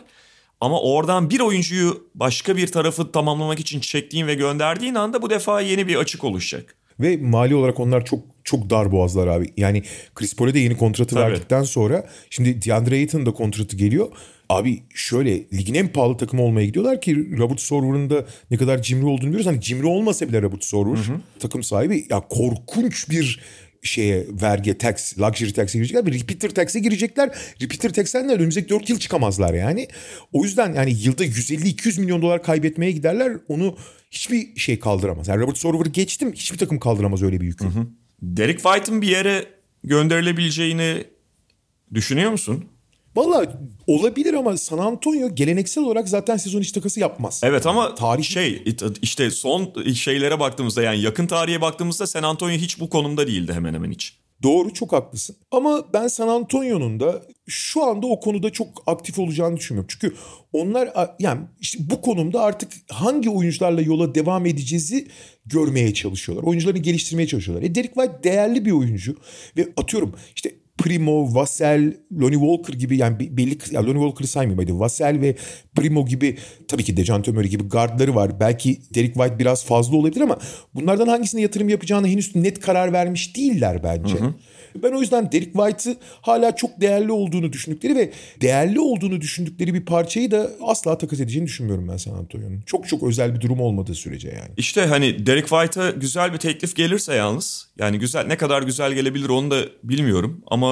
Ama 0.65 0.81
oradan 0.81 1.29
bir 1.29 1.39
oyuncuyu 1.39 2.07
başka 2.15 2.57
bir 2.57 2.67
tarafı 2.67 3.11
tamamlamak 3.11 3.59
için 3.59 3.79
çektiğin 3.79 4.27
ve 4.27 4.35
gönderdiğin 4.35 4.95
anda 4.95 5.21
bu 5.21 5.29
defa 5.29 5.61
yeni 5.61 5.87
bir 5.87 5.95
açık 5.95 6.23
oluşacak. 6.23 6.75
Ve 6.99 7.17
mali 7.17 7.55
olarak 7.55 7.79
onlar 7.79 8.05
çok 8.05 8.19
çok 8.43 8.69
dar 8.69 8.91
boğazlar 8.91 9.27
abi. 9.27 9.53
Yani 9.57 9.83
Chris 10.15 10.35
Paul'e 10.35 10.53
de 10.53 10.59
yeni 10.59 10.77
kontratı 10.77 11.15
Tabii. 11.15 11.31
verdikten 11.31 11.63
sonra 11.63 12.07
şimdi 12.29 12.61
DeAndre 12.61 12.95
Ayton'un 12.95 13.25
da 13.25 13.33
kontratı 13.33 13.75
geliyor. 13.77 14.07
Abi 14.49 14.83
şöyle 14.93 15.49
ligin 15.53 15.73
en 15.73 15.87
pahalı 15.87 16.17
takımı 16.17 16.43
olmaya 16.43 16.65
gidiyorlar 16.65 17.01
ki 17.01 17.37
Robert 17.37 17.61
Sorver'ın 17.61 18.09
da 18.09 18.25
ne 18.51 18.57
kadar 18.57 18.81
cimri 18.81 19.05
olduğunu 19.05 19.27
biliyoruz. 19.27 19.47
Hani 19.47 19.61
cimri 19.61 19.87
olmasa 19.87 20.27
bile 20.27 20.41
Robert 20.41 20.63
Sorver 20.63 20.99
takım 21.39 21.63
sahibi 21.63 22.05
ya 22.09 22.19
korkunç 22.29 23.09
bir 23.09 23.39
şeye 23.87 24.27
vergi 24.41 24.77
tax, 24.77 25.19
luxury 25.19 25.51
tax'e 25.51 25.77
girecekler 25.77 26.05
ve 26.05 26.11
repeater 26.11 26.49
tax'e 26.49 26.79
girecekler. 26.79 27.29
Repeater 27.61 27.93
tax'ten 27.93 28.29
de 28.29 28.33
önümüzdeki 28.33 28.69
4 28.69 28.89
yıl 28.89 28.99
çıkamazlar 28.99 29.53
yani. 29.53 29.87
O 30.33 30.43
yüzden 30.43 30.73
yani 30.73 30.95
yılda 31.01 31.25
150-200 31.25 31.99
milyon 31.99 32.21
dolar 32.21 32.43
kaybetmeye 32.43 32.91
giderler. 32.91 33.33
Onu 33.47 33.77
hiçbir 34.11 34.55
şey 34.59 34.79
kaldıramaz. 34.79 35.27
Yani 35.27 35.41
Robert 35.41 35.57
Sorver'ı 35.57 35.89
geçtim 35.89 36.33
hiçbir 36.33 36.57
takım 36.57 36.79
kaldıramaz 36.79 37.23
öyle 37.23 37.41
bir 37.41 37.45
yükü. 37.45 37.65
Derek 38.21 38.59
White'ın 38.59 39.01
bir 39.01 39.07
yere 39.07 39.45
gönderilebileceğini 39.83 41.03
düşünüyor 41.93 42.31
musun? 42.31 42.65
Valla 43.15 43.59
olabilir 43.87 44.33
ama 44.33 44.57
San 44.57 44.77
Antonio 44.77 45.35
geleneksel 45.35 45.83
olarak 45.83 46.09
zaten 46.09 46.37
sezon 46.37 46.61
içi 46.61 46.73
takası 46.73 46.99
yapmaz. 46.99 47.41
Evet 47.43 47.65
ama 47.65 47.85
Tarih- 47.85 48.23
şey 48.23 48.63
işte 49.01 49.31
son 49.31 49.73
şeylere 49.93 50.39
baktığımızda 50.39 50.83
yani 50.83 51.01
yakın 51.01 51.27
tarihe 51.27 51.61
baktığımızda 51.61 52.07
San 52.07 52.23
Antonio 52.23 52.55
hiç 52.55 52.79
bu 52.79 52.89
konumda 52.89 53.27
değildi 53.27 53.53
hemen 53.53 53.73
hemen 53.73 53.91
hiç. 53.91 54.17
Doğru 54.43 54.73
çok 54.73 54.93
haklısın. 54.93 55.35
Ama 55.51 55.93
ben 55.93 56.07
San 56.07 56.27
Antonio'nun 56.27 56.99
da 56.99 57.21
şu 57.47 57.83
anda 57.83 58.07
o 58.07 58.19
konuda 58.19 58.49
çok 58.49 58.67
aktif 58.87 59.19
olacağını 59.19 59.57
düşünmüyorum. 59.57 59.87
Çünkü 59.91 60.15
onlar 60.53 60.89
yani 61.19 61.41
işte 61.59 61.79
bu 61.89 62.01
konumda 62.01 62.41
artık 62.41 62.71
hangi 62.91 63.29
oyuncularla 63.29 63.81
yola 63.81 64.15
devam 64.15 64.45
edeceğizi 64.45 65.07
görmeye 65.45 65.93
çalışıyorlar. 65.93 66.47
Oyuncularını 66.47 66.79
geliştirmeye 66.79 67.27
çalışıyorlar. 67.27 67.67
E 67.69 67.75
Derek 67.75 67.93
White 67.93 68.23
değerli 68.23 68.65
bir 68.65 68.71
oyuncu 68.71 69.17
ve 69.57 69.67
atıyorum 69.77 70.15
işte 70.35 70.51
Primo, 70.77 71.35
Vassell, 71.35 71.93
Lonnie 72.21 72.39
Walker 72.39 72.73
gibi 72.73 72.97
yani 72.97 73.19
be- 73.19 73.37
belli 73.37 73.57
ya 73.71 73.81
Lonnie 73.85 73.93
Walker'ı 74.01 74.27
saymayayım 74.27 74.59
hadi. 74.59 74.79
Vassell 74.79 75.21
ve 75.21 75.35
Primo 75.75 76.05
gibi 76.05 76.37
tabii 76.67 76.83
ki 76.83 76.97
Dejounte 76.97 77.31
Murray 77.31 77.49
gibi 77.49 77.63
guardları 77.63 78.15
var. 78.15 78.39
Belki 78.39 78.81
Derek 78.95 79.13
White 79.13 79.39
biraz 79.39 79.65
fazla 79.65 79.97
olabilir 79.97 80.21
ama 80.21 80.37
bunlardan 80.75 81.07
hangisine 81.07 81.41
yatırım 81.41 81.69
yapacağına 81.69 82.07
henüz 82.07 82.35
net 82.35 82.59
karar 82.59 82.93
vermiş 82.93 83.35
değiller 83.35 83.83
bence. 83.83 84.15
Ben 84.83 84.91
o 84.91 85.01
yüzden 85.01 85.31
Derek 85.31 85.53
White'ı 85.53 85.95
hala 86.21 86.55
çok 86.55 86.81
değerli 86.81 87.11
olduğunu 87.11 87.53
düşündükleri 87.53 87.95
ve 87.95 88.11
değerli 88.41 88.79
olduğunu 88.79 89.21
düşündükleri 89.21 89.73
bir 89.73 89.85
parçayı 89.85 90.31
da 90.31 90.49
asla 90.61 90.97
takas 90.97 91.19
edeceğini 91.19 91.47
düşünmüyorum 91.47 91.87
ben 91.87 91.97
San 91.97 92.13
Antonio'nun. 92.13 92.61
Çok 92.65 92.87
çok 92.87 93.03
özel 93.03 93.35
bir 93.35 93.41
durum 93.41 93.59
olmadığı 93.59 93.95
sürece 93.95 94.27
yani. 94.27 94.49
İşte 94.57 94.81
hani 94.85 95.25
Derek 95.25 95.47
White'a 95.47 95.89
güzel 95.89 96.33
bir 96.33 96.37
teklif 96.37 96.75
gelirse 96.75 97.13
yalnız 97.15 97.67
yani 97.79 97.99
güzel 97.99 98.25
ne 98.25 98.37
kadar 98.37 98.61
güzel 98.63 98.93
gelebilir 98.93 99.29
onu 99.29 99.51
da 99.51 99.61
bilmiyorum 99.83 100.43
ama 100.47 100.64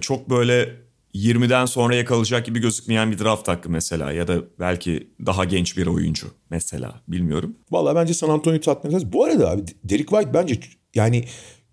çok 0.00 0.30
böyle 0.30 0.86
20'den 1.14 1.66
sonraya 1.66 2.04
kalacak 2.04 2.46
gibi 2.46 2.58
gözükmeyen 2.58 3.12
bir 3.12 3.18
draft 3.18 3.48
hakkı 3.48 3.70
mesela 3.70 4.12
ya 4.12 4.28
da 4.28 4.34
belki 4.60 5.10
daha 5.26 5.44
genç 5.44 5.76
bir 5.76 5.86
oyuncu 5.86 6.26
mesela 6.50 7.00
bilmiyorum. 7.08 7.56
Vallahi 7.70 7.94
bence 7.96 8.14
San 8.14 8.28
Antonio 8.28 8.60
tatmin 8.60 8.90
etmez. 8.90 9.12
Bu 9.12 9.24
arada 9.24 9.50
abi 9.50 9.62
Derek 9.84 10.08
White 10.08 10.34
bence 10.34 10.60
yani 10.94 11.24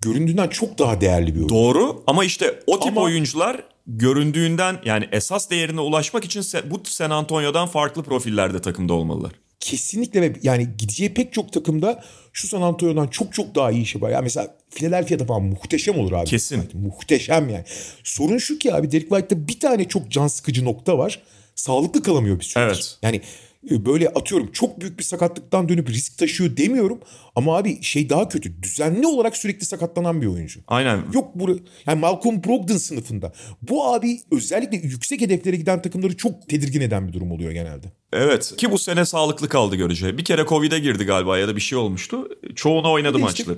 göründüğünden 0.01 0.47
çok 0.47 0.80
daha 0.80 1.01
değerli 1.01 1.28
bir 1.36 1.39
oyuncu. 1.39 1.55
Doğru 1.55 2.03
ama 2.07 2.26
işte 2.26 2.59
o 2.67 2.80
tip 2.80 2.91
Ama- 2.91 3.01
oyuncular 3.01 3.63
göründüğünden 3.88 4.78
yani 4.86 5.09
esas 5.11 5.49
değerine 5.49 5.82
ulaşmak 5.82 6.26
için 6.26 6.43
bu 6.65 6.82
San 6.84 7.09
Antonio'dan 7.09 7.67
farklı 7.67 8.03
profillerde 8.03 8.61
takımda 8.61 8.93
olmalılar. 8.93 9.32
Kesinlikle 9.64 10.22
ve 10.22 10.34
yani 10.41 10.68
gideceği 10.78 11.14
pek 11.14 11.34
çok 11.34 11.53
takımda 11.53 12.03
şu 12.34 12.47
San 12.47 12.61
Antonio'dan 12.61 13.07
çok 13.07 13.34
çok 13.34 13.55
daha 13.55 13.72
iyi 13.72 13.82
işi 13.82 14.01
var. 14.01 14.09
Yani 14.09 14.24
mesela 14.24 14.55
Philadelphia'da 14.72 15.26
falan 15.26 15.43
muhteşem 15.43 15.99
olur 15.99 16.11
abi. 16.11 16.26
Kesin. 16.26 16.61
White. 16.61 16.78
Muhteşem 16.78 17.49
yani. 17.49 17.64
Sorun 18.03 18.38
şu 18.38 18.59
ki 18.59 18.74
abi 18.74 18.91
Derek 18.91 19.09
White'da 19.09 19.47
bir 19.47 19.59
tane 19.59 19.88
çok 19.88 20.11
can 20.11 20.28
sıkıcı 20.28 20.66
nokta 20.66 20.97
var. 20.97 21.22
Sağlıklı 21.55 22.03
kalamıyor 22.03 22.39
bir 22.39 22.45
süredir. 22.45 22.74
Evet. 22.74 22.97
Yani 23.01 23.22
böyle 23.70 24.09
atıyorum 24.09 24.51
çok 24.51 24.82
büyük 24.82 24.99
bir 24.99 25.03
sakatlıktan 25.03 25.70
dönüp 25.70 25.89
risk 25.89 26.18
taşıyor 26.18 26.57
demiyorum. 26.57 26.99
Ama 27.36 27.57
abi 27.57 27.84
şey 27.84 28.09
daha 28.09 28.30
kötü. 28.30 28.64
Düzenli 28.64 29.07
olarak 29.07 29.38
sürekli 29.38 29.66
sakatlanan 29.66 30.22
bir 30.22 30.28
oyuncu. 30.28 30.59
Aynen. 30.68 30.99
Yok 31.14 31.32
bu 31.36 31.59
yani 31.88 31.99
Malcolm 31.99 32.43
Brogdon 32.43 32.78
sınıfında. 32.78 33.34
Bu 33.61 33.86
abi 33.93 34.20
özellikle 34.32 34.78
yüksek 34.78 35.22
hedeflere 35.22 35.55
giden 35.55 35.82
takımları 35.82 36.18
çok 36.18 36.49
tedirgin 36.49 36.82
eden 36.82 37.07
bir 37.07 37.14
durum 37.14 37.32
oluyor 37.32 37.51
genelde. 37.51 37.88
Evet 38.14 38.53
ki 38.57 38.72
bu 38.72 38.78
sene 38.78 39.05
sağlıklı 39.05 39.49
kaldı 39.49 39.76
görece. 39.76 40.18
Bir 40.18 40.24
kere 40.26 40.45
Covid'e 40.45 40.80
girdi 40.80 41.03
galiba 41.03 41.38
ya 41.38 41.47
da 41.47 41.55
bir 41.55 41.61
şey 41.61 41.78
olmuştu. 41.78 42.30
Çoğunu 42.55 42.91
oynadı 42.91 43.18
işte- 43.18 43.24
maçları. 43.26 43.57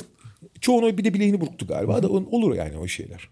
Çoğunu 0.61 0.97
bir 0.97 1.03
de 1.03 1.13
bileğini 1.13 1.41
burktu 1.41 1.67
galiba 1.67 2.03
da 2.03 2.09
olur 2.09 2.55
yani 2.55 2.77
o 2.77 2.87
şeyler. 2.87 3.29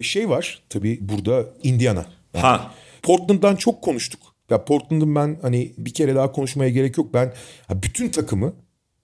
Şey 0.00 0.28
var 0.28 0.62
tabii 0.68 0.98
burada 1.00 1.44
Indiana. 1.62 2.06
Yani 2.34 2.42
Ha. 2.42 2.74
Portland'dan 3.02 3.56
çok 3.56 3.82
konuştuk. 3.82 4.20
Ya 4.50 4.64
Portland'ın 4.64 5.14
ben 5.14 5.38
hani 5.42 5.74
bir 5.78 5.94
kere 5.94 6.14
daha 6.14 6.32
konuşmaya 6.32 6.70
gerek 6.70 6.98
yok. 6.98 7.14
Ben 7.14 7.32
bütün 7.70 8.08
takımı, 8.08 8.54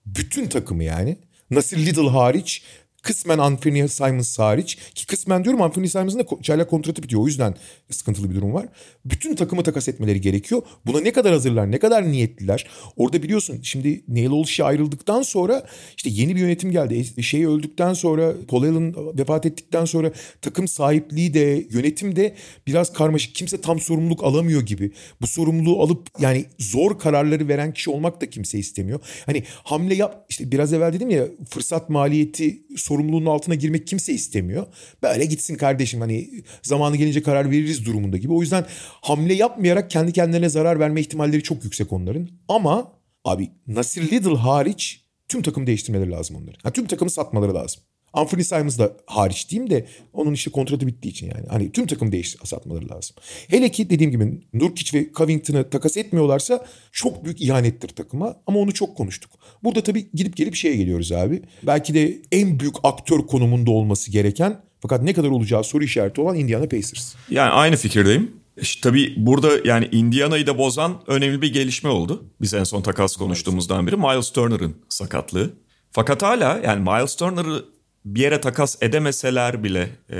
bütün 0.05 0.47
takımı 0.47 0.83
yani 0.83 1.17
Nasir 1.51 1.85
Little 1.85 2.09
hariç 2.09 2.63
kısmen 3.03 3.37
Anthony 3.37 3.87
Simons 3.87 4.39
hariç 4.39 4.77
ki 4.95 5.07
kısmen 5.07 5.43
diyorum 5.43 5.61
Anthony 5.61 5.87
Simons'ın 5.87 6.19
da 6.19 6.25
çaylak 6.41 6.69
kontratı 6.69 7.03
bitiyor. 7.03 7.21
O 7.21 7.27
yüzden 7.27 7.55
sıkıntılı 7.89 8.29
bir 8.29 8.35
durum 8.35 8.53
var. 8.53 8.65
Bütün 9.05 9.35
takımı 9.35 9.63
takas 9.63 9.87
etmeleri 9.87 10.21
gerekiyor. 10.21 10.61
Buna 10.85 10.99
ne 10.99 11.13
kadar 11.13 11.33
hazırlar, 11.33 11.71
ne 11.71 11.79
kadar 11.79 12.11
niyetliler. 12.11 12.67
Orada 12.97 13.23
biliyorsun 13.23 13.59
şimdi 13.63 14.03
Neil 14.07 14.29
Olshey 14.29 14.65
ayrıldıktan 14.65 15.21
sonra 15.21 15.65
işte 15.97 16.09
yeni 16.09 16.35
bir 16.35 16.41
yönetim 16.41 16.71
geldi. 16.71 17.05
E, 17.17 17.21
Şey 17.21 17.45
öldükten 17.45 17.93
sonra 17.93 18.33
Paul 18.47 18.63
Allen 18.63 18.95
vefat 19.17 19.45
ettikten 19.45 19.85
sonra 19.85 20.11
takım 20.41 20.67
sahipliği 20.67 21.33
de 21.33 21.67
yönetim 21.71 22.15
de 22.15 22.35
biraz 22.67 22.93
karmaşık. 22.93 23.35
Kimse 23.35 23.61
tam 23.61 23.79
sorumluluk 23.79 24.23
alamıyor 24.23 24.61
gibi. 24.61 24.91
Bu 25.21 25.27
sorumluluğu 25.27 25.81
alıp 25.81 26.07
yani 26.19 26.45
zor 26.59 26.99
kararları 26.99 27.47
veren 27.47 27.73
kişi 27.73 27.89
olmak 27.89 28.21
da 28.21 28.29
kimse 28.29 28.59
istemiyor. 28.59 28.99
Hani 29.25 29.43
hamle 29.63 29.95
yap 29.95 30.25
işte 30.29 30.51
biraz 30.51 30.73
evvel 30.73 30.93
dedim 30.93 31.09
ya 31.09 31.27
fırsat 31.49 31.89
maliyeti 31.89 32.61
sorumluluğun 32.93 33.25
altına 33.25 33.55
girmek 33.55 33.87
kimse 33.87 34.13
istemiyor. 34.13 34.67
Böyle 35.03 35.25
gitsin 35.25 35.55
kardeşim 35.55 36.01
hani 36.01 36.29
zamanı 36.63 36.97
gelince 36.97 37.23
karar 37.23 37.51
veririz 37.51 37.85
durumunda 37.85 38.17
gibi. 38.17 38.33
O 38.33 38.41
yüzden 38.41 38.65
hamle 39.01 39.33
yapmayarak 39.33 39.89
kendi 39.89 40.13
kendilerine 40.13 40.49
zarar 40.49 40.79
verme 40.79 41.01
ihtimalleri 41.01 41.43
çok 41.43 41.63
yüksek 41.63 41.93
onların. 41.93 42.29
Ama 42.47 42.91
abi 43.25 43.49
Nasir 43.67 44.11
Little 44.11 44.35
hariç 44.35 45.01
tüm 45.27 45.41
takım 45.41 45.67
değiştirmeleri 45.67 46.11
lazım 46.11 46.35
onların. 46.35 46.59
Ha, 46.63 46.71
tüm 46.71 46.87
takımı 46.87 47.09
satmaları 47.09 47.55
lazım. 47.55 47.81
Anthony 48.13 48.43
Simons 48.43 48.79
da 48.79 48.97
hariç 49.05 49.49
diyeyim 49.49 49.69
de 49.69 49.87
onun 50.13 50.33
işte 50.33 50.51
kontratı 50.51 50.87
bittiği 50.87 51.11
için 51.11 51.31
yani. 51.35 51.47
Hani 51.49 51.71
tüm 51.71 51.87
takım 51.87 52.11
değiş 52.11 52.35
satmaları 52.43 52.89
lazım. 52.89 53.15
Hele 53.47 53.71
ki 53.71 53.89
dediğim 53.89 54.11
gibi 54.11 54.41
Nurkic 54.53 54.99
ve 54.99 55.07
Covington'ı 55.15 55.69
takas 55.69 55.97
etmiyorlarsa 55.97 56.65
çok 56.91 57.25
büyük 57.25 57.41
ihanettir 57.41 57.87
takıma 57.87 58.35
ama 58.47 58.59
onu 58.59 58.73
çok 58.73 58.97
konuştuk. 58.97 59.31
Burada 59.63 59.83
tabii 59.83 60.07
gidip 60.13 60.35
gelip 60.35 60.55
şeye 60.55 60.75
geliyoruz 60.75 61.11
abi. 61.11 61.41
Belki 61.63 61.93
de 61.93 62.21
en 62.31 62.59
büyük 62.59 62.75
aktör 62.83 63.19
konumunda 63.19 63.71
olması 63.71 64.11
gereken 64.11 64.61
fakat 64.79 65.03
ne 65.03 65.13
kadar 65.13 65.29
olacağı 65.29 65.63
soru 65.63 65.83
işareti 65.83 66.21
olan 66.21 66.35
Indiana 66.35 66.65
Pacers. 66.65 67.15
Yani 67.29 67.51
aynı 67.51 67.75
fikirdeyim. 67.75 68.31
İşte 68.57 68.89
tabii 68.89 69.13
burada 69.17 69.49
yani 69.65 69.89
Indiana'yı 69.91 70.47
da 70.47 70.57
bozan 70.57 71.01
önemli 71.07 71.41
bir 71.41 71.53
gelişme 71.53 71.89
oldu. 71.89 72.25
Biz 72.41 72.53
en 72.53 72.63
son 72.63 72.81
takas 72.81 73.15
konuştuğumuzdan 73.15 73.87
beri 73.87 73.97
Miles 73.97 74.29
Turner'ın 74.31 74.75
sakatlığı. 74.89 75.53
Fakat 75.91 76.23
hala 76.23 76.61
yani 76.63 76.81
Miles 76.81 77.15
Turner'ı 77.15 77.65
bir 78.05 78.21
yere 78.21 78.41
takas 78.41 78.77
edemeseler 78.81 79.63
bile, 79.63 79.89
e, 80.09 80.19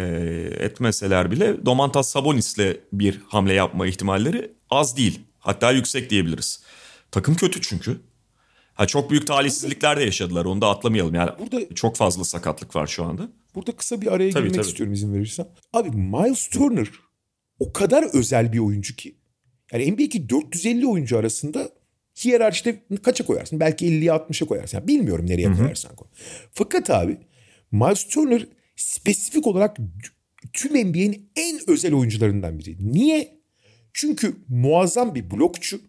etmeseler 0.60 1.32
bile 1.32 1.66
Domantas 1.66 2.10
Sabonis'le 2.10 2.78
bir 2.94 3.22
hamle 3.28 3.54
yapma 3.54 3.88
ihtimalleri 3.88 4.52
az 4.70 4.98
değil. 4.98 5.20
Hatta 5.40 5.72
yüksek 5.72 6.10
diyebiliriz. 6.10 6.64
Takım 7.12 7.36
kötü 7.36 7.62
çünkü. 7.62 7.98
Ha 8.74 8.88
çok 8.88 9.12
büyük 9.12 9.28
talihsizlikler 9.28 9.98
de 10.00 10.04
yaşadılar. 10.04 10.46
Onu 10.46 10.62
da 10.62 10.70
atlamayalım. 10.70 11.16
Yani 11.16 11.30
Burada- 11.40 11.76
çok 11.76 11.96
fazla 11.96 12.24
sakatlık 12.24 12.76
var 12.76 12.88
şu 12.88 13.04
anda. 13.04 13.30
Burada 13.56 13.72
kısa 13.72 14.02
bir 14.02 14.08
araya 14.08 14.30
Tabii, 14.32 14.44
girmek 14.44 14.56
tabii. 14.56 14.68
istiyorum 14.68 14.94
izin 14.94 15.14
verirsen. 15.14 15.48
Abi 15.74 15.90
Miles 15.90 16.48
Turner 16.48 16.88
o 17.60 17.74
kadar 17.74 18.04
özel 18.14 18.54
bir 18.54 18.60
oyuncu 18.60 18.96
ki. 18.96 19.16
Yani 19.72 19.92
NBA'deki 19.92 20.30
450 20.30 20.88
oyuncu 20.88 21.18
arasında 21.18 21.70
hiyerarşide 22.24 22.84
kaça 23.04 23.26
koyarsın? 23.26 23.60
Belki 23.60 23.86
50'ye 23.86 24.12
60'a 24.12 24.48
koyarsın. 24.48 24.78
Yani 24.78 24.88
bilmiyorum 24.88 25.26
nereye 25.30 25.54
koyarsan 25.54 25.96
koy. 25.96 26.08
Fakat 26.52 26.90
abi 26.90 27.18
Miles 27.74 28.08
Turner 28.08 28.48
spesifik 28.76 29.48
olarak 29.48 29.78
tüm 30.54 30.72
NBA'nin 30.72 31.30
en 31.36 31.60
özel 31.68 31.94
oyuncularından 31.94 32.60
biri. 32.60 32.94
Niye? 32.94 33.38
Çünkü 33.94 34.36
muazzam 34.48 35.16
bir 35.16 35.32
blokçu. 35.32 35.82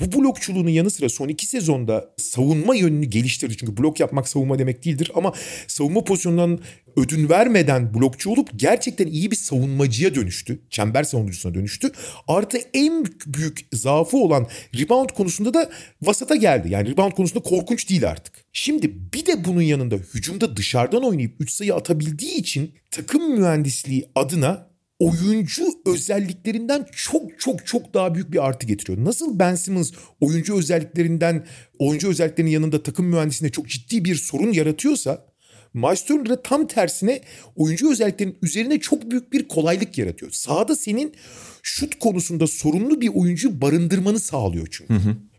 Bu 0.00 0.12
blokçuluğunun 0.12 0.68
yanı 0.68 0.90
sıra 0.90 1.08
son 1.08 1.28
iki 1.28 1.46
sezonda 1.46 2.14
savunma 2.16 2.74
yönünü 2.74 3.06
geliştirdi. 3.06 3.56
Çünkü 3.56 3.76
blok 3.76 4.00
yapmak 4.00 4.28
savunma 4.28 4.58
demek 4.58 4.84
değildir 4.84 5.10
ama 5.14 5.32
savunma 5.66 6.04
pozisyonundan 6.04 6.58
ödün 6.96 7.28
vermeden 7.28 7.94
blokçu 7.94 8.30
olup 8.30 8.50
gerçekten 8.56 9.06
iyi 9.06 9.30
bir 9.30 9.36
savunmacıya 9.36 10.14
dönüştü. 10.14 10.60
Çember 10.70 11.02
savunucusuna 11.02 11.54
dönüştü. 11.54 11.92
Artı 12.28 12.58
en 12.74 13.06
büyük 13.26 13.68
zaafı 13.72 14.16
olan 14.16 14.46
rebound 14.74 15.10
konusunda 15.10 15.54
da 15.54 15.70
vasata 16.02 16.36
geldi. 16.36 16.68
Yani 16.70 16.90
rebound 16.90 17.12
konusunda 17.12 17.42
korkunç 17.42 17.90
değil 17.90 18.08
artık. 18.08 18.45
Şimdi 18.58 19.12
bir 19.14 19.26
de 19.26 19.44
bunun 19.44 19.62
yanında 19.62 19.94
hücumda 19.94 20.56
dışarıdan 20.56 21.02
oynayıp 21.02 21.34
3 21.40 21.50
sayı 21.50 21.74
atabildiği 21.74 22.34
için 22.34 22.74
takım 22.90 23.40
mühendisliği 23.40 24.10
adına 24.14 24.70
oyuncu 24.98 25.64
özelliklerinden 25.86 26.86
çok 26.92 27.40
çok 27.40 27.66
çok 27.66 27.94
daha 27.94 28.14
büyük 28.14 28.32
bir 28.32 28.46
artı 28.46 28.66
getiriyor. 28.66 29.04
Nasıl 29.04 29.38
Ben 29.38 29.54
Simmons 29.54 29.92
oyuncu 30.20 30.58
özelliklerinden 30.58 31.46
oyuncu 31.78 32.08
özelliklerinin 32.08 32.52
yanında 32.52 32.82
takım 32.82 33.06
mühendisliğinde 33.06 33.52
çok 33.52 33.68
ciddi 33.68 34.04
bir 34.04 34.14
sorun 34.14 34.52
yaratıyorsa 34.52 35.26
Miles 35.74 36.04
Turner 36.04 36.28
da 36.28 36.42
tam 36.42 36.66
tersine 36.66 37.20
oyuncu 37.56 37.92
özelliklerinin 37.92 38.38
üzerine 38.42 38.80
çok 38.80 39.10
büyük 39.10 39.32
bir 39.32 39.48
kolaylık 39.48 39.98
yaratıyor. 39.98 40.32
Sahada 40.32 40.76
senin 40.76 41.14
şut 41.62 41.98
konusunda 41.98 42.46
sorunlu 42.46 43.00
bir 43.00 43.08
oyuncu 43.14 43.60
barındırmanı 43.60 44.20
sağlıyor 44.20 44.68
çünkü. 44.70 44.94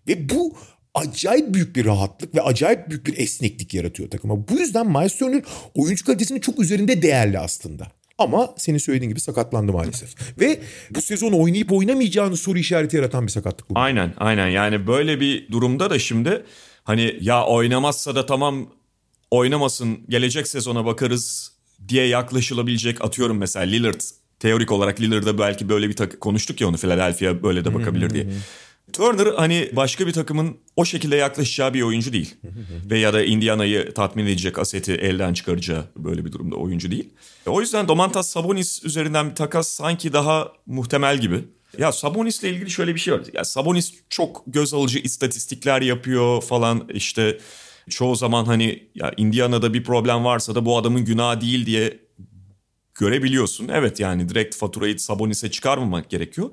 Ve 0.07 0.30
bu 0.30 0.57
acayip 0.98 1.54
büyük 1.54 1.76
bir 1.76 1.86
rahatlık 1.86 2.36
ve 2.36 2.41
acayip 2.41 2.89
büyük 2.89 3.08
bir 3.08 3.18
esneklik 3.18 3.74
yaratıyor 3.74 4.10
takıma. 4.10 4.48
Bu 4.48 4.54
yüzden 4.54 4.88
Miles 4.88 5.18
Turner 5.18 5.43
oyuncu 5.76 6.06
kalitesinin 6.06 6.39
çok 6.39 6.60
üzerinde 6.60 7.02
değerli 7.02 7.39
aslında. 7.39 7.88
Ama 8.18 8.54
senin 8.58 8.78
söylediğin 8.78 9.10
gibi 9.10 9.20
sakatlandı 9.20 9.72
maalesef. 9.72 10.39
Ve 10.39 10.60
bu 10.91 11.02
sezon 11.02 11.32
oynayıp 11.32 11.72
oynamayacağını 11.72 12.38
soru 12.38 12.60
işareti 12.60 12.95
yaratan 12.98 13.28
bir 13.28 13.32
sakatlık 13.32 13.70
bu. 13.70 13.80
Aynen 13.80 14.14
aynen 14.18 14.48
yani 14.48 14.88
böyle 14.88 15.20
bir 15.20 15.52
durumda 15.52 15.89
da 15.89 16.00
şimdi 16.00 16.43
hani 16.84 17.18
ya 17.22 17.45
oynamazsa 17.45 18.16
da 18.16 18.26
tamam 18.26 18.70
oynamasın 19.32 20.00
gelecek 20.10 20.48
sezona 20.48 20.86
bakarız 20.86 21.52
diye 21.88 22.08
yaklaşılabilecek 22.08 23.06
atıyorum 23.06 23.38
mesela 23.38 23.66
Lillard 23.66 24.02
teorik 24.39 24.72
olarak 24.72 25.02
Lillard'a 25.02 25.38
belki 25.38 25.70
böyle 25.70 25.89
bir 25.89 25.95
takı 25.95 26.20
konuştuk 26.20 26.62
ya 26.62 26.68
onu 26.68 26.78
Philadelphia 26.78 27.43
böyle 27.43 27.66
de 27.66 27.74
bakabilir 27.74 28.10
diye. 28.10 28.28
Turner 28.94 29.34
hani 29.38 29.70
başka 29.74 30.08
bir 30.08 30.14
takımın 30.14 30.58
o 30.76 30.86
şekilde 30.86 31.16
yaklaşacağı 31.16 31.74
bir 31.74 31.82
oyuncu 31.82 32.14
değil. 32.14 32.36
Ve 32.90 33.00
ya 33.00 33.14
da 33.14 33.24
Indiana'yı 33.24 33.94
tatmin 33.94 34.26
edecek 34.26 34.60
aseti 34.60 34.92
elden 34.94 35.34
çıkaracağı 35.34 35.86
böyle 35.98 36.26
bir 36.26 36.32
durumda 36.32 36.56
oyuncu 36.56 36.92
değil. 36.92 37.10
O 37.46 37.62
yüzden 37.62 37.88
Domantas 37.88 38.30
Sabonis 38.30 38.84
üzerinden 38.84 39.30
bir 39.30 39.36
takas 39.36 39.68
sanki 39.68 40.14
daha 40.14 40.52
muhtemel 40.66 41.18
gibi. 41.18 41.44
Ya 41.78 41.92
Sabonis'le 41.92 42.44
ilgili 42.44 42.70
şöyle 42.70 42.96
bir 42.96 43.00
şey 43.00 43.14
var. 43.14 43.22
Ya 43.34 43.46
Sabonis 43.46 43.94
çok 44.10 44.44
göz 44.48 44.74
alıcı 44.74 45.00
istatistikler 45.00 45.82
yapıyor 45.82 46.42
falan 46.42 46.90
işte 46.94 47.40
çoğu 47.90 48.16
zaman 48.16 48.46
hani 48.46 48.90
ya 48.96 49.14
Indiana'da 49.18 49.74
bir 49.74 49.84
problem 49.84 50.26
varsa 50.26 50.56
da 50.56 50.66
bu 50.66 50.78
adamın 50.78 51.06
günahı 51.06 51.42
değil 51.42 51.66
diye 51.66 52.00
görebiliyorsun. 52.96 53.68
Evet 53.68 54.00
yani 54.00 54.30
direkt 54.30 54.56
faturayı 54.56 55.00
Sabonis'e 55.00 55.52
çıkarmamak 55.52 56.10
gerekiyor. 56.10 56.50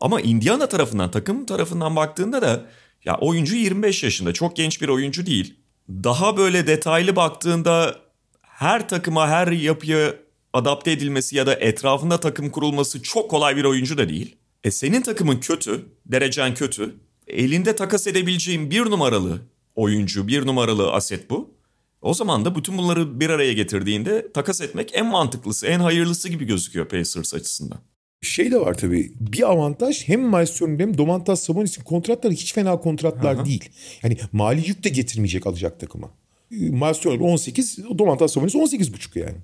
Ama 0.00 0.20
Indiana 0.20 0.68
tarafından, 0.68 1.10
takım 1.10 1.46
tarafından 1.46 1.96
baktığında 1.96 2.42
da 2.42 2.66
ya 3.04 3.18
oyuncu 3.18 3.56
25 3.56 4.02
yaşında. 4.04 4.32
Çok 4.32 4.56
genç 4.56 4.82
bir 4.82 4.88
oyuncu 4.88 5.26
değil. 5.26 5.54
Daha 5.88 6.36
böyle 6.36 6.66
detaylı 6.66 7.16
baktığında 7.16 7.96
her 8.42 8.88
takıma, 8.88 9.28
her 9.28 9.48
yapıya 9.48 10.14
adapte 10.52 10.90
edilmesi 10.90 11.36
ya 11.36 11.46
da 11.46 11.54
etrafında 11.54 12.20
takım 12.20 12.50
kurulması 12.50 13.02
çok 13.02 13.30
kolay 13.30 13.56
bir 13.56 13.64
oyuncu 13.64 13.98
da 13.98 14.08
değil. 14.08 14.36
E 14.64 14.70
senin 14.70 15.02
takımın 15.02 15.36
kötü, 15.36 15.86
derecen 16.06 16.54
kötü. 16.54 16.94
Elinde 17.26 17.76
takas 17.76 18.06
edebileceğin 18.06 18.70
bir 18.70 18.80
numaralı 18.80 19.40
oyuncu, 19.74 20.28
bir 20.28 20.46
numaralı 20.46 20.92
aset 20.92 21.30
bu. 21.30 21.54
O 22.02 22.14
zaman 22.14 22.44
da 22.44 22.54
bütün 22.56 22.78
bunları 22.78 23.20
bir 23.20 23.30
araya 23.30 23.52
getirdiğinde 23.52 24.32
takas 24.32 24.60
etmek 24.60 24.90
en 24.94 25.06
mantıklısı, 25.06 25.66
en 25.66 25.80
hayırlısı 25.80 26.28
gibi 26.28 26.44
gözüküyor 26.44 26.88
Pacers 26.88 27.34
açısından. 27.34 27.78
Şey 28.20 28.50
de 28.50 28.60
var 28.60 28.74
tabii. 28.74 29.12
Bir 29.20 29.50
avantaj 29.50 30.08
hem 30.08 30.20
Miles 30.20 30.58
Turner 30.58 30.80
hem 30.80 30.98
Domantas 30.98 31.42
Sabonis'in 31.42 31.82
kontratları 31.82 32.32
hiç 32.32 32.54
fena 32.54 32.80
kontratlar 32.80 33.34
Aha. 33.34 33.44
değil. 33.44 33.70
Yani 34.02 34.16
mali 34.32 34.68
yük 34.68 34.84
de 34.84 34.88
getirmeyecek 34.88 35.46
alacak 35.46 35.80
takıma. 35.80 36.10
Miles 36.50 37.00
Turner 37.00 37.20
18, 37.20 37.78
Domantas 37.98 38.32
Sabonis 38.32 38.54
18,5 38.54 39.18
yani. 39.18 39.36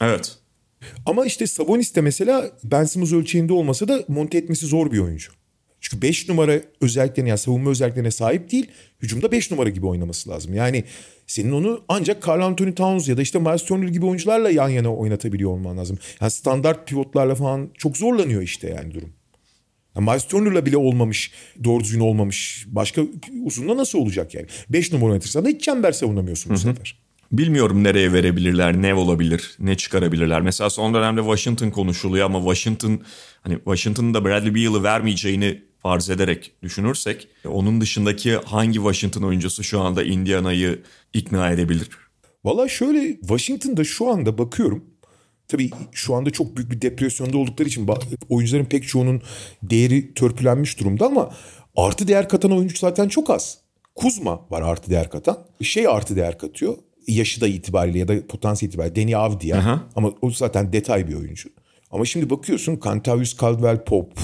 Evet. 0.00 0.38
Ama 1.06 1.26
işte 1.26 1.46
Sabonis 1.46 1.94
de 1.94 2.00
mesela 2.00 2.50
Ben 2.64 2.84
Simmons 2.84 3.12
ölçeğinde 3.12 3.52
olmasa 3.52 3.88
da 3.88 4.04
monte 4.08 4.38
etmesi 4.38 4.66
zor 4.66 4.92
bir 4.92 4.98
oyuncu. 4.98 5.32
Çünkü 5.80 6.02
5 6.02 6.28
numara 6.28 6.60
özelliklerine 6.80 7.28
yani 7.28 7.38
savunma 7.38 7.70
özelliklerine 7.70 8.10
sahip 8.10 8.50
değil. 8.50 8.66
Hücumda 9.02 9.32
5 9.32 9.50
numara 9.50 9.68
gibi 9.68 9.86
oynaması 9.86 10.30
lazım. 10.30 10.54
Yani 10.54 10.84
senin 11.26 11.52
onu 11.52 11.80
ancak 11.88 12.28
Carl 12.28 12.40
Anthony 12.40 12.74
Towns 12.74 13.08
ya 13.08 13.16
da 13.16 13.22
işte 13.22 13.38
Miles 13.38 13.64
Turner 13.64 13.88
gibi 13.88 14.06
oyuncularla 14.06 14.50
yan 14.50 14.68
yana 14.68 14.94
oynatabiliyor 14.94 15.50
olman 15.50 15.78
lazım. 15.78 15.98
Yani 16.20 16.30
standart 16.30 16.88
pivotlarla 16.88 17.34
falan 17.34 17.70
çok 17.78 17.96
zorlanıyor 17.96 18.42
işte 18.42 18.68
yani 18.68 18.94
durum. 18.94 19.12
Yani 19.96 20.10
Miles 20.10 20.24
Turner'la 20.24 20.66
bile 20.66 20.76
olmamış, 20.76 21.32
doğru 21.64 21.84
düzgün 21.84 22.00
olmamış. 22.00 22.66
Başka 22.68 23.02
uzunla 23.44 23.76
nasıl 23.76 23.98
olacak 23.98 24.34
yani? 24.34 24.46
5 24.70 24.92
numara 24.92 25.10
oynatırsan 25.10 25.44
da 25.44 25.48
hiç 25.48 25.62
çember 25.62 25.92
savunamıyorsun 25.92 26.52
bu 26.52 26.58
sefer. 26.58 26.98
Bilmiyorum 27.32 27.84
nereye 27.84 28.12
verebilirler, 28.12 28.82
ne 28.82 28.94
olabilir, 28.94 29.56
ne 29.58 29.76
çıkarabilirler. 29.76 30.40
Mesela 30.42 30.70
son 30.70 30.94
dönemde 30.94 31.20
Washington 31.20 31.70
konuşuluyor 31.70 32.26
ama 32.26 32.38
Washington 32.38 33.00
hani 33.42 33.54
Washington'ın 33.54 34.14
da 34.14 34.24
Bradley 34.24 34.54
Beal'ı 34.54 34.82
vermeyeceğini 34.82 35.67
farz 35.82 36.10
ederek 36.10 36.52
düşünürsek 36.62 37.28
e, 37.44 37.48
onun 37.48 37.80
dışındaki 37.80 38.36
hangi 38.36 38.74
Washington 38.74 39.22
oyuncusu 39.22 39.64
şu 39.64 39.80
anda 39.80 40.02
Indiana'yı 40.02 40.82
ikna 41.14 41.50
edebilir? 41.50 41.88
Valla 42.44 42.68
şöyle 42.68 43.20
Washington'da 43.20 43.84
şu 43.84 44.08
anda 44.08 44.38
bakıyorum. 44.38 44.84
Tabii 45.48 45.70
şu 45.92 46.14
anda 46.14 46.30
çok 46.30 46.56
büyük 46.56 46.70
bir 46.70 46.80
depresyonda 46.82 47.38
oldukları 47.38 47.68
için 47.68 47.88
oyuncuların 48.28 48.64
pek 48.64 48.88
çoğunun 48.88 49.22
değeri 49.62 50.14
törpülenmiş 50.14 50.80
durumda 50.80 51.06
ama 51.06 51.34
artı 51.76 52.08
değer 52.08 52.28
katan 52.28 52.52
oyuncu 52.52 52.76
zaten 52.76 53.08
çok 53.08 53.30
az. 53.30 53.58
Kuzma 53.94 54.46
var 54.50 54.62
artı 54.62 54.90
değer 54.90 55.10
katan. 55.10 55.38
Şey 55.62 55.88
artı 55.88 56.16
değer 56.16 56.38
katıyor. 56.38 56.76
Yaşı 57.08 57.40
da 57.40 57.48
itibariyle 57.48 57.98
ya 57.98 58.08
da 58.08 58.26
potansiyel 58.26 58.68
itibariyle 58.68 58.96
Deni 58.96 59.16
Avdia. 59.16 59.58
Aha. 59.58 59.82
Ama 59.96 60.12
o 60.22 60.30
zaten 60.30 60.72
detay 60.72 61.08
bir 61.08 61.14
oyuncu. 61.14 61.48
Ama 61.90 62.04
şimdi 62.04 62.30
bakıyorsun 62.30 62.80
Cantavius 62.84 63.36
Caldwell 63.40 63.84
Pope, 63.84 64.20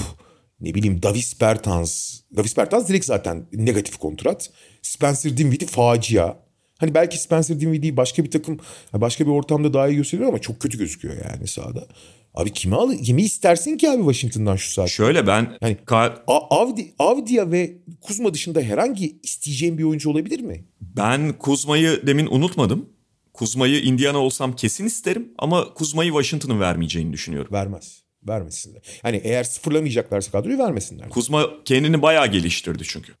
ne 0.61 0.73
bileyim 0.75 1.03
Davis 1.03 1.41
Bertans. 1.41 2.19
Davis 2.37 2.57
Bertans 2.57 2.89
direkt 2.89 3.05
zaten 3.05 3.45
negatif 3.53 3.97
kontrat. 3.97 4.49
Spencer 4.81 5.37
Dinwiddie 5.37 5.67
facia. 5.67 6.37
Hani 6.77 6.93
belki 6.93 7.17
Spencer 7.21 7.59
Dinwiddie'yi 7.59 7.97
başka 7.97 8.23
bir 8.23 8.31
takım, 8.31 8.59
başka 8.93 9.25
bir 9.25 9.31
ortamda 9.31 9.73
daha 9.73 9.87
iyi 9.87 9.95
gösteriyor 9.95 10.29
ama 10.29 10.39
çok 10.39 10.59
kötü 10.59 10.77
gözüküyor 10.77 11.15
yani 11.31 11.47
sahada. 11.47 11.87
Abi 12.33 12.53
kimi 12.53 12.75
al, 12.75 12.93
kimi 12.97 13.21
istersin 13.21 13.77
ki 13.77 13.89
abi 13.89 13.97
Washington'dan 14.01 14.55
şu 14.55 14.71
saat? 14.71 14.89
Şöyle 14.89 15.27
ben 15.27 15.57
Yani- 15.61 15.77
Ka- 15.85 16.17
A- 16.27 16.55
Avdi, 16.61 16.93
Avdia 16.99 17.51
ve 17.51 17.77
Kuzma 18.01 18.33
dışında 18.33 18.61
herhangi 18.61 19.19
isteyeceğin 19.23 19.77
bir 19.77 19.83
oyuncu 19.83 20.09
olabilir 20.09 20.39
mi? 20.39 20.65
ben 20.81 21.33
Kuzma'yı 21.33 22.07
demin 22.07 22.27
unutmadım. 22.31 22.89
Kuzma'yı 23.33 23.81
Indiana 23.81 24.17
olsam 24.17 24.55
kesin 24.55 24.85
isterim 24.85 25.31
ama 25.37 25.73
Kuzma'yı 25.73 26.11
Washington'ın 26.11 26.59
vermeyeceğini 26.59 27.13
düşünüyorum. 27.13 27.53
Vermez. 27.53 28.04
Vermesinler. 28.27 28.81
Yani 29.03 29.21
eğer 29.23 29.43
sıfırlamayacaklarsa 29.43 30.31
kadroyu 30.31 30.57
vermesinler. 30.57 31.09
Kuzma 31.09 31.49
kendini 31.65 32.01
bayağı 32.01 32.27
geliştirdi 32.27 32.83
çünkü. 32.87 33.13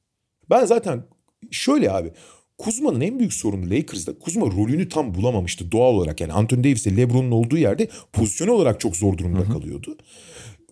Ben 0.49 0.65
zaten 0.65 1.03
şöyle 1.51 1.91
abi 1.91 2.11
Kuzma'nın 2.57 3.01
en 3.01 3.19
büyük 3.19 3.33
sorunu 3.33 3.69
Lakers'da 3.69 4.19
Kuzma 4.19 4.45
rolünü 4.45 4.89
tam 4.89 5.13
bulamamıştı 5.15 5.71
doğal 5.71 5.93
olarak. 5.93 6.21
Yani 6.21 6.33
Anthony 6.33 6.63
Davis 6.63 6.85
ile 6.85 7.01
LeBron'un 7.01 7.31
olduğu 7.31 7.57
yerde 7.57 7.87
pozisyon 8.13 8.47
olarak 8.47 8.79
çok 8.79 8.95
zor 8.95 9.17
durumda 9.17 9.43
kalıyordu. 9.43 9.97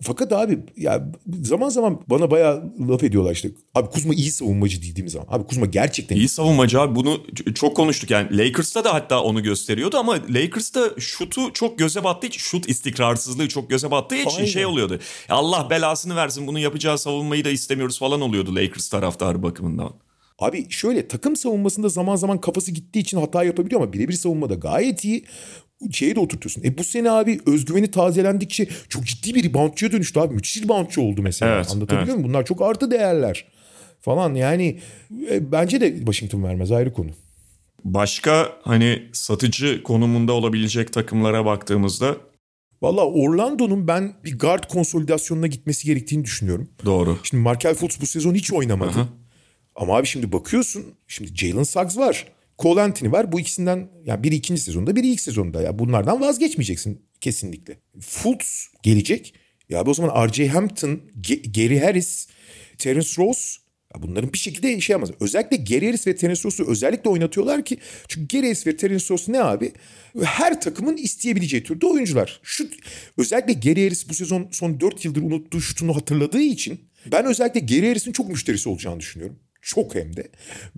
Fakat 0.02 0.32
abi 0.32 0.58
ya 0.76 1.12
zaman 1.42 1.68
zaman 1.68 2.00
bana 2.10 2.30
bayağı 2.30 2.72
laf 2.88 3.04
ediyorlar 3.04 3.32
işte. 3.32 3.50
Abi 3.74 3.90
Kuzma 3.90 4.14
iyi 4.14 4.30
savunmacı 4.30 4.82
dediğim 4.82 5.08
zaman. 5.08 5.26
Abi 5.30 5.46
Kuzma 5.46 5.66
gerçekten 5.66 6.16
İyi 6.16 6.28
savunmacı 6.28 6.80
abi 6.80 6.94
bunu 6.94 7.20
çok 7.54 7.76
konuştuk 7.76 8.10
yani 8.10 8.38
Lakers'ta 8.38 8.84
da 8.84 8.94
hatta 8.94 9.22
onu 9.22 9.42
gösteriyordu 9.42 9.96
ama 9.96 10.18
Lakers'ta 10.30 10.90
şutu 10.98 11.52
çok 11.52 11.78
göze 11.78 12.04
battığı 12.04 12.26
için 12.26 12.38
şut 12.40 12.68
istikrarsızlığı 12.68 13.48
çok 13.48 13.70
göze 13.70 13.90
battığı 13.90 14.16
için 14.16 14.36
Aynen. 14.36 14.46
şey 14.46 14.66
oluyordu. 14.66 14.98
Allah 15.28 15.70
belasını 15.70 16.16
versin 16.16 16.46
bunu 16.46 16.58
yapacağı 16.58 16.98
savunmayı 16.98 17.44
da 17.44 17.50
istemiyoruz 17.50 17.98
falan 17.98 18.20
oluyordu 18.20 18.54
Lakers 18.54 18.88
taraftarı 18.88 19.42
bakımından. 19.42 19.94
Abi 20.38 20.70
şöyle 20.70 21.08
takım 21.08 21.36
savunmasında 21.36 21.88
zaman 21.88 22.16
zaman 22.16 22.40
kafası 22.40 22.72
gittiği 22.72 22.98
için 22.98 23.18
hata 23.18 23.44
yapabiliyor 23.44 23.80
ama 23.80 23.92
birebir 23.92 24.12
savunmada 24.12 24.54
gayet 24.54 25.04
iyi. 25.04 25.24
Şeye 25.92 26.16
de 26.16 26.20
oturtuyorsun. 26.20 26.62
E 26.64 26.78
bu 26.78 26.84
sene 26.84 27.10
abi 27.10 27.40
özgüveni 27.46 27.90
tazelendikçe 27.90 28.68
çok 28.88 29.04
ciddi 29.04 29.34
bir 29.34 29.44
reboundçıya 29.44 29.92
dönüştü 29.92 30.20
abi. 30.20 30.34
Müthiş 30.34 30.62
reboundçı 30.62 31.00
oldu 31.00 31.22
mesela. 31.22 31.56
Evet, 31.56 31.70
Anlatabiliyor 31.72 32.06
evet. 32.06 32.16
muyum? 32.16 32.28
Bunlar 32.28 32.44
çok 32.44 32.62
artı 32.62 32.90
değerler 32.90 33.44
falan. 34.00 34.34
Yani 34.34 34.80
e, 35.30 35.52
bence 35.52 35.80
de 35.80 35.96
Washington 35.96 36.44
vermez 36.44 36.72
ayrı 36.72 36.92
konu. 36.92 37.10
Başka 37.84 38.52
hani 38.62 39.02
satıcı 39.12 39.82
konumunda 39.82 40.32
olabilecek 40.32 40.92
takımlara 40.92 41.44
baktığımızda 41.44 42.16
Valla 42.82 43.06
Orlando'nun 43.06 43.88
ben 43.88 44.12
bir 44.24 44.38
guard 44.38 44.64
konsolidasyonuna 44.64 45.46
gitmesi 45.46 45.86
gerektiğini 45.86 46.24
düşünüyorum. 46.24 46.68
doğru. 46.84 47.18
Şimdi 47.22 47.42
Markel 47.42 47.74
Fultz 47.74 48.00
bu 48.00 48.06
sezon 48.06 48.34
hiç 48.34 48.52
oynamadı. 48.52 48.90
Aha. 48.90 49.08
Ama 49.76 49.96
abi 49.96 50.06
şimdi 50.06 50.32
bakıyorsun. 50.32 50.84
Şimdi 51.08 51.36
Jalen 51.36 51.62
Suggs 51.62 51.96
var. 51.98 52.26
Cole 52.58 52.82
Anthony 52.82 53.12
var. 53.12 53.32
Bu 53.32 53.40
ikisinden 53.40 53.88
yani 54.04 54.22
biri 54.22 54.34
ikinci 54.34 54.62
sezonda 54.62 54.96
biri 54.96 55.06
ilk 55.06 55.20
sezonda. 55.20 55.62
Ya 55.62 55.78
bunlardan 55.78 56.20
vazgeçmeyeceksin 56.20 57.02
kesinlikle. 57.20 57.78
Fultz 58.00 58.68
gelecek. 58.82 59.34
Ya 59.68 59.84
o 59.84 59.94
zaman 59.94 60.28
R.J. 60.28 60.48
Hampton, 60.48 61.00
Gary 61.54 61.78
Harris, 61.78 62.28
Terence 62.78 63.08
Ross 63.18 63.58
bunların 64.02 64.32
bir 64.32 64.38
şekilde 64.38 64.80
şey 64.80 64.94
yapmaz. 64.94 65.10
Özellikle 65.20 65.56
Gary 65.56 65.86
Harris 65.86 66.06
ve 66.06 66.16
Terence 66.16 66.40
Ross'u 66.44 66.70
özellikle 66.70 67.10
oynatıyorlar 67.10 67.64
ki 67.64 67.78
çünkü 68.08 68.36
Gary 68.36 68.46
Harris 68.46 68.66
ve 68.66 68.76
Terence 68.76 69.04
Ross 69.10 69.28
ne 69.28 69.42
abi? 69.42 69.72
Her 70.22 70.60
takımın 70.60 70.96
isteyebileceği 70.96 71.62
türde 71.62 71.86
oyuncular. 71.86 72.40
Şu 72.42 72.68
özellikle 73.18 73.52
Gary 73.52 73.84
Harris 73.84 74.08
bu 74.08 74.14
sezon 74.14 74.48
son 74.52 74.80
4 74.80 75.04
yıldır 75.04 75.22
unuttuğu 75.22 75.60
şutunu 75.60 75.96
hatırladığı 75.96 76.42
için 76.42 76.80
ben 77.12 77.24
özellikle 77.24 77.60
Gary 77.60 77.88
Harris'in 77.88 78.12
çok 78.12 78.28
müşterisi 78.28 78.68
olacağını 78.68 79.00
düşünüyorum. 79.00 79.38
Çok 79.64 79.94
hem 79.94 80.16
de. 80.16 80.28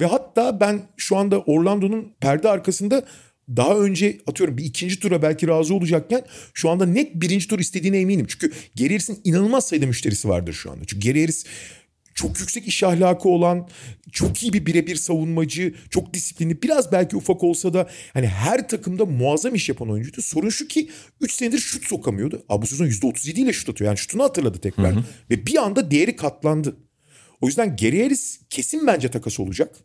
Ve 0.01 0.07
hatta 0.07 0.61
ben 0.61 0.83
şu 0.97 1.17
anda 1.17 1.41
Orlando'nun 1.41 2.13
perde 2.21 2.49
arkasında 2.49 3.05
daha 3.57 3.79
önce 3.79 4.19
atıyorum 4.27 4.59
bir 4.59 4.65
ikinci 4.65 5.01
tura 5.01 5.23
belki 5.23 5.49
razı 5.49 5.75
olacakken 5.75 6.25
şu 6.55 6.71
anda 6.71 6.87
net 6.87 7.15
birinci 7.15 7.49
tur 7.49 7.59
istediğine 7.59 7.99
eminim. 7.99 8.27
Çünkü 8.29 8.53
Gary 8.79 8.89
Harris'in 8.89 9.21
inanılmaz 9.25 9.69
sayıda 9.69 9.87
müşterisi 9.87 10.29
vardır 10.29 10.53
şu 10.53 10.71
anda. 10.71 10.85
Çünkü 10.87 11.09
Gary 11.09 11.21
Harris 11.21 11.45
çok 12.15 12.41
yüksek 12.41 12.69
iş 12.69 12.83
ahlakı 12.83 13.29
olan, 13.29 13.69
çok 14.13 14.43
iyi 14.43 14.53
bir 14.53 14.67
birebir 14.67 14.97
savunmacı, 14.97 15.75
çok 15.91 16.15
disiplinli, 16.15 16.63
biraz 16.63 16.93
belki 16.93 17.17
ufak 17.17 17.45
olsa 17.45 17.75
da 17.75 17.89
hani 18.13 18.27
her 18.27 18.69
takımda 18.69 19.05
muazzam 19.05 19.55
iş 19.55 19.69
yapan 19.69 19.91
oyuncuydu. 19.91 20.23
Sorun 20.23 20.49
şu 20.49 20.69
ki 20.69 20.91
3 21.21 21.33
senedir 21.33 21.59
şut 21.59 21.85
sokamıyordu. 21.85 22.45
Abi 22.49 22.63
bu 22.63 22.67
sezon 22.67 22.87
%37 22.87 23.31
ile 23.31 23.53
şut 23.53 23.69
atıyor. 23.69 23.89
Yani 23.89 23.99
şutunu 23.99 24.23
hatırladı 24.23 24.59
tekrar. 24.59 24.95
Ve 25.31 25.47
bir 25.47 25.57
anda 25.57 25.91
değeri 25.91 26.17
katlandı. 26.17 26.77
O 27.41 27.47
yüzden 27.47 27.77
Gary 27.77 28.03
Harris 28.03 28.41
kesin 28.51 28.87
bence 28.87 29.09
takas 29.09 29.41
olacak. 29.41 29.77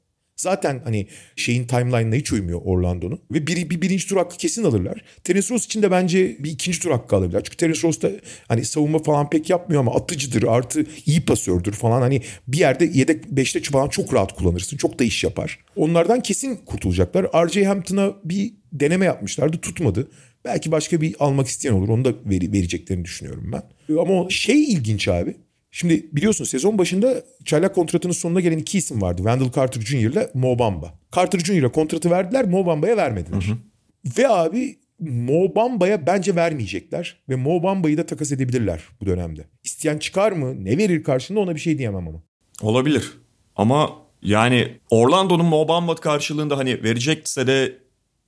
Zaten 0.42 0.82
hani 0.84 1.08
şeyin 1.36 1.68
timeline'ına 1.68 2.16
hiç 2.16 2.34
uymuyor 2.34 2.62
Orlando'nun. 2.64 3.20
Ve 3.32 3.48
bir, 3.48 3.70
bir 3.70 3.82
birinci 3.82 4.08
tur 4.08 4.18
hakkı 4.18 4.38
kesin 4.38 4.64
alırlar. 4.64 5.04
Terence 5.24 5.54
Ross 5.54 5.66
için 5.66 5.82
de 5.82 5.92
bence 5.92 6.36
bir 6.40 6.52
ikinci 6.52 6.80
tur 6.80 6.92
hakkı 6.92 7.16
alabilirler. 7.16 7.44
Çünkü 7.44 7.58
Terence 7.58 7.88
Ross 7.88 8.02
da 8.02 8.12
hani 8.48 8.66
savunma 8.66 9.00
falan 9.00 9.30
pek 9.30 9.50
yapmıyor 9.50 9.82
ama 9.82 9.96
atıcıdır. 9.96 10.44
Artı 10.44 10.86
iyi 11.06 11.26
pasördür 11.26 11.74
falan. 11.74 12.02
Hani 12.02 12.22
bir 12.48 12.58
yerde 12.58 12.90
yedek 12.94 13.32
beşte 13.32 13.62
falan 13.62 13.90
çok 13.90 14.14
rahat 14.14 14.36
kullanırsın. 14.36 14.78
Çok 14.78 15.00
da 15.00 15.04
iş 15.04 15.24
yapar. 15.24 15.60
Onlardan 15.76 16.22
kesin 16.22 16.56
kurtulacaklar. 16.56 17.26
R.J. 17.26 17.66
Hampton'a 17.66 18.14
bir 18.24 18.54
deneme 18.74 19.06
yapmışlardı. 19.06 19.58
Tutmadı. 19.58 20.12
Belki 20.46 20.72
başka 20.72 21.02
bir 21.02 21.16
almak 21.20 21.48
isteyen 21.48 21.74
olur. 21.74 21.90
Onu 21.90 22.06
da 22.06 22.14
veri, 22.26 22.54
vereceklerini 22.54 23.06
düşünüyorum 23.06 23.52
ben. 23.54 23.64
Ama 23.98 24.30
şey 24.30 24.64
ilginç 24.64 25.08
abi. 25.08 25.36
Şimdi 25.72 26.10
biliyorsun 26.12 26.46
sezon 26.46 26.78
başında 26.78 27.24
çaylak 27.46 27.76
kontratının 27.76 28.14
sonuna 28.14 28.40
gelen 28.40 28.58
iki 28.58 28.78
isim 28.78 29.02
vardı. 29.02 29.18
Wendell 29.18 29.52
Carter 29.56 29.82
Jr. 29.82 29.96
ile 29.96 30.32
Mo 30.34 30.60
Bamba. 30.60 30.94
Carter 31.16 31.40
Jr.'a 31.40 31.72
kontratı 31.72 32.10
verdiler, 32.12 32.46
Mo 32.46 32.66
Bamba'ya 32.66 32.98
vermediler. 32.98 33.44
Ve 34.18 34.30
abi 34.30 34.80
Mo 35.00 35.56
Bamba'ya 35.56 36.06
bence 36.06 36.36
vermeyecekler. 36.36 37.18
Ve 37.30 37.36
Mo 37.36 37.64
Bamba'yı 37.64 37.98
da 37.98 38.06
takas 38.06 38.32
edebilirler 38.32 38.82
bu 39.02 39.06
dönemde. 39.06 39.48
İsteyen 39.64 39.98
çıkar 39.98 40.32
mı? 40.32 40.66
Ne 40.66 40.78
verir 40.78 41.04
karşılığında 41.04 41.44
ona 41.44 41.56
bir 41.56 41.60
şey 41.60 41.78
diyemem 41.78 42.08
ama. 42.08 42.24
Olabilir. 42.62 43.12
Ama 43.56 43.90
yani 44.22 44.78
Orlando'nun 44.90 45.46
Mobamba 45.46 45.96
karşılığında 45.96 46.58
hani 46.58 46.84
verecekse 46.84 47.48
de 47.48 47.78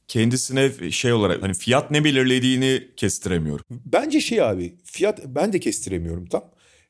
kendisine 0.07 0.91
şey 0.91 1.13
olarak 1.13 1.43
hani 1.43 1.53
fiyat 1.53 1.91
ne 1.91 2.03
belirlediğini 2.03 2.83
kestiremiyorum. 2.97 3.65
Bence 3.71 4.21
şey 4.21 4.41
abi 4.41 4.73
fiyat 4.83 5.19
ben 5.25 5.53
de 5.53 5.59
kestiremiyorum 5.59 6.25
tam. 6.25 6.43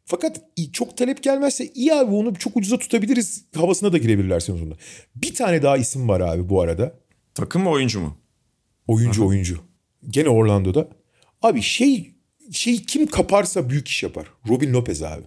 Fakat 0.06 0.42
çok 0.74 0.98
talep 0.98 1.24
gelmezse 1.24 1.72
iyi 1.76 1.94
abi 1.94 2.16
onu 2.16 2.36
çok 2.36 2.58
ucuza 2.58 2.78
tutabiliriz 2.78 3.46
havasına 3.56 3.94
da 3.94 3.98
girebilirler 3.98 4.40
sezon 4.40 4.58
sonunda. 4.58 4.76
Bir 5.16 5.36
tane 5.36 5.62
daha 5.64 5.78
isim 5.78 6.10
var 6.10 6.22
abi 6.22 6.50
bu 6.50 6.62
arada. 6.62 6.94
Takım 7.36 7.64
mı 7.64 7.70
oyuncu 7.70 8.00
mu? 8.00 8.18
Oyuncu 8.88 9.28
oyuncu. 9.28 9.60
Gene 10.10 10.30
Orlando'da. 10.30 10.90
Abi 11.42 11.62
şey 11.62 12.14
şey 12.52 12.84
kim 12.86 13.08
kaparsa 13.08 13.70
büyük 13.70 13.88
iş 13.88 14.04
yapar. 14.04 14.28
Robin 14.50 14.74
Lopez 14.74 15.04
abi. 15.04 15.24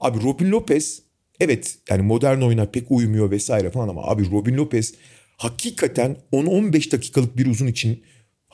Abi 0.00 0.22
Robin 0.22 0.50
Lopez 0.50 1.02
evet 1.40 1.78
yani 1.90 2.02
modern 2.02 2.40
oyuna 2.40 2.66
pek 2.66 2.90
uymuyor 2.90 3.30
vesaire 3.30 3.70
falan 3.70 3.88
ama 3.88 4.02
abi 4.02 4.30
Robin 4.30 4.56
Lopez 4.56 4.94
hakikaten 5.36 6.16
10-15 6.32 6.92
dakikalık 6.92 7.36
bir 7.38 7.46
uzun 7.46 7.66
için 7.66 8.02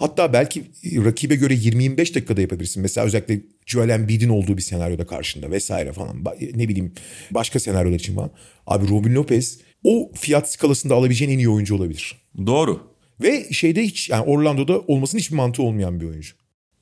hatta 0.01 0.33
belki 0.33 0.65
rakibe 0.85 1.35
göre 1.37 1.55
20-25 1.55 1.97
dakikada 2.15 2.41
yapabilirsin. 2.41 2.83
Mesela 2.83 3.07
özellikle 3.07 3.41
Joel 3.67 3.89
Embiid'in 3.89 4.29
olduğu 4.29 4.57
bir 4.57 4.63
senaryoda 4.63 5.07
karşında 5.07 5.51
vesaire 5.51 5.93
falan. 5.93 6.17
Ba- 6.17 6.59
Ne 6.59 6.69
bileyim 6.69 6.93
başka 7.31 7.61
senaryolar 7.61 7.97
için 7.99 8.15
falan. 8.15 8.31
Abi 8.67 8.89
Robin 8.89 9.15
Lopez 9.15 9.61
o 9.85 10.11
fiyat 10.15 10.53
skalasında 10.53 10.95
alabileceğin 10.95 11.33
en 11.33 11.39
iyi 11.39 11.49
oyuncu 11.49 11.75
olabilir. 11.77 12.17
Doğru. 12.47 12.81
Ve 13.23 13.53
şeyde 13.53 13.83
hiç 13.83 14.09
yani 14.11 14.25
Orlando'da 14.25 14.81
olmasının 14.81 15.21
hiçbir 15.21 15.37
mantığı 15.37 15.63
olmayan 15.63 16.01
bir 16.01 16.07
oyuncu. 16.07 16.35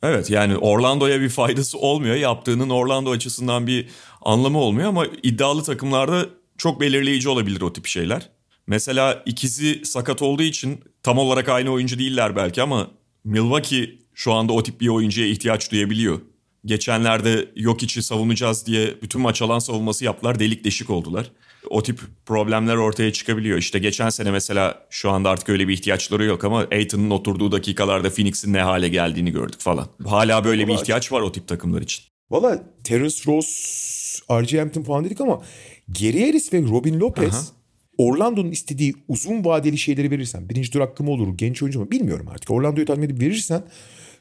Evet 0.02 0.30
yani 0.30 0.56
Orlando'ya 0.56 1.20
bir 1.20 1.28
faydası 1.28 1.78
olmuyor. 1.78 2.14
Yaptığının 2.14 2.70
Orlando 2.70 3.10
açısından 3.10 3.66
bir 3.66 3.88
anlamı 4.22 4.58
olmuyor 4.58 4.88
ama 4.88 5.06
iddialı 5.22 5.62
takımlarda 5.62 6.26
çok 6.58 6.80
belirleyici 6.80 7.28
olabilir 7.28 7.60
o 7.60 7.72
tip 7.72 7.86
şeyler. 7.86 8.30
Mesela 8.66 9.22
ikizi 9.26 9.84
sakat 9.84 10.22
olduğu 10.22 10.42
için 10.42 10.80
tam 11.02 11.18
olarak 11.18 11.48
aynı 11.48 11.70
oyuncu 11.70 11.98
değiller 11.98 12.36
belki 12.36 12.62
ama 12.62 12.90
Milwaukee 13.24 13.98
şu 14.14 14.32
anda 14.32 14.52
o 14.52 14.62
tip 14.62 14.80
bir 14.80 14.88
oyuncuya 14.88 15.26
ihtiyaç 15.26 15.72
duyabiliyor. 15.72 16.20
Geçenlerde 16.64 17.48
yok 17.56 17.82
içi 17.82 18.02
savunacağız 18.02 18.66
diye 18.66 18.94
bütün 19.02 19.20
maç 19.20 19.42
alan 19.42 19.58
savunması 19.58 20.04
yaptılar. 20.04 20.38
Delik 20.38 20.64
deşik 20.64 20.90
oldular. 20.90 21.30
O 21.70 21.82
tip 21.82 22.00
problemler 22.26 22.76
ortaya 22.76 23.12
çıkabiliyor. 23.12 23.58
İşte 23.58 23.78
geçen 23.78 24.08
sene 24.10 24.30
mesela 24.30 24.86
şu 24.90 25.10
anda 25.10 25.30
artık 25.30 25.48
öyle 25.48 25.68
bir 25.68 25.72
ihtiyaçları 25.72 26.24
yok 26.24 26.44
ama 26.44 26.66
Aiton'un 26.72 27.10
oturduğu 27.10 27.52
dakikalarda 27.52 28.10
Phoenix'in 28.10 28.52
ne 28.52 28.60
hale 28.60 28.88
geldiğini 28.88 29.30
gördük 29.30 29.60
falan. 29.60 29.86
Hala 30.06 30.44
böyle 30.44 30.68
bir 30.68 30.74
ihtiyaç 30.74 31.12
var 31.12 31.20
o 31.20 31.32
tip 31.32 31.48
takımlar 31.48 31.82
için. 31.82 32.04
Valla 32.30 32.62
Terence 32.84 33.16
Ross, 33.26 34.20
R.J. 34.30 34.58
Hampton 34.58 34.82
falan 34.82 35.04
dedik 35.04 35.20
ama 35.20 35.42
Gary 35.88 36.26
Harris 36.26 36.52
ve 36.52 36.62
Robin 36.62 37.00
Lopez 37.00 37.34
Aha. 37.34 37.57
Orlando'nun 37.98 38.50
istediği 38.50 38.94
uzun 39.08 39.44
vadeli 39.44 39.78
şeyleri 39.78 40.10
verirsen 40.10 40.48
birinci 40.48 40.70
tur 40.70 40.80
hakkı 40.80 41.04
mı 41.04 41.10
olur 41.10 41.38
genç 41.38 41.62
oyuncu 41.62 41.80
mu 41.80 41.90
bilmiyorum 41.90 42.28
artık. 42.28 42.50
Orlando'yu 42.50 42.86
tahmin 42.86 43.02
edip 43.02 43.20
verirsen 43.20 43.62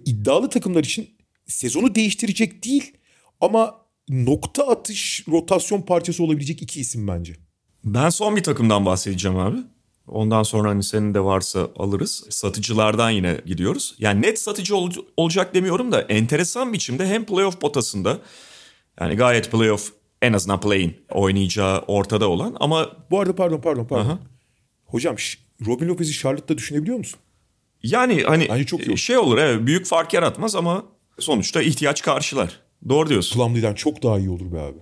iddialı 0.05 0.49
takımlar 0.49 0.83
için 0.83 1.09
sezonu 1.47 1.95
değiştirecek 1.95 2.65
değil 2.65 2.93
ama 3.41 3.75
nokta 4.09 4.67
atış 4.67 5.25
rotasyon 5.27 5.81
parçası 5.81 6.23
olabilecek 6.23 6.61
iki 6.61 6.79
isim 6.79 7.07
bence. 7.07 7.33
Ben 7.83 8.09
son 8.09 8.35
bir 8.35 8.43
takımdan 8.43 8.85
bahsedeceğim 8.85 9.37
abi. 9.37 9.57
Ondan 10.07 10.43
sonra 10.43 10.69
hani 10.69 10.83
senin 10.83 11.13
de 11.13 11.19
varsa 11.19 11.69
alırız. 11.75 12.23
Satıcılardan 12.29 13.09
yine 13.09 13.41
gidiyoruz. 13.45 13.95
Yani 13.99 14.21
net 14.21 14.39
satıcı 14.39 14.75
ol- 14.75 14.91
olacak 15.17 15.53
demiyorum 15.53 15.91
da 15.91 16.01
enteresan 16.01 16.73
biçimde 16.73 17.07
hem 17.07 17.25
playoff 17.25 17.61
potasında 17.61 18.19
yani 19.01 19.15
gayet 19.15 19.51
playoff 19.51 19.91
en 20.21 20.33
azından 20.33 20.59
play'in 20.59 20.97
oynayacağı 21.11 21.79
ortada 21.79 22.29
olan 22.29 22.57
ama 22.59 22.89
Bu 23.11 23.19
arada 23.19 23.35
pardon 23.35 23.61
pardon 23.61 23.85
pardon. 23.85 24.05
Aha. 24.05 24.19
Hocam 24.85 25.15
Robin 25.65 25.87
Lopez'i 25.87 26.13
Charlotte'da 26.13 26.57
düşünebiliyor 26.57 26.97
musun? 26.97 27.19
yani 27.83 28.23
hani 28.23 28.47
Bence 28.49 28.65
çok 28.65 28.81
iyi 28.81 28.89
olur. 28.89 28.97
şey 28.97 29.17
olur 29.17 29.37
evet 29.37 29.65
büyük 29.67 29.85
fark 29.85 30.13
yaratmaz 30.13 30.55
ama 30.55 30.85
sonuçta 31.19 31.61
ihtiyaç 31.61 32.01
karşılar. 32.01 32.59
Doğru 32.89 33.09
diyorsun. 33.09 33.35
Plumlee'den 33.35 33.73
çok 33.73 34.03
daha 34.03 34.19
iyi 34.19 34.29
olur 34.29 34.51
be 34.51 34.59
abi. 34.59 34.77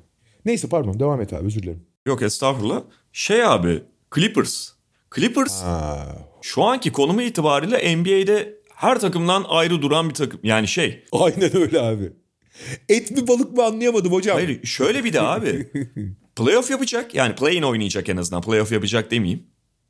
Neyse 0.45 0.69
pardon 0.69 0.99
devam 0.99 1.21
et 1.21 1.33
abi 1.33 1.45
özür 1.45 1.63
dilerim. 1.63 1.83
Yok 2.05 2.21
estağfurullah. 2.21 2.81
Şey 3.13 3.43
abi 3.45 3.83
Clippers. 4.15 4.69
Clippers 5.15 5.61
Ha, 5.63 6.07
şu 6.41 6.63
anki 6.63 6.91
konumu 6.91 7.21
itibariyle 7.21 7.95
NBA'de 7.97 8.55
her 8.75 8.99
takımdan 8.99 9.45
ayrı 9.47 9.81
duran 9.81 10.09
bir 10.09 10.13
takım. 10.13 10.39
Yani 10.43 10.67
şey 10.67 11.03
aynen 11.11 11.55
öyle 11.57 11.81
abi. 11.81 12.13
Et 12.89 13.11
mi 13.11 13.27
balık 13.27 13.57
mı 13.57 13.63
anlayamadım 13.63 14.11
hocam. 14.11 14.35
Hayır 14.35 14.65
şöyle 14.65 15.03
bir 15.03 15.13
de 15.13 15.21
abi. 15.21 15.71
Playoff 16.35 16.71
yapacak. 16.71 17.15
Yani 17.15 17.35
play-in 17.35 17.61
oynayacak 17.61 18.09
en 18.09 18.17
azından. 18.17 18.41
Playoff 18.41 18.71
yapacak 18.71 19.11
demeyeyim. 19.11 19.43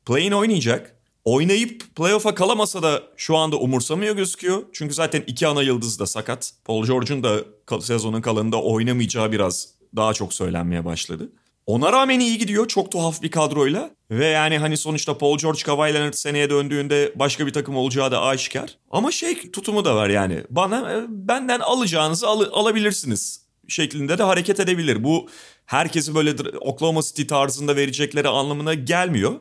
Play-in 0.06 0.32
oynayacak. 0.32 0.96
Oynayıp 1.24 1.96
playoff'a 1.96 2.34
kalamasa 2.34 2.82
da 2.82 3.02
şu 3.16 3.36
anda 3.36 3.56
umursamıyor 3.56 4.16
gözüküyor. 4.16 4.62
Çünkü 4.72 4.94
zaten 4.94 5.24
iki 5.26 5.46
ana 5.46 5.62
yıldız 5.62 5.98
da 5.98 6.06
sakat. 6.06 6.52
Paul 6.64 6.86
George'un 6.86 7.22
da 7.22 7.44
sezonun 7.80 8.20
kalanında 8.20 8.62
oynamayacağı 8.62 9.32
biraz 9.32 9.68
daha 9.96 10.14
çok 10.14 10.34
söylenmeye 10.34 10.84
başladı. 10.84 11.32
Ona 11.66 11.92
rağmen 11.92 12.20
iyi 12.20 12.38
gidiyor 12.38 12.68
çok 12.68 12.92
tuhaf 12.92 13.22
bir 13.22 13.30
kadroyla. 13.30 13.90
Ve 14.10 14.26
yani 14.26 14.58
hani 14.58 14.76
sonuçta 14.76 15.18
Paul 15.18 15.38
George 15.38 15.62
Kawhi 15.62 15.94
Leonard 15.94 16.14
seneye 16.14 16.50
döndüğünde 16.50 17.12
başka 17.14 17.46
bir 17.46 17.52
takım 17.52 17.76
olacağı 17.76 18.10
da 18.10 18.22
aşikar. 18.22 18.78
Ama 18.90 19.10
şey 19.10 19.50
tutumu 19.50 19.84
da 19.84 19.96
var 19.96 20.08
yani. 20.08 20.42
Bana 20.50 20.92
e, 20.92 21.04
benden 21.08 21.60
alacağınızı 21.60 22.28
al, 22.28 22.40
alabilirsiniz 22.52 23.46
şeklinde 23.68 24.18
de 24.18 24.22
hareket 24.22 24.60
edebilir. 24.60 25.04
Bu 25.04 25.28
herkesi 25.66 26.14
böyle 26.14 26.58
Oklahoma 26.60 27.02
City 27.02 27.22
tarzında 27.22 27.76
verecekleri 27.76 28.28
anlamına 28.28 28.74
gelmiyor. 28.74 29.32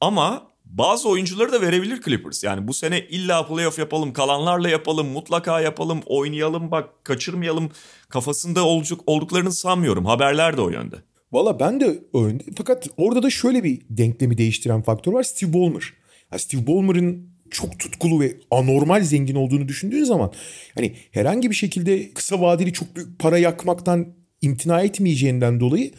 Ama 0.00 0.46
bazı 0.64 1.08
oyuncuları 1.08 1.52
da 1.52 1.60
verebilir 1.60 2.02
Clippers. 2.02 2.44
Yani 2.44 2.68
bu 2.68 2.74
sene 2.74 3.00
illa 3.00 3.46
playoff 3.46 3.78
yapalım, 3.78 4.12
kalanlarla 4.12 4.68
yapalım, 4.68 5.08
mutlaka 5.08 5.60
yapalım, 5.60 6.00
oynayalım 6.06 6.70
bak 6.70 7.04
kaçırmayalım 7.04 7.70
kafasında 8.08 8.64
olduklarını 9.06 9.52
sanmıyorum. 9.52 10.06
Haberler 10.06 10.56
de 10.56 10.60
o 10.60 10.70
yönde. 10.70 10.96
Valla 11.34 11.60
ben 11.60 11.80
de 11.80 11.98
öyle. 12.14 12.38
Fakat 12.56 12.88
orada 12.96 13.22
da 13.22 13.30
şöyle 13.30 13.64
bir 13.64 13.80
denklemi 13.90 14.38
değiştiren 14.38 14.82
faktör 14.82 15.12
var. 15.12 15.22
Steve 15.22 15.52
Ballmer. 15.52 15.92
Yani 16.32 16.40
Steve 16.40 16.66
Ballmer'ın 16.66 17.28
çok 17.50 17.78
tutkulu 17.78 18.20
ve 18.20 18.36
anormal 18.50 19.02
zengin 19.02 19.34
olduğunu 19.34 19.68
düşündüğün 19.68 20.04
zaman 20.04 20.32
hani 20.74 20.94
herhangi 21.10 21.50
bir 21.50 21.54
şekilde 21.54 22.10
kısa 22.12 22.40
vadeli 22.40 22.72
çok 22.72 22.96
büyük 22.96 23.18
para 23.18 23.38
yakmaktan 23.38 24.14
imtina 24.40 24.82
etmeyeceğinden 24.82 25.60
dolayı 25.60 25.90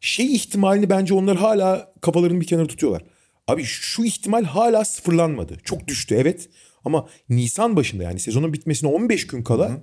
şey 0.00 0.34
ihtimalini 0.34 0.90
bence 0.90 1.14
onlar 1.14 1.36
hala 1.36 1.92
kafalarını 2.00 2.40
bir 2.40 2.46
kenara 2.46 2.66
tutuyorlar. 2.66 3.02
Abi 3.48 3.64
şu 3.64 4.04
ihtimal 4.04 4.44
hala 4.44 4.84
sıfırlanmadı. 4.84 5.58
Çok 5.64 5.88
düştü 5.88 6.14
evet. 6.18 6.48
Ama 6.84 7.08
Nisan 7.28 7.76
başında 7.76 8.02
yani 8.02 8.20
sezonun 8.20 8.52
bitmesine 8.52 8.90
15 8.90 9.26
gün 9.26 9.42
kala 9.42 9.70
Hı. 9.70 9.82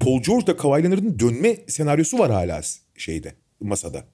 Paul 0.00 0.22
George 0.22 0.46
da 0.46 0.56
Kawhi 0.56 0.82
Leonard'ın 0.82 1.18
dönme 1.18 1.56
senaryosu 1.68 2.18
var 2.18 2.30
hala 2.30 2.62
şeyde 2.96 3.45
masada. 3.60 4.04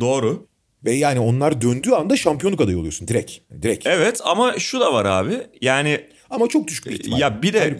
Doğru. 0.00 0.46
Ve 0.84 0.92
yani 0.92 1.20
onlar 1.20 1.60
döndüğü 1.60 1.90
anda 1.90 2.16
şampiyonluk 2.16 2.60
adayı 2.60 2.78
oluyorsun 2.78 3.08
direkt. 3.08 3.32
Direkt. 3.62 3.86
Evet 3.86 4.20
ama 4.24 4.58
şu 4.58 4.80
da 4.80 4.92
var 4.92 5.04
abi. 5.04 5.46
Yani 5.60 6.06
ama 6.30 6.48
çok 6.48 6.68
düşük 6.68 6.86
bir 6.86 6.90
ihtimal. 6.90 7.18
Ya 7.18 7.42
bir 7.42 7.52
de 7.52 7.78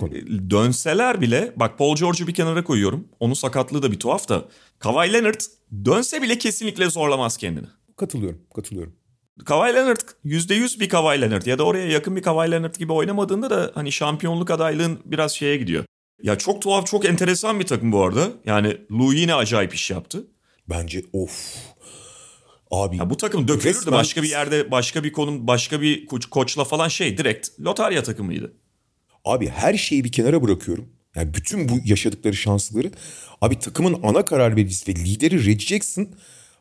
dönseler 0.51 1.21
bile 1.21 1.53
bak 1.57 1.79
Paul 1.79 1.97
George'u 1.97 2.27
bir 2.27 2.35
kenara 2.35 2.65
koyuyorum. 2.65 3.09
Onun 3.21 3.35
sakatlığı 3.35 3.83
da 3.83 3.93
bir 3.93 3.99
tuhaf 3.99 4.29
da. 4.29 4.45
Kawhi 4.79 5.13
Leonard 5.13 5.41
dönse 5.85 6.23
bile 6.23 6.39
kesinlikle 6.39 6.91
zorlamaz 6.91 7.37
kendini. 7.37 7.67
Katılıyorum, 7.97 8.41
katılıyorum. 8.55 8.93
Kawhi 9.45 9.75
Leonard 9.75 10.01
%100 10.25 10.81
bir 10.81 10.89
Kawhi 10.89 11.21
Leonard 11.21 11.47
ya 11.47 11.59
da 11.59 11.65
oraya 11.65 11.87
yakın 11.89 12.17
bir 12.17 12.23
Kawhi 12.23 12.51
Leonard 12.51 12.75
gibi 12.75 12.93
oynamadığında 12.93 13.51
da 13.51 13.71
hani 13.75 13.93
şampiyonluk 13.93 14.51
adaylığın 14.51 14.99
biraz 15.05 15.33
şeye 15.33 15.57
gidiyor. 15.57 15.85
Ya 16.23 16.39
çok 16.39 16.63
tuhaf, 16.63 16.87
çok 16.87 17.05
enteresan 17.05 17.61
bir 17.61 17.67
takım 17.67 17.93
bu 17.93 18.03
arada. 18.03 18.29
Yani 18.45 18.77
Lou 18.93 19.13
yine 19.13 19.35
acayip 19.35 19.75
iş 19.75 19.91
yaptı. 19.91 20.27
Bence 20.71 21.03
of. 21.13 21.57
Abi. 22.71 22.97
Ya 22.97 23.11
bu 23.11 23.17
takım 23.17 23.49
dökülürdü 23.49 23.69
resmen... 23.69 23.95
başka 23.95 24.23
bir 24.23 24.29
yerde 24.29 24.71
başka 24.71 25.05
bir 25.05 25.13
konum 25.13 25.47
başka 25.47 25.81
bir 25.81 26.07
ko- 26.07 26.29
koçla 26.29 26.65
falan 26.65 26.89
şey 26.89 27.19
direkt 27.19 27.61
lotarya 27.61 28.03
takımıydı. 28.03 28.53
Abi 29.25 29.49
her 29.49 29.75
şeyi 29.75 30.05
bir 30.05 30.13
kenara 30.13 30.43
bırakıyorum. 30.43 30.89
Yani 31.15 31.35
bütün 31.35 31.69
bu 31.69 31.73
yaşadıkları 31.85 32.35
şansları 32.35 32.91
abi 33.41 33.59
takımın 33.59 34.01
ana 34.03 34.25
karar 34.25 34.57
vericisi 34.57 34.93
ve 34.93 34.97
lideri 34.97 35.47
Reggie 35.47 35.67
Jackson 35.67 36.09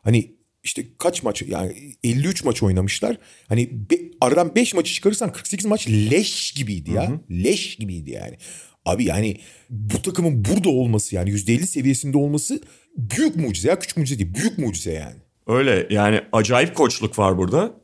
hani 0.02 0.38
işte 0.62 0.84
kaç 0.98 1.22
maç 1.22 1.42
yani 1.42 1.96
53 2.04 2.44
maç 2.44 2.62
oynamışlar. 2.62 3.16
Hani 3.48 3.90
be, 3.90 3.96
aradan 4.20 4.54
5 4.54 4.74
maçı 4.74 4.92
çıkarırsan 4.92 5.32
48 5.32 5.66
maç 5.66 5.88
leş 5.88 6.52
gibiydi 6.52 6.90
ya. 6.90 7.08
Hı 7.08 7.12
hı. 7.12 7.20
Leş 7.30 7.76
gibiydi 7.76 8.10
yani. 8.10 8.38
Abi 8.84 9.04
yani 9.04 9.36
bu 9.70 10.02
takımın 10.02 10.44
burada 10.44 10.68
olması 10.68 11.14
yani 11.14 11.30
%50 11.30 11.66
seviyesinde 11.66 12.18
olması 12.18 12.60
büyük 12.98 13.36
mucize 13.36 13.68
ya 13.68 13.78
küçük 13.78 13.96
mucize 13.96 14.18
değil 14.18 14.34
büyük 14.34 14.58
mucize 14.58 14.92
yani. 14.92 15.16
Öyle 15.46 15.86
yani 15.90 16.20
acayip 16.32 16.74
koçluk 16.74 17.18
var 17.18 17.38
burada. 17.38 17.74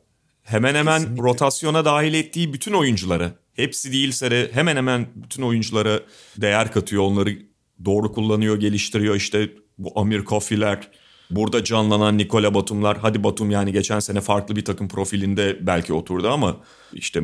Hemen 0.43 0.75
hemen 0.75 0.99
Kesinlikle. 0.99 1.23
rotasyona 1.23 1.85
dahil 1.85 2.13
ettiği 2.13 2.53
bütün 2.53 2.73
oyuncuları 2.73 3.31
hepsi 3.53 3.91
değilse 3.91 4.31
de 4.31 4.49
hemen 4.53 4.75
hemen 4.75 5.07
bütün 5.15 5.43
oyunculara 5.43 5.99
değer 6.37 6.71
katıyor. 6.71 7.03
Onları 7.03 7.37
doğru 7.85 8.11
kullanıyor, 8.11 8.59
geliştiriyor. 8.59 9.15
İşte 9.15 9.49
bu 9.77 9.99
Amir 9.99 10.23
Kofiler, 10.23 10.89
burada 11.31 11.63
canlanan 11.63 12.17
Nikola 12.17 12.53
Batumlar. 12.53 12.97
Hadi 12.97 13.23
Batum 13.23 13.51
yani 13.51 13.71
geçen 13.71 13.99
sene 13.99 14.21
farklı 14.21 14.55
bir 14.55 14.65
takım 14.65 14.87
profilinde 14.87 15.57
belki 15.67 15.93
oturdu 15.93 16.29
ama 16.29 16.57
işte 16.93 17.21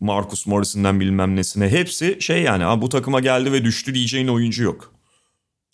Marcus 0.00 0.46
Morrison'dan 0.46 1.00
bilmem 1.00 1.36
nesine 1.36 1.68
hepsi 1.68 2.16
şey 2.20 2.42
yani 2.42 2.82
bu 2.82 2.88
takıma 2.88 3.20
geldi 3.20 3.52
ve 3.52 3.64
düştü 3.64 3.94
diyeceğin 3.94 4.28
oyuncu 4.28 4.62
yok. 4.62 4.91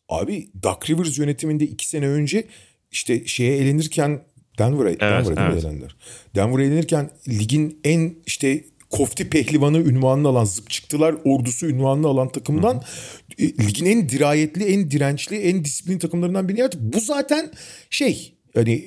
Abi 0.09 0.51
Duck 0.63 0.91
Rivers 0.91 1.19
yönetiminde 1.19 1.65
iki 1.65 1.89
sene 1.89 2.09
önce 2.09 2.45
işte 2.91 3.27
şeye 3.27 3.57
elenirken 3.57 4.23
Denver'a 4.59 4.89
evet, 4.91 5.01
Denver'a 5.01 5.51
evet. 5.51 5.65
elendiler. 5.65 5.97
Denver'a 6.35 6.63
elenirken 6.63 7.11
ligin 7.29 7.81
en 7.85 8.15
işte 8.27 8.65
kofti 8.91 9.31
pehlivanı 9.31 9.79
ünvanını 9.79 10.29
alan 10.29 10.45
zıp 10.45 10.71
çıktılar 10.71 11.15
ordusu 11.25 11.67
ünvanını 11.67 12.07
alan 12.07 12.29
takımdan 12.29 12.75
Hı. 12.75 13.45
E, 13.45 13.45
ligin 13.45 13.87
en 13.87 14.09
dirayetli, 14.09 14.65
en 14.65 14.91
dirençli, 14.91 15.37
en 15.37 15.65
disiplin 15.65 15.99
takımlarından 15.99 16.49
biri. 16.49 16.69
Bu 16.79 17.01
zaten 17.01 17.51
şey 17.91 18.35
hani 18.55 18.85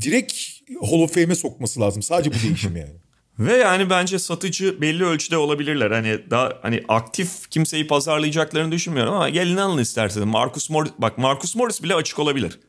direkt 0.00 0.34
Hall 0.80 1.00
of 1.00 1.14
Fame'e 1.14 1.34
sokması 1.34 1.80
lazım. 1.80 2.02
Sadece 2.02 2.30
bu 2.30 2.48
değişim 2.48 2.76
yani. 2.76 2.90
Ve 3.38 3.56
yani 3.56 3.90
bence 3.90 4.18
satıcı 4.18 4.80
belli 4.80 5.04
ölçüde 5.04 5.36
olabilirler. 5.36 5.90
Hani 5.90 6.18
daha 6.30 6.52
hani 6.62 6.84
aktif 6.88 7.50
kimseyi 7.50 7.86
pazarlayacaklarını 7.86 8.72
düşünmüyorum 8.72 9.14
ama 9.14 9.28
gelin 9.28 9.56
alın 9.56 9.82
isterseniz. 9.82 10.26
Marcus 10.26 10.70
Morris 10.70 10.92
bak 10.98 11.18
Marcus 11.18 11.56
Morris 11.56 11.82
bile 11.82 11.94
açık 11.94 12.18
olabilir. 12.18 12.60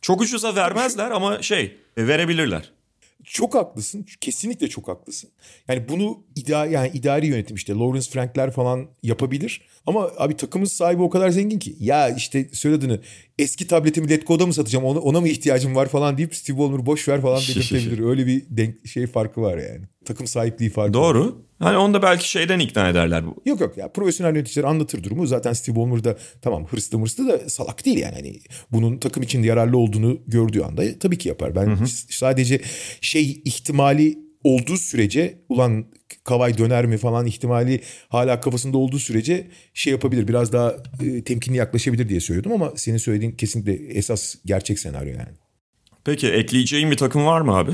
Çok 0.00 0.20
ucuza 0.20 0.54
vermezler 0.54 1.10
ama 1.10 1.42
şey 1.42 1.76
e, 1.96 2.08
verebilirler. 2.08 2.72
Çok 3.24 3.54
haklısın. 3.54 4.06
Kesinlikle 4.20 4.68
çok 4.68 4.88
haklısın. 4.88 5.30
Yani 5.68 5.88
bunu 5.88 6.24
idari, 6.36 6.72
yani 6.72 6.90
idari 6.94 7.26
yönetim 7.26 7.56
işte 7.56 7.72
Lawrence 7.72 8.10
Frankler 8.10 8.50
falan 8.50 8.86
yapabilir. 9.02 9.60
Ama 9.86 10.10
abi 10.18 10.36
takımın 10.36 10.66
sahibi 10.66 11.02
o 11.02 11.10
kadar 11.10 11.30
zengin 11.30 11.58
ki. 11.58 11.76
Ya 11.80 12.08
işte 12.08 12.48
söylediğini 12.52 13.00
eski 13.38 13.66
tabletimi 13.66 14.10
Let 14.10 14.26
Go'da 14.26 14.46
mı 14.46 14.54
satacağım 14.54 14.84
ona, 14.84 14.98
ona 14.98 15.20
mı 15.20 15.28
ihtiyacım 15.28 15.76
var 15.76 15.88
falan 15.88 16.18
deyip 16.18 16.34
Steve 16.34 16.58
Ballmer 16.58 16.86
boş 16.86 17.08
ver 17.08 17.22
falan 17.22 17.40
dedirtebilir. 17.40 17.98
Öyle 17.98 18.26
bir 18.26 18.44
denk, 18.50 18.88
şey 18.88 19.06
farkı 19.06 19.42
var 19.42 19.58
yani. 19.58 19.84
Takım 20.06 20.26
sahipliği 20.26 20.70
farkı 20.70 20.94
Doğru. 20.94 21.24
Var. 21.24 21.32
Hani 21.58 21.76
onu 21.76 21.94
da 21.94 22.02
belki 22.02 22.30
şeyden 22.30 22.58
ikna 22.58 22.88
ederler. 22.88 23.26
Bu. 23.26 23.36
Yok 23.46 23.60
yok 23.60 23.76
ya 23.76 23.92
profesyonel 23.92 24.34
yöneticiler 24.34 24.64
anlatır 24.64 25.02
durumu. 25.02 25.26
Zaten 25.26 25.52
Steve 25.52 25.76
Ballmer 25.76 26.04
da 26.04 26.16
tamam 26.42 26.66
hırslı 26.66 26.98
mırslı 26.98 27.28
da 27.28 27.48
salak 27.48 27.84
değil 27.84 27.98
yani. 27.98 28.14
Hani 28.14 28.40
bunun 28.72 28.98
takım 28.98 29.22
için 29.22 29.42
yararlı 29.42 29.78
olduğunu 29.78 30.18
gördüğü 30.26 30.62
anda 30.62 30.98
tabii 30.98 31.18
ki 31.18 31.28
yapar. 31.28 31.54
Ben 31.54 31.66
hı 31.66 31.70
hı. 31.70 31.86
sadece 32.10 32.60
şey 33.00 33.42
ihtimali 33.44 34.18
olduğu 34.44 34.76
sürece 34.76 35.38
ulan 35.48 35.86
Kavay 36.24 36.58
döner 36.58 36.86
mi 36.86 36.98
falan 36.98 37.26
ihtimali 37.26 37.80
hala 38.08 38.40
kafasında 38.40 38.78
olduğu 38.78 38.98
sürece 38.98 39.46
şey 39.74 39.90
yapabilir. 39.92 40.28
Biraz 40.28 40.52
daha 40.52 40.76
e, 41.04 41.24
temkinli 41.24 41.56
yaklaşabilir 41.56 42.08
diye 42.08 42.20
söylüyordum 42.20 42.52
ama 42.52 42.72
senin 42.76 42.96
söylediğin 42.96 43.32
kesinlikle 43.32 43.72
esas 43.72 44.34
gerçek 44.44 44.78
senaryo 44.78 45.12
yani. 45.12 45.28
Peki 46.04 46.28
ekleyeceğin 46.28 46.90
bir 46.90 46.96
takım 46.96 47.26
var 47.26 47.40
mı 47.40 47.56
abi? 47.56 47.72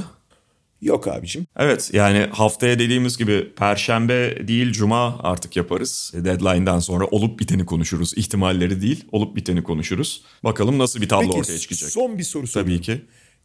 Yok 0.82 1.08
abicim. 1.08 1.46
Evet 1.56 1.90
yani 1.92 2.18
haftaya 2.32 2.78
dediğimiz 2.78 3.18
gibi 3.18 3.52
perşembe 3.56 4.48
değil 4.48 4.72
cuma 4.72 5.18
artık 5.18 5.56
yaparız. 5.56 6.12
Deadline'dan 6.14 6.78
sonra 6.78 7.06
olup 7.06 7.40
biteni 7.40 7.66
konuşuruz. 7.66 8.12
İhtimalleri 8.16 8.82
değil 8.82 9.04
olup 9.12 9.36
biteni 9.36 9.62
konuşuruz. 9.62 10.24
Bakalım 10.44 10.78
nasıl 10.78 11.00
bir 11.00 11.08
tablo 11.08 11.26
Peki, 11.26 11.38
ortaya 11.38 11.58
çıkacak. 11.58 11.90
son 11.90 12.18
bir 12.18 12.22
soru 12.22 12.46
Tabii 12.46 12.80
ki. 12.80 13.00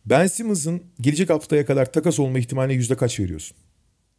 Ben 0.05 0.27
Simmons'ın 0.27 0.83
gelecek 1.01 1.29
haftaya 1.29 1.65
kadar 1.65 1.91
takas 1.91 2.19
olma 2.19 2.39
ihtimaline 2.39 2.73
yüzde 2.73 2.97
kaç 2.97 3.19
veriyorsun? 3.19 3.57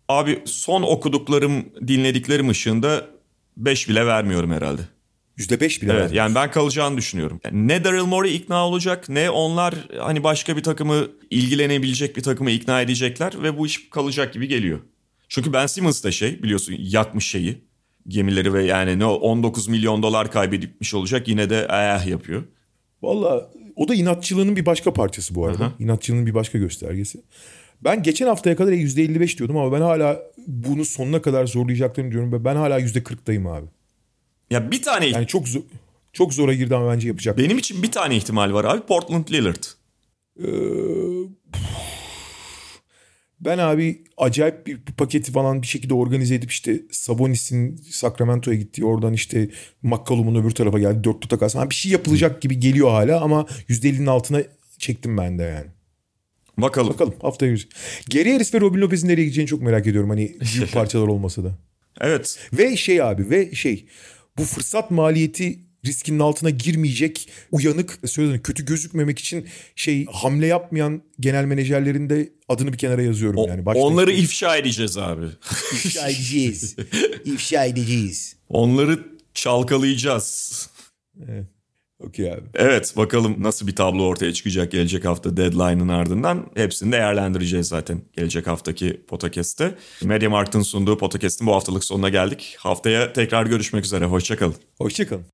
Abi 0.09 0.43
son 0.45 0.83
okuduklarım, 0.83 1.65
dinlediklerim 1.89 2.49
ışığında 2.49 3.07
5 3.57 3.89
bile 3.89 4.07
vermiyorum 4.07 4.53
herhalde. 4.53 4.83
%5 5.39 5.83
bile 5.83 5.93
Evet 5.93 6.13
yani 6.13 6.35
ben 6.35 6.51
kalacağını 6.51 6.97
düşünüyorum. 6.97 7.41
Yani 7.45 7.69
ne 7.69 7.85
Daryl 7.85 8.05
Morey 8.05 8.37
ikna 8.37 8.67
olacak 8.67 9.09
ne 9.09 9.31
onlar 9.31 9.75
hani 9.99 10.25
başka 10.25 10.57
bir 10.57 10.63
takımı 10.63 11.09
ilgilenebilecek 11.31 12.17
bir 12.17 12.23
takımı 12.23 12.51
ikna 12.51 12.83
edecekler 12.83 13.33
ve 13.43 13.59
bu 13.59 13.67
iş 13.67 13.91
kalacak 13.91 14.33
gibi 14.35 14.49
geliyor. 14.49 14.81
Çünkü 15.29 15.53
Ben 15.53 15.67
Simmons 15.67 16.05
da 16.05 16.11
şey 16.11 16.43
biliyorsun 16.43 16.75
yakmış 16.79 17.27
şeyi 17.27 17.65
gemileri 18.09 18.53
ve 18.55 18.65
yani 18.65 18.99
ne 18.99 19.07
19 19.07 19.69
milyon 19.69 20.03
dolar 20.03 20.31
kaybetmiş 20.31 20.95
olacak 20.95 21.29
yine 21.29 21.51
de 21.51 21.67
eh 21.71 22.07
yapıyor. 22.07 22.43
Valla 23.03 23.51
o 23.77 23.89
da 23.89 23.95
inatçılığının 23.95 24.57
bir 24.57 24.67
başka 24.67 24.93
parçası 24.93 25.35
bu 25.35 25.47
arada. 25.47 25.65
Aha. 25.65 25.73
İnatçılığının 25.79 26.27
bir 26.27 26.35
başka 26.35 26.59
göstergesi. 26.59 27.21
Ben 27.85 28.03
geçen 28.03 28.27
haftaya 28.27 28.57
kadar 28.57 28.73
%55 28.73 29.39
diyordum 29.39 29.57
ama 29.57 29.73
ben 29.73 29.81
hala 29.81 30.23
bunu 30.47 30.85
sonuna 30.85 31.23
kadar 31.23 31.47
zorlayacaklarını 31.47 32.13
diyorum. 32.13 32.45
Ben 32.45 32.57
hala 32.57 32.81
%40'dayım 32.81 33.49
abi. 33.49 33.67
Ya 34.51 34.71
bir 34.71 34.83
tane... 34.83 35.07
Yani 35.07 35.27
çok 35.27 35.49
zor, 35.49 35.61
çok 36.13 36.35
zora 36.35 36.55
girdi 36.55 36.77
ama 36.77 36.93
bence 36.93 37.09
yapacak. 37.09 37.39
Benim 37.39 37.59
için 37.59 37.83
bir 37.83 37.93
tane 37.93 38.17
ihtimal 38.17 38.53
var 38.53 38.65
abi. 38.65 38.81
Portland 38.81 39.29
Lillard. 39.29 39.65
Ee, 40.43 40.49
ben 43.41 43.59
abi 43.59 44.05
acayip 44.17 44.67
bir, 44.67 44.87
bir 44.87 44.93
paketi 44.93 45.33
falan 45.33 45.63
bir 45.63 45.67
şekilde 45.67 45.95
organize 45.95 46.35
edip 46.35 46.51
işte 46.51 46.81
Sabonis'in 46.91 47.77
Sacramento'ya 47.77 48.57
gittiği 48.59 48.85
oradan 48.85 49.13
işte 49.13 49.51
McCollum'un 49.83 50.43
öbür 50.43 50.51
tarafa 50.51 50.79
geldi. 50.79 51.05
Dörtlü 51.05 51.29
takas. 51.29 51.71
bir 51.71 51.75
şey 51.75 51.93
yapılacak 51.93 52.43
gibi 52.43 52.61
geliyor 52.61 52.91
hala 52.91 53.21
ama 53.21 53.47
%50'nin 53.69 54.07
altına 54.07 54.43
çektim 54.79 55.19
ben 55.19 55.39
de 55.39 55.43
yani. 55.43 55.67
Bakalım. 56.59 56.93
Bakalım 56.93 57.15
haftaya 57.23 57.53
göreceğiz. 57.53 57.75
Geri 58.09 58.33
Harris 58.33 58.55
ve 58.55 58.61
Robin 58.61 58.81
Lopez'in 58.81 59.09
nereye 59.09 59.25
gideceğini 59.25 59.49
çok 59.49 59.63
merak 59.63 59.87
ediyorum. 59.87 60.11
Hani 60.11 60.37
büyük 60.55 60.73
parçalar 60.75 61.09
olmasa 61.09 61.45
da. 61.45 61.59
Evet. 62.01 62.39
Ve 62.53 62.77
şey 62.77 63.03
abi 63.03 63.31
ve 63.31 63.55
şey 63.55 63.87
bu 64.39 64.45
fırsat 64.45 64.91
maliyeti 64.91 65.59
riskinin 65.87 66.19
altına 66.19 66.51
girmeyecek 66.51 67.29
uyanık 67.53 67.99
sözünü 68.07 68.43
kötü 68.43 68.65
gözükmemek 68.65 69.19
için 69.19 69.49
şey 69.77 70.07
hamle 70.07 70.47
yapmayan 70.47 71.03
genel 71.21 71.45
menajerlerin 71.45 72.11
de 72.11 72.33
adını 72.49 72.73
bir 72.73 72.79
kenara 72.79 73.03
yazıyorum 73.03 73.39
O- 73.41 73.47
yani. 73.49 73.67
Başta 73.67 73.81
onları 73.83 74.13
ifşa 74.13 74.57
edeceğiz 74.57 74.99
abi. 74.99 75.27
ifşa 75.73 76.09
edeceğiz. 76.09 76.77
ifşa 77.25 77.65
edeceğiz. 77.65 78.37
Onları 78.49 79.05
çalkalayacağız. 79.35 80.69
Okey 82.01 82.33
abi. 82.33 82.43
Evet 82.55 82.95
bakalım 82.97 83.37
nasıl 83.39 83.67
bir 83.67 83.77
tablo 83.77 84.03
ortaya 84.03 84.33
çıkacak 84.33 84.73
gelecek 84.73 85.05
hafta 85.05 85.37
deadline'ın 85.37 85.89
ardından. 85.89 86.47
Hepsini 86.55 86.93
değerlendireceğiz 86.93 87.69
zaten 87.69 88.03
gelecek 88.17 88.47
haftaki 88.47 89.01
podcast'te. 89.09 89.75
Mediamarkt'ın 90.03 90.63
sunduğu 90.63 90.99
podcast'in 90.99 91.47
bu 91.47 91.55
haftalık 91.55 91.85
sonuna 91.85 92.09
geldik. 92.09 92.57
Haftaya 92.59 93.13
tekrar 93.13 93.47
görüşmek 93.47 93.85
üzere. 93.85 94.05
Hoşçakalın. 94.05 94.57
Hoşçakalın. 94.79 95.25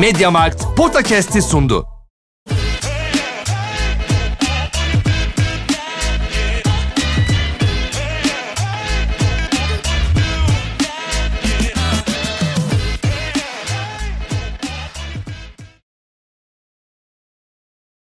Mediamarkt 0.00 0.64
Podcast'i 0.76 1.42
sundu. 1.42 2.01